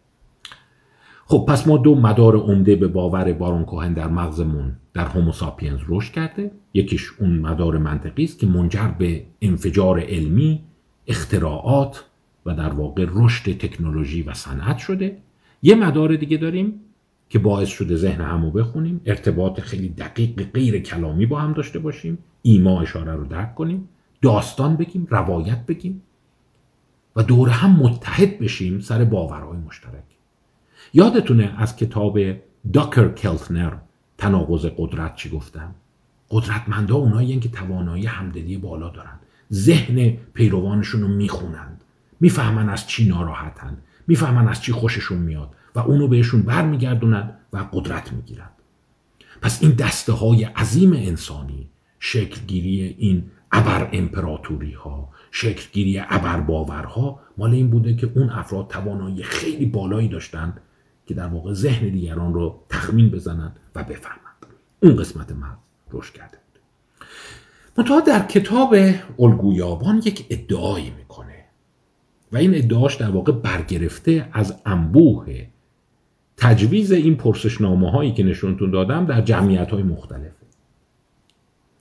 [1.31, 6.13] خب پس ما دو مدار عمده به باور بارون کوهن در مغزمون در هوموساپینز رشد
[6.13, 6.51] کرده.
[6.75, 10.63] یکیش اون مدار منطقی است که منجر به انفجار علمی
[11.07, 12.05] اختراعات
[12.47, 15.17] و در واقع رشد تکنولوژی و صنعت شده.
[15.63, 16.81] یه مدار دیگه داریم
[17.29, 19.01] که باعث شده ذهن همو بخونیم.
[19.07, 22.19] ارتباط خیلی دقیق غیر کلامی با هم داشته باشیم.
[22.43, 23.89] ایما اشاره رو درک کنیم.
[24.23, 26.03] داستان بگیم روایت بگیم
[27.17, 30.10] و دور هم متحد بشیم سر باورهای مشترک.
[30.93, 32.19] یادتونه از کتاب
[32.73, 33.73] داکر کلتنر
[34.19, 35.75] تناقض قدرت چی گفتم؟
[36.31, 39.19] قدرتمندا اونایی که توانایی همدلی بالا دارن
[39.53, 41.85] ذهن پیروانشون رو می‌خونند.
[42.21, 43.77] می‌فهمن از چی ناراحتن.
[44.07, 48.49] می‌فهمن از چی خوششون میاد و اونو بهشون برمیگردونن و قدرت می‌گیرن.
[49.43, 51.69] پس این دسته های عظیم انسانی
[51.99, 59.23] شکلگیری این ابر امپراتوری ها شکلگیری ابر باورها مال این بوده که اون افراد توانایی
[59.23, 60.55] خیلی بالایی داشتن
[61.11, 64.47] که در واقع ذهن دیگران رو تخمین بزنند و بفهمند.
[64.83, 65.59] اون قسمت مغز
[65.93, 66.61] رشد کرده بود.
[67.79, 68.75] منتها در کتاب
[69.19, 71.45] الگویابان یک ادعایی می‌کنه.
[72.33, 75.47] و این ادعاش در واقع برگرفته از انبوه
[76.37, 80.47] تجویز این پرسشنامه هایی که نشونتون دادم در جمعیت های مختلفه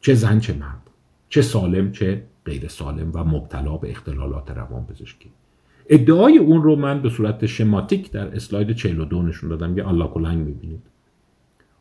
[0.01, 0.89] چه زن چه مرد
[1.29, 5.31] چه سالم چه غیر سالم و مبتلا به اختلالات روان پزشکی
[5.89, 10.37] ادعای اون رو من به صورت شماتیک در اسلاید 42 نشون دادم یه الله کلنگ
[10.37, 10.81] می‌بینید.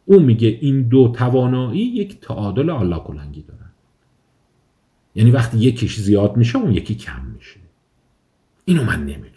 [0.04, 3.70] اون میگه این دو توانایی یک تعادل الله کلنگی دارن.
[5.14, 7.60] یعنی وقتی یکیش زیاد میشه اون یکی کم میشه.
[8.64, 9.28] اینو من نمی‌دونم.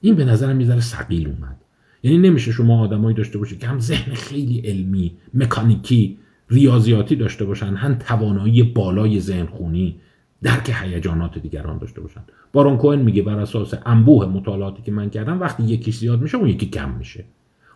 [0.00, 1.56] این به نظرم می‌ذاره سقیل اومد.
[2.02, 6.18] یعنی نمیشه شما آدمایی داشته باشید که هم ذهن خیلی علمی مکانیکی
[6.50, 10.00] ریاضیاتی داشته باشن هم توانایی بالای ذهن خونی
[10.42, 12.20] درک هیجانات دیگران داشته باشن.
[12.52, 16.48] بارون کوهن میگه بر اساس انبوه مطالعاتی که من کردم وقتی یکیش زیاد میشه اون
[16.48, 17.24] یکی کم میشه.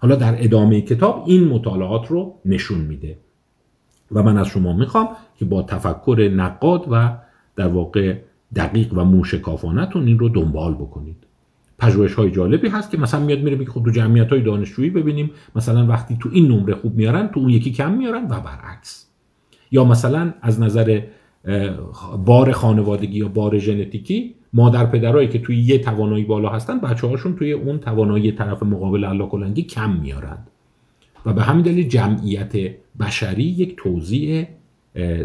[0.01, 3.17] حالا در ادامه کتاب این مطالعات رو نشون میده.
[4.13, 7.17] و من از شما می‌خوام که با تفکر نقاد و
[7.57, 8.17] در واقع
[8.57, 11.17] دقیق و موشکافانتون این رو دنبال بکنید.
[11.79, 15.31] پژوهش های جالبی هست که مثلا میاد میره میگه خب تو جمعیت های دانشجویی ببینیم
[15.57, 19.07] مثلا وقتی تو این نمره خوب میارن تو اون یکی کم میارن و برعکس.
[19.71, 21.01] یا مثلا از نظر
[22.25, 27.37] بار خانوادگی یا بار ژنتیکی مادر پدرایی که توی یه توانایی بالا هستن بچه هاشون
[27.37, 30.47] توی اون توانایی طرف مقابل الله کم میارند
[31.27, 32.53] و به همین دلیل جمعیت
[33.01, 34.49] بشری یک توضیح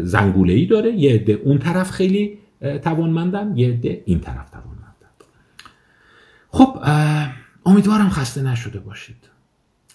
[0.02, 0.92] زنگوله ای داره.
[0.92, 2.38] یه عده اون طرف خیلی
[2.82, 4.82] توانمندن یه عده این طرف توانمندن.
[6.48, 6.78] خب
[7.66, 9.16] امیدوارم خسته نشده باشید.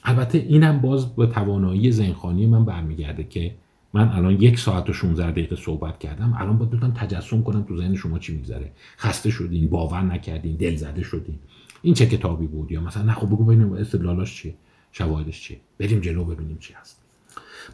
[0.04, 3.52] البته اینم باز به توانایی ذهنخانی من برمیگرده که
[3.94, 6.36] من الان یک ساعت و 16 دقیقه صحبت کردم.
[6.40, 8.72] الان باید بتونم تجسم کنم تو ذهن شما چی میگذره.
[8.98, 11.40] خسته شدین باور نکردین دل زده شدین.
[11.82, 14.54] این چه کتابی بود؟ یا مثلا نه خب بگو ببینیم استدلالاش چیه
[14.92, 15.60] شواهدش چیه.
[15.78, 17.02] بریم جلو ببینیم چی هست.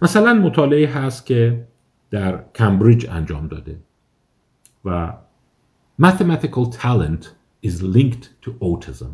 [0.02, 1.68] مثلا مطالعه هست که
[2.12, 3.80] در کمبریج انجام داده
[4.86, 5.14] و
[6.02, 7.24] mathematical talent
[7.66, 9.12] is linked to autism.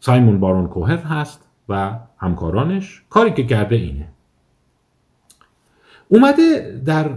[0.00, 3.02] سایمون بارون کوهر هست و همکارانش.
[3.10, 4.08] کاری که کرده اینه.
[6.12, 7.10] اومده در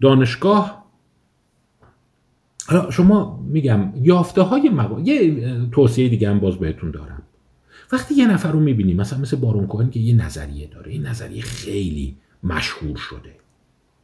[0.00, 0.84] دانشگاه.
[2.66, 5.00] حالا شما میگم یافته های مقا...
[5.00, 5.42] یه
[5.72, 7.22] توصیه دیگه هم باز بهتون دارم.
[7.92, 11.42] وقتی یه نفر رو می‌بینی مثلا مثل بارون کوهن که یه نظریه داره این نظریه
[11.42, 13.30] خیلی مشهور شده.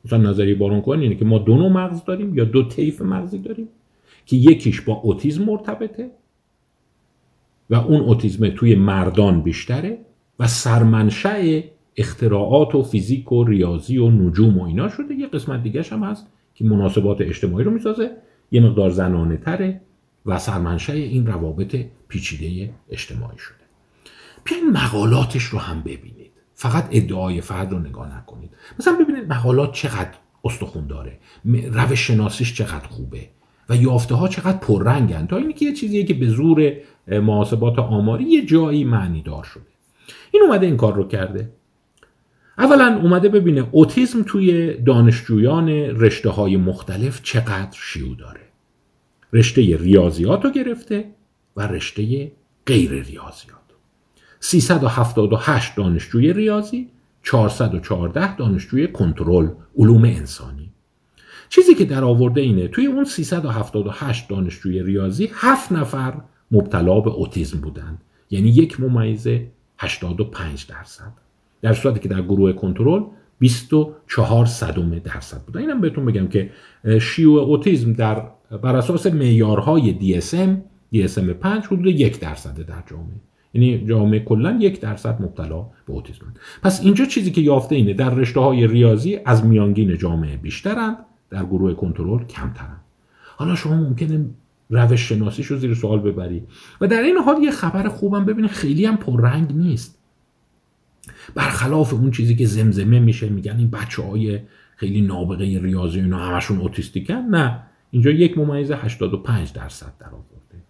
[0.05, 3.39] مثلا نظریه بارون کوهن اینه که ما دو نوع مغز داریم یا دو طیف مغزی
[3.39, 3.69] داریم
[4.27, 6.11] که یکیش با اوتیزم مرتبطه
[7.71, 9.99] و اون اوتیزم توی مردان بیشتره
[10.39, 11.61] و سرمنشأ
[11.97, 15.15] اختراعات و فیزیک و ریاضی و نجوم و اینا شده.
[15.15, 18.11] یه قسمت دیگه هم هست که مناسبات اجتماعی رو می‌سازه.
[18.51, 19.81] یه مقدار زنانه تره
[20.27, 21.77] و سرمنشأ این روابط
[22.09, 23.57] پیچیده اجتماعی شده.
[24.45, 26.31] بیاین مقالاتش رو هم ببینید.
[26.55, 28.51] فقط ادعای فرد رو نگاه نکنید.
[28.79, 30.15] مثلا ببینید مقالات چقدر
[30.45, 31.19] استخون داره.
[31.73, 33.29] روش شناسیش چقدر خوبه
[33.69, 35.27] و یافته ها چقدر پررنگن.
[35.27, 36.73] تا اینی که یه چیزیه که به زور
[37.09, 39.63] محاسبات آماری یه جایی معنی دار شده.
[40.31, 41.51] این اومده این کار رو کرده.
[42.59, 48.41] اولا اومده ببینه اوتیزم توی دانشجویان رشته های مختلف چقدر شیوع داره.
[49.33, 51.05] رشته ریاضیات رو گرفته
[51.57, 52.33] و رشته
[52.67, 53.59] غیر ریاضیات.
[54.41, 56.89] 378 دانشجوی ریاضی
[57.23, 60.71] 414 دانشجوی کنترل علوم انسانی.
[61.49, 66.15] چیزی که در آورده اینه توی اون 378 دانشجوی ریاضی 7 نفر
[66.51, 69.47] مبتلا به اوتیزم بودند یعنی یک ممیزه
[69.79, 71.24] 85 درصد.
[71.65, 73.03] در صورتی که در گروه کنترل
[73.39, 76.51] 24 صدم درصد بودن اینم بهتون بگم که
[77.01, 78.23] شیوع اوتیزم در
[78.63, 80.51] بر اساس معیارهای DSM
[80.95, 83.21] DSM 5 حدود یک درصده در جامعه.
[83.55, 88.15] یعنی جامعه کلا یک درصد مبتلا به اوتیسم پس اینجا چیزی که یافته اینه در
[88.15, 90.97] رشته های ریاضی از میانگین جامعه بیشترند
[91.31, 92.81] در گروه کنترل کمترند.
[93.37, 94.25] حالا شما ممکنه
[94.71, 96.43] روش شناسیش رو زیر سوال ببری.
[96.81, 100.04] و در این حال یه خبر خوبم ببینید خیلی هم پررنگ نیست.
[101.35, 104.39] برخلاف اون چیزی که زمزمه میشه میگن این بچه های
[104.77, 107.15] خیلی نابغه ریاضی اینا همشون اوتیستیکن.
[107.15, 107.61] نه
[107.91, 110.65] اینجا یک ممیز 85 درصد در آورده.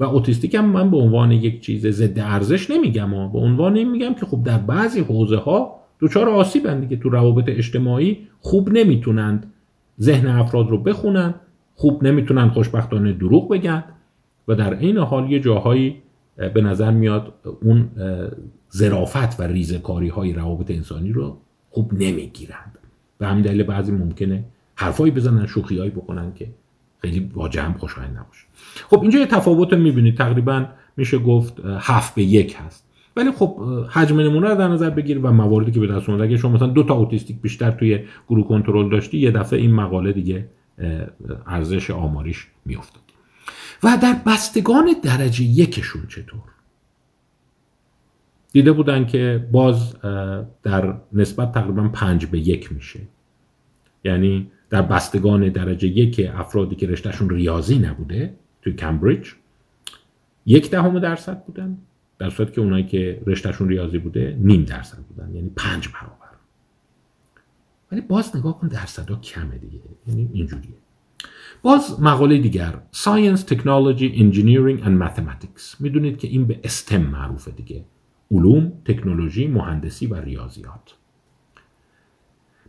[0.00, 4.14] و اوتیستیک هم من به عنوان یک چیز ضد ارزش نمیگم به عنوان این میگم
[4.14, 6.96] که خب در بعضی حوزه ها دچار آسیبن دیگه.
[6.96, 9.52] تو روابط اجتماعی خوب نمی‌تونند
[10.00, 11.34] ذهن افراد رو بخونن
[11.74, 13.84] خوب نمی‌تونن خوشبختانه دروغ بگن.
[14.48, 15.96] و در این حال یه جاهایی
[16.54, 17.32] به نظر میاد
[17.62, 17.88] اون
[18.70, 21.38] زرافت و ریزکاری های روابط انسانی رو
[21.70, 22.78] خوب نمی‌گیرند.
[23.18, 24.44] به همین دلیل بعضی ممکنه
[24.74, 26.50] حرفایی بزنن شوخیایی بکنن که
[27.02, 28.44] خیلی با جمع خوشایند نباشه.
[28.90, 30.16] خب اینجا یه تفاوت می‌بینید.
[30.16, 30.66] تقریبا
[30.96, 32.86] میشه گفت هفت به یک هست.
[33.16, 33.60] ولی خب
[33.90, 36.82] حجم نمونه رو در نظر بگیر و مواردی که به دست اگه شما مثلا دو
[36.82, 40.48] تا اوتیستیک بیشتر توی گروه کنترل داشتی یه دفعه این مقاله دیگه
[41.46, 43.02] ارزش آماریش میافتاد.
[43.82, 46.40] و در بستگان درجه یکشون چطور؟
[48.52, 50.00] دیده بودن که باز
[50.62, 53.00] در نسبت تقریبا پنج به یک میشه.
[54.04, 59.28] یعنی در بستگان درجه یک افرادی که رشتهشون ریاضی نبوده توی کمبریج
[60.46, 61.78] یک دهم درصد بودن.
[62.18, 65.34] در صورتی که اونایی که رشتهشون ریاضی بوده نیم درصد بودن.
[65.34, 66.36] یعنی پنج برابر.
[67.92, 69.78] ولی باز نگاه کن درصدها کمه دیگه.
[70.06, 70.74] یعنی اینجوریه.
[71.62, 75.80] باز مقاله دیگر Science, Technology, Engineering and Mathematics.
[75.80, 77.84] می‌دونید که این به استم معروفه دیگه.
[78.30, 80.94] علوم، تکنولوژی، مهندسی و ریاضیات.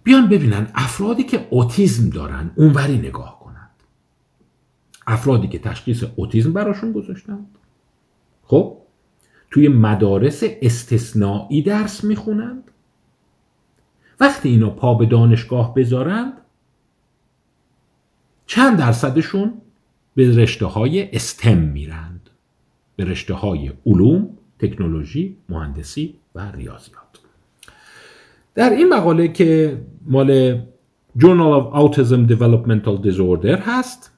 [0.04, 3.70] بیان ببینن افرادی که اوتیزم دارن اونوری نگاه کنند.
[5.08, 7.48] افرادی که تشخیص اوتیزم براشون گذاشتند.
[8.44, 8.78] خب
[9.52, 12.64] توی مدارس استثنایی درس می‌خونند.
[14.20, 16.34] وقتی اینا پا به دانشگاه بذارند
[18.46, 19.62] چند درصدشون
[20.16, 22.30] به رشته های استم میرند.
[22.96, 27.20] به رشته های علوم، تکنولوژی، مهندسی و ریاضیات.
[28.56, 30.60] در این مقاله که مال
[31.20, 34.12] Journal of Autism Developmental Disorder هست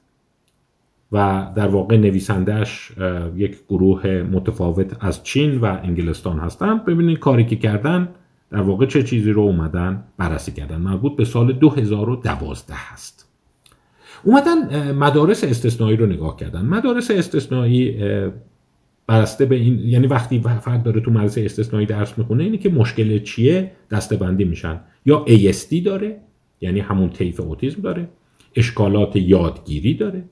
[1.12, 2.92] و در واقع نویسندهش
[3.36, 8.08] یک گروه متفاوت از چین و انگلستان هستند ببینید کاری که کردن
[8.50, 10.76] در واقع چه چیزی رو اومدن بررسی کردن.
[10.76, 13.28] مربوط به سال 2012 هست.
[14.24, 16.64] اومدن مدارس استثنایی رو نگاه کردن.
[16.64, 18.00] مدارس استثنایی
[19.08, 23.18] بسته به این یعنی وقتی فرد داره تو مدرسه استثنایی درس می‌خونه اینه که مشکل
[23.18, 24.80] چیه؟ دستبندی میشن.
[25.06, 26.20] یا ASD داره
[26.60, 28.08] یعنی همون طیف اوتیسم داره.
[28.56, 30.24] اشکالات یادگیری داره.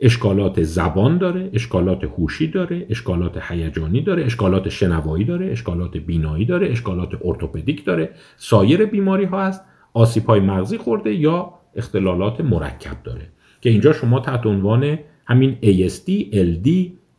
[0.00, 1.50] اشکالات زبان داره.
[1.52, 2.86] اشکالات هوشی داره.
[2.90, 4.24] اشکالات هیجانی داره.
[4.24, 5.46] اشکالات شنوایی داره.
[5.46, 6.70] اشکالات بینایی داره.
[6.70, 8.10] اشکالات ارتوپدیک داره.
[8.36, 9.62] سایر بیماری ها هست.
[9.92, 13.28] آسیب های مغزی خورده یا اختلالات مرکب داره.
[13.60, 16.68] که اینجا شما تحت عنوان همین ASD, LD,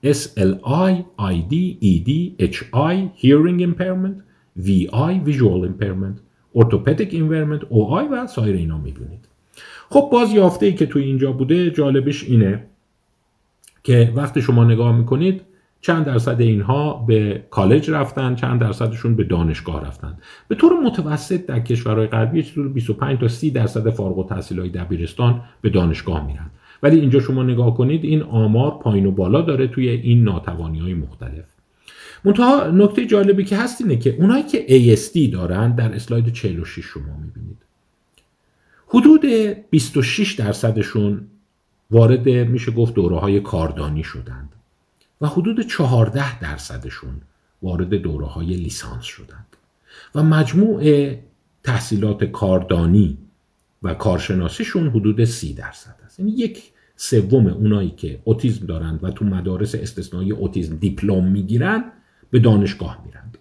[0.04, 1.54] SLI, ID,
[1.92, 2.10] ED,
[2.56, 4.18] HI, Hearing Impairment,
[4.56, 6.18] VI, Visual Impairment,
[6.54, 9.28] Orthopedic Impairment, OI و سایر اینا می‌بینید
[9.90, 12.64] خب باز یافته ای که توی اینجا بوده جالبش اینه
[13.84, 15.42] که وقتی شما نگاه می‌کنید
[15.82, 20.18] چند درصد اینها به کالج رفتن چند درصدشون به دانشگاه رفتن.
[20.48, 25.70] به طور متوسط در کشورهای غربی چطور 25 تا 30 درصد فارغ التحصیلای دبیرستان به
[25.70, 26.52] دانشگاه میرن.
[26.84, 30.94] ولی اینجا شما نگاه کنید این آمار پایین و بالا داره توی این ناتوانی های
[30.94, 31.46] مختلف.
[32.24, 37.18] منتها نکته جالبی که هست اینه که اونایی که ASD دارن در اسلاید 46 شما
[37.26, 37.58] می‌بینید.
[38.88, 39.26] حدود
[39.70, 41.28] 26 درصدشون
[41.92, 44.50] وارد میشه گفت دوره های کاردانی شدند
[45.22, 47.22] و حدود 14 درصدشون
[47.62, 49.58] وارد دوره های لیسانس شدند
[50.16, 51.12] و مجموع
[51.64, 53.18] تحصیلات کاردانی
[53.84, 59.76] و کارشناسیشون حدود 30 درصد یعنی یک سوم اونایی که اوتیزم دارند و تو مدارس
[59.76, 61.84] استثنایی اوتیزم دیپلم می‌گیرند
[62.30, 63.38] به دانشگاه میرند.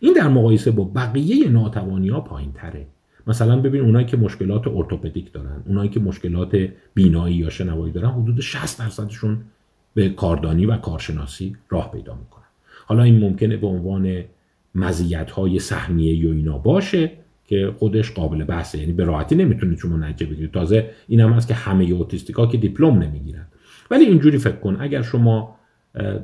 [0.00, 2.86] این در مقایسه با بقیه ناتوانی ها پایین تره
[3.26, 8.40] مثلا ببین اونایی که مشکلات ارتوپدیک دارن اونایی که مشکلات بینایی یا شنوایی دارن حدود
[8.40, 9.38] 60 درصدشون
[9.94, 12.44] به کاردانی و کارشناسی راه پیدا می‌کنن.
[12.86, 14.24] حالا این ممکنه به عنوان
[14.74, 17.10] مزیت های سهمیه یا اینا باشه.
[17.48, 18.78] که خودش قابل بحثه.
[18.78, 22.58] یعنی به راحتی نمی‌تونید شما نتیجه بگیرید تازه این هم هست که همه اوتیستیکا که
[22.58, 23.46] دیپلم نمی‌گیرن.
[23.90, 25.56] ولی اینجوری فکر کن اگر شما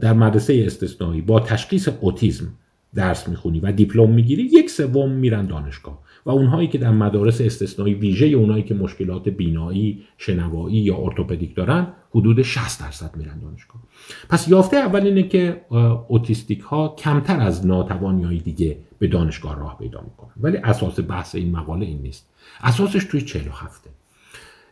[0.01, 2.49] در مدرسه استثنایی با تشخیص اوتیزم
[2.95, 6.05] درس می‌خونی و دیپلم می‌گیری یک سوم میرن دانشگاه.
[6.27, 11.87] و اونهایی که در مدارس استثنایی ویژه اونهایی که مشکلات بینایی، شنوایی یا ارتوپدیک دارن
[12.11, 13.83] حدود 60 درصد میرن دانشگاه.
[14.29, 15.61] پس یافته اول اینه که
[16.09, 21.35] اوتیستیک ها کمتر از ناتوانی های دیگه به دانشگاه راه پیدا می‌کنن ولی اساس بحث
[21.35, 22.29] این مقاله این نیست.
[22.61, 23.85] اساسش توی 47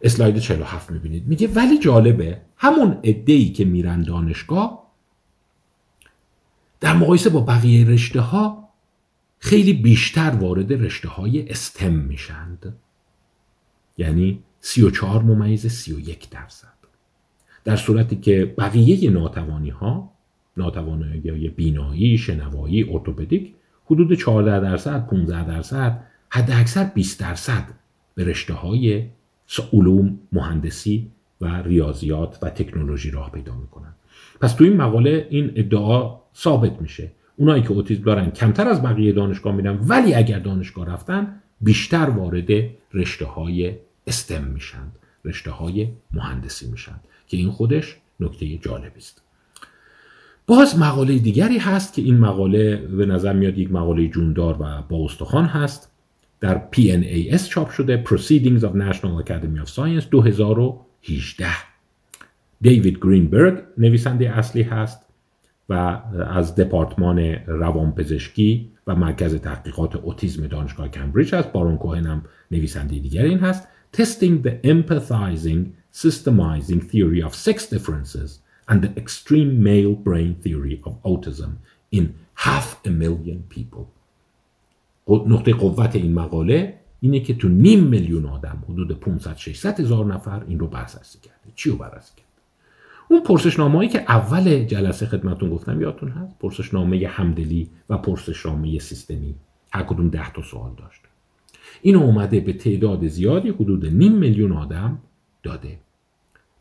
[0.02, 1.26] اسلاید 47 می‌بینید.
[1.26, 4.82] میگه ولی جالبه همون ای که میرن دانشگاه
[6.80, 8.68] در مقایسه با بقیه رشته ها
[9.38, 12.74] خیلی بیشتر وارد رشته های استم میشند.
[13.98, 16.72] یعنی 34 ممیز 31 درصد.
[17.64, 20.12] در صورتی که بقیه ناتوانی ها
[20.56, 23.54] ناتوانی بینایی، شنوایی، ارتوپدیک
[23.92, 27.64] حدود 14 درصد، 15 درصد، حد اکثر 20 درصد
[28.14, 29.04] به رشته های
[29.72, 31.10] علوم، مهندسی
[31.40, 33.94] و ریاضیات و تکنولوژی راه پیدا می‌کنن.
[34.40, 37.12] پس تو این مقاله این ادعا ثابت میشه.
[37.36, 42.46] اونایی که اوتیسم دارن کمتر از بقیه دانشگاه میرن ولی اگر دانشگاه رفتن بیشتر وارد
[42.94, 43.74] رشته های
[44.06, 44.92] استم میشن
[45.24, 49.22] رشته های مهندسی میشن که این خودش نکته جالبی است
[50.46, 55.04] باز مقاله دیگری هست که این مقاله به نظر میاد یک مقاله جوندار و با
[55.04, 55.92] استخوان هست.
[56.40, 61.46] در PNAS چاپ شده Proceedings of National Academy of Science 2018
[62.60, 65.06] دیوید گرینبرگ نویسنده اصلی هست
[65.68, 65.72] و
[66.30, 71.52] از دپارتمان روانپزشکی و مرکز تحقیقات اوتیسم دانشگاه کمبریج هست.
[71.52, 73.68] بارون کوهن هم نویسنده دیگر این هست.
[73.96, 78.41] Testing the empathizing systemizing theory of sex differences.
[78.68, 81.50] And the extreme male brain theory of autism
[81.90, 83.86] in half a million people.
[85.08, 90.44] نقطه قوت این مقاله اینه که تو نیم میلیون آدم حدود 500 600 هزار نفر
[90.48, 91.52] این رو بررسی کرده.
[91.54, 92.28] چی رو بررسی کرده؟
[93.08, 99.34] اون پرسشنامه‌ای که اول جلسه خدمتون گفتم یادتون هست؟ پرسشنامه همدلی و پرسشنامه سیستمی.
[99.72, 101.00] هر کدوم ده تا سوال داشت.
[101.82, 104.98] این اومده به تعداد زیادی حدود نیم میلیون آدم
[105.42, 105.78] داده.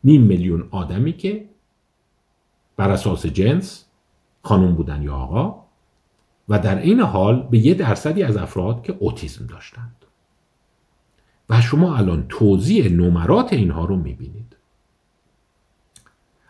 [0.04, 1.44] نیم میلیون آدمی که
[2.82, 3.84] بر اساس جنس
[4.42, 5.54] خانم بودن یا آقا
[6.48, 9.96] و در این حال به یه درصدی از افراد که اوتیسم داشتند.
[11.50, 14.56] و شما الان توضیح نمرات اینها رو می‌بینید.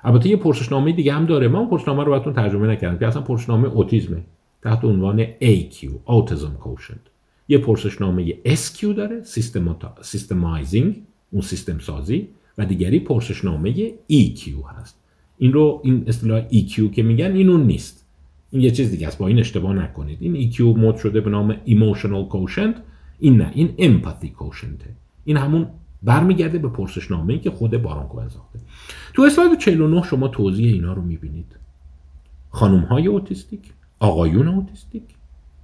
[0.04, 1.46] البته یه پرسشنامه دیگه هم داره.
[1.46, 4.24] اون پرسشنامه رو براتون ترجمه نکردم که اصلا پرسشنامه اوتیسمه
[4.62, 7.10] تحت عنوان AQ Autism Quotient.
[7.48, 9.22] یه پرسشنامه SQ داره
[10.02, 11.02] سیستمایزینگ
[11.32, 12.28] اون سیستم سازی.
[12.58, 13.74] و دیگری پرسشنامه
[14.12, 15.01] EQ هست.
[15.38, 18.06] این رو این اصطلاح EQ که میگن این اون نیست.
[18.50, 19.18] این یه چیز دیگه است.
[19.18, 20.18] با این اشتباه نکنید.
[20.20, 22.74] این EQ مود شده به نام Emotional Quotient.
[23.18, 24.88] این نه این Empathy Quotient.
[25.24, 25.66] این همون
[26.02, 28.58] برمیگرده به پرسشنامه‌ای که خود بارانکو ساخته.
[29.14, 31.56] تو اسلاید 49 شما توضیح اینا رو می‌بینید.
[32.50, 33.60] خانم های اوتیستیک
[34.00, 35.02] آقایون اوتیستیک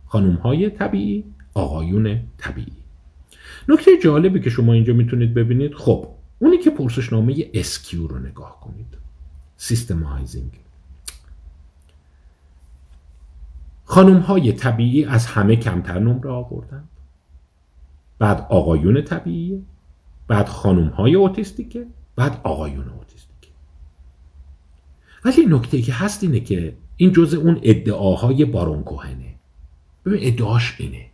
[0.06, 1.24] خانم های طبیعی
[1.54, 2.72] آقایون طبیعی.
[3.68, 6.06] نکته جالبی که شما اینجا می‌تونید ببینید خب
[6.38, 9.07] اونی که پرسشنامه SQ رو نگاه کنید.
[9.58, 10.50] systemizing
[13.84, 16.84] خانم های طبیعی از همه کمتر نمره آوردن.
[18.18, 19.64] بعد آقایون طبیعی
[20.28, 21.86] بعد خانم های اوتیستیکه
[22.16, 23.48] بعد آقایون اوتیستیکه
[25.24, 29.34] ولی نکته که هست اینه که این جزء اون ادعاهای بارون کوهنه.
[30.06, 31.06] ببین ادعاش اینه.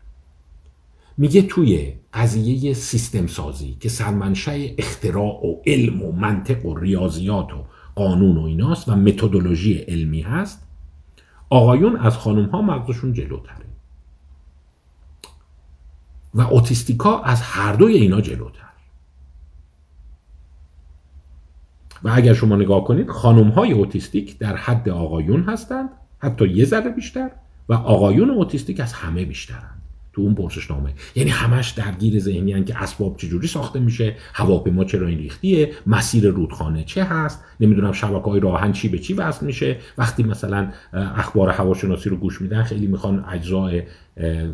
[1.17, 7.65] میگه توی قضیه سیستم سازی که سرمنشه اختراع و علم و منطق و ریاضیات و
[7.95, 10.67] قانون و ایناست و متدولوژی علمی هست
[11.51, 13.65] آقایون از خانم ها مغزشون جلوتره.
[16.35, 18.61] و اوتیستیکا از هر دوی اینا جلوتر.
[22.03, 26.91] و اگر شما نگاه کنید خانم های اوتیستیک در حد آقایون هستند حتی یه ذره
[26.91, 27.31] بیشتر
[27.69, 29.84] و آقایون اوتیستیک از همه بیشترند.
[30.15, 30.93] تو اون پرسشنامه.
[31.15, 36.85] یعنی همش درگیر ذهنی که اسباب چجوری ساخته میشه هواپیما چرا این ریختیه مسیر رودخانه
[36.85, 39.77] چه هست نمی‌دونم شبکه های راهن چی به چی وصل میشه.
[39.99, 43.83] وقتی مثلا اخبار هواشناسی رو گوش میدن خیلی می‌خوان اجزای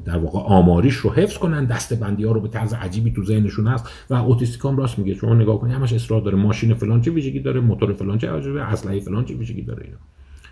[0.05, 3.67] در واقع آماریش رو حفظ کنن دسته بندی ها رو به طرز عجیبی تو ذهنشون
[3.67, 7.41] هست و اوتیستیکام راست میگه شما نگاه کنید همش اصرار داره ماشین فلان چه ویژگی
[7.41, 9.97] داره موتور فلان چه اسلحه فلان چه ویژگی داره اینا.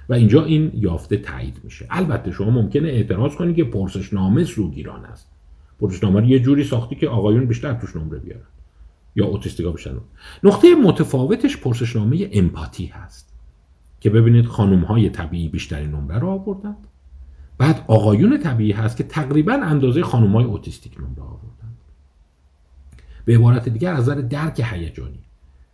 [0.08, 1.86] و اینجا این یافته تایید میشه.
[1.90, 5.30] البته شما ممکنه اعتراض کنید که پرسشنامه سوگیران است.
[5.80, 8.46] پرسشنامه رو یه جوری ساختی که آقایون بیشتر توش نمره بیارن.
[9.16, 9.94] یا اوتیستیکا بیشتر
[10.44, 13.34] نقطه متفاوتش پرسشنامه امپاتی هست
[14.00, 16.76] که ببینید خانم های طبیعی بیشترین نمره رو آوردند.
[17.58, 21.78] بعد آقایون طبیعی هست که تقریبا اندازه خانم های اوتیستیک نمره آوردند.
[23.24, 25.24] به عبارت دیگر از نظر درک هیجانی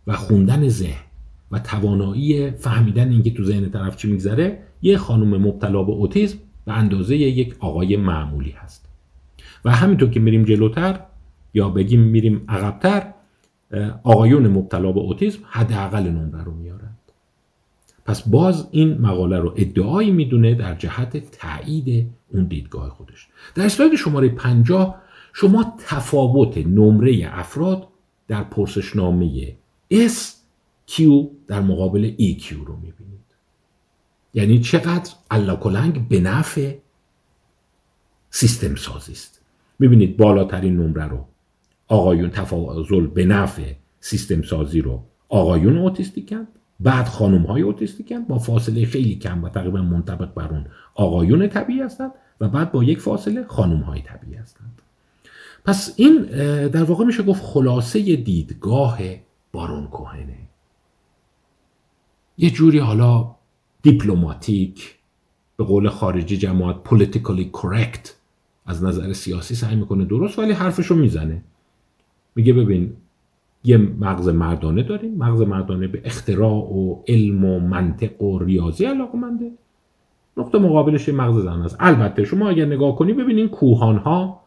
[0.07, 1.05] و خوندن ذهن
[1.51, 6.73] و توانایی فهمیدن اینکه تو ذهن طرف چی میگذره یه خانم مبتلا به اوتیسم به
[6.73, 8.85] اندازه یک آقای معمولی هست.
[9.65, 10.99] و همینطور که میریم جلوتر
[11.53, 13.13] یا بگیم میریم عقبتر
[14.03, 16.97] آقایون مبتلا به اوتیسم حداقل نمره رو میارند
[18.05, 23.27] پس باز این مقاله رو ادعایی می‌دونه در جهت تایید اون دیدگاه خودش.
[23.55, 24.95] در اسلاید شماره 50
[25.33, 27.87] شما تفاوت نمره افراد
[28.27, 29.55] در پرسشنامه
[29.93, 30.34] S
[30.87, 31.01] Q
[31.47, 33.25] در مقابل EQ رو می‌بینید.
[34.33, 36.75] یعنی چقدر کلنگ به نفع
[38.29, 39.41] سیستم سازی است.
[39.79, 41.25] می‌بینید بالاترین نمره رو
[41.87, 46.47] آقایون تفاضل به نفع سیستم سازی رو آقایون اوتیستیکن
[46.79, 51.81] بعد خانم های اوتیستیکن با فاصله خیلی کم و تقریبا منطبق بر اون آقایون طبیعی
[51.81, 54.81] هستند و بعد با یک فاصله خانم های طبیعی هستند.
[55.65, 56.21] پس این
[56.67, 58.99] در واقع میشه گفت خلاصه دیدگاه
[59.51, 60.37] بارون کوهنه.
[62.37, 63.35] یه جوری حالا
[63.81, 64.95] دیپلماتیک
[65.57, 68.09] به قول خارجی جماعت politically correct
[68.65, 71.41] از نظر سیاسی سعی می‌کنه درست ولی حرفشو می‌زنه.
[72.35, 72.93] میگه ببین
[73.63, 75.17] یه مغز مردانه داریم.
[75.17, 79.51] مغز مردانه به اختراع و علم و منطق و ریاضی علاقه منده
[80.37, 81.77] نقطه مقابلش مغز زن است.
[81.79, 84.44] البته شما اگر نگاه کنی ببینین کوهان ها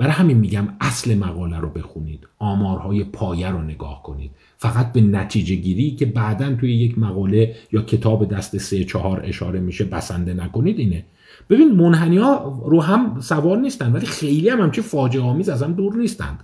[0.00, 4.30] برای همین میگم اصل مقاله رو بخونید آمارهای پایه رو نگاه کنید.
[4.56, 9.60] فقط به نتیجه گیری که بعدا توی یک مقاله یا کتاب دست سه چهار اشاره
[9.60, 11.04] میشه بسنده نکنید اینه.
[11.50, 15.72] ببین منحنی ها رو هم سوار نیستن ولی خیلی هم همچه فاجعه آمیز از هم
[15.72, 16.38] دور نیستند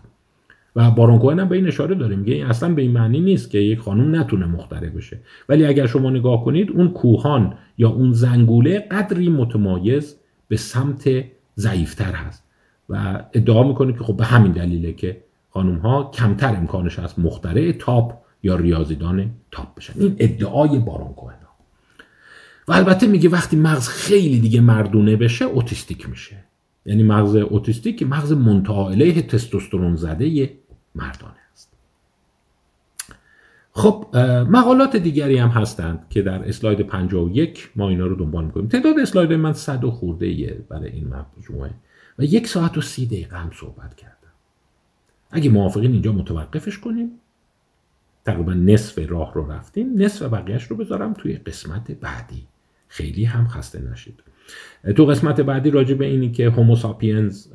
[0.76, 3.58] و بارون کوهن هم به این اشاره داره میگه اصلا به این معنی نیست که
[3.58, 5.18] یک خانم نتونه مختره بشه.
[5.48, 10.16] ولی اگر شما نگاه کنید اون کوهان یا اون زنگوله قدری متمایز
[10.48, 11.24] به سمت
[11.56, 12.45] ضعیفتر هست.
[12.88, 17.72] و ادعا می‌کنه که خب به همین دلیله که خانم ها کمتر امکانش هست مختره
[17.72, 19.92] تاپ یا ریاضیدان تاپ بشن.
[20.00, 21.36] این ادعای بارون کوهن
[22.68, 26.36] و البته میگه وقتی مغز خیلی دیگه مردونه بشه اوتیستیک میشه.
[26.86, 30.58] یعنی مغز اوتیستیک مغز منتها علیه تستوسترون زده
[30.94, 31.72] مردانه است.
[33.72, 34.16] خب
[34.50, 38.68] مقالات دیگری هم هستند که در اسلاید 51 ما اینا رو دنبال می‌کنیم.
[38.68, 41.70] تعداد اسلاید من صد و خورده برای این مجموعه.
[42.18, 44.16] و یک ساعت و سی دقیقه هم صحبت کردم.
[45.30, 47.10] اگه موافقین اینجا متوقفش کنیم.
[48.24, 50.02] تقریبا نصف راه رو رفتیم.
[50.02, 52.42] نصف بقیهش رو بذارم توی قسمت بعدی.
[52.88, 54.22] خیلی هم خسته نشید.
[54.96, 57.48] تو قسمت بعدی راجع به اینی که هوموساپینز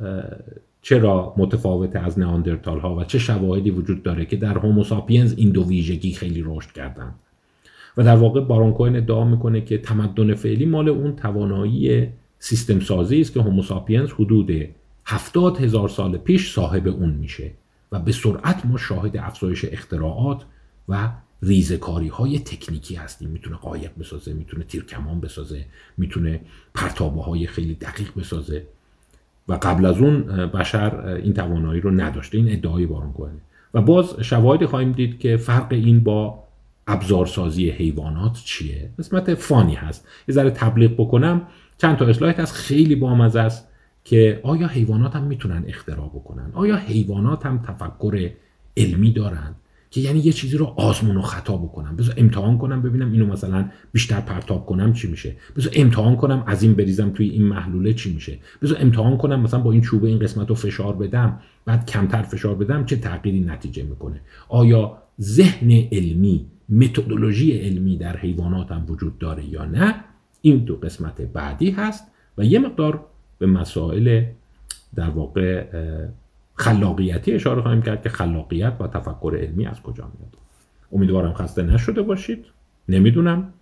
[0.82, 5.68] چرا متفاوته از نئاندرتال ها و چه شواهدی وجود داره که در هوموساپینز این دو
[5.68, 7.14] ویژگی خیلی رشد کردن.
[7.98, 12.08] و در واقع بارون کوین ادعا می‌کنه که تمدن فعلی مال اون توانایی
[12.44, 14.52] سیستم سازی است که هوموساپینز حدود
[15.06, 17.52] هفتاد هزار سال پیش صاحب اون میشه
[17.92, 20.46] و به سرعت ما شاهد افزایش اختراعات
[20.90, 21.10] و
[21.42, 23.30] ریزکاری های تکنیکی هستیم.
[23.30, 25.66] می‌تونه قایق بسازه می‌تونه تیرکمان بسازه
[25.98, 26.42] می‌تونه
[26.74, 28.66] پرتابه های خیلی دقیق بسازه
[29.48, 33.42] و قبل از اون بشر این توانایی رو نداشته این ادعای بارون کوهنه
[33.74, 36.44] و باز شواهدی خواهیم دید که فرق این با
[36.88, 40.08] ابزارسازی حیوانات چیه؟ قسمت فانی هست.
[40.28, 41.48] یه ذره تبلیغ بکنم.
[41.82, 43.68] چند تا اسلایت هست خیلی بامزه است
[44.04, 48.30] که آیا حیوانات هم می‌تونن اختراع بکنن؟ آیا حیوانات هم تفکر
[48.78, 49.56] علمی دارند
[49.92, 53.70] که یعنی یه چیزی رو آزمون و خطا بکنم؟ بذار امتحان کنم ببینم اینو مثلا
[53.92, 55.36] بیشتر پرتاب کنم چی میشه.
[55.58, 58.38] بذار امتحان کنم از این بریزم توی این محلوله چی میشه.
[58.62, 62.56] بذار امتحان کنم مثلا با این چوبه این قسمت رو فشار بدم بعد کمتر فشار
[62.56, 69.46] بدم چه تغییری نتیجه می‌کنه؟ آیا ذهن علمی متدولوژی علمی در حیوانات هم وجود داره
[69.46, 69.96] یا نه؟
[70.42, 72.08] این دو قسمت بعدی هست
[72.38, 73.06] و یه مقدار
[73.40, 74.24] به مسائل
[74.96, 75.66] در واقع
[76.56, 80.38] خلاقیتی اشاره خواهیم کرد که خلاقیت و تفکر علمی از کجا میاد.
[80.92, 82.46] امیدوارم خسته نشده باشید.
[82.90, 83.54] نمی‌دونم.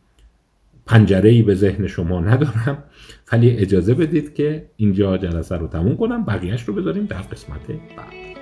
[0.86, 2.84] پنجره ای به ذهن شما ندارم.
[3.32, 6.26] ولی اجازه بدید که اینجا جلسه رو تموم کنم.
[6.26, 8.39] بقیهش رو بذاریم در قسمت بعد.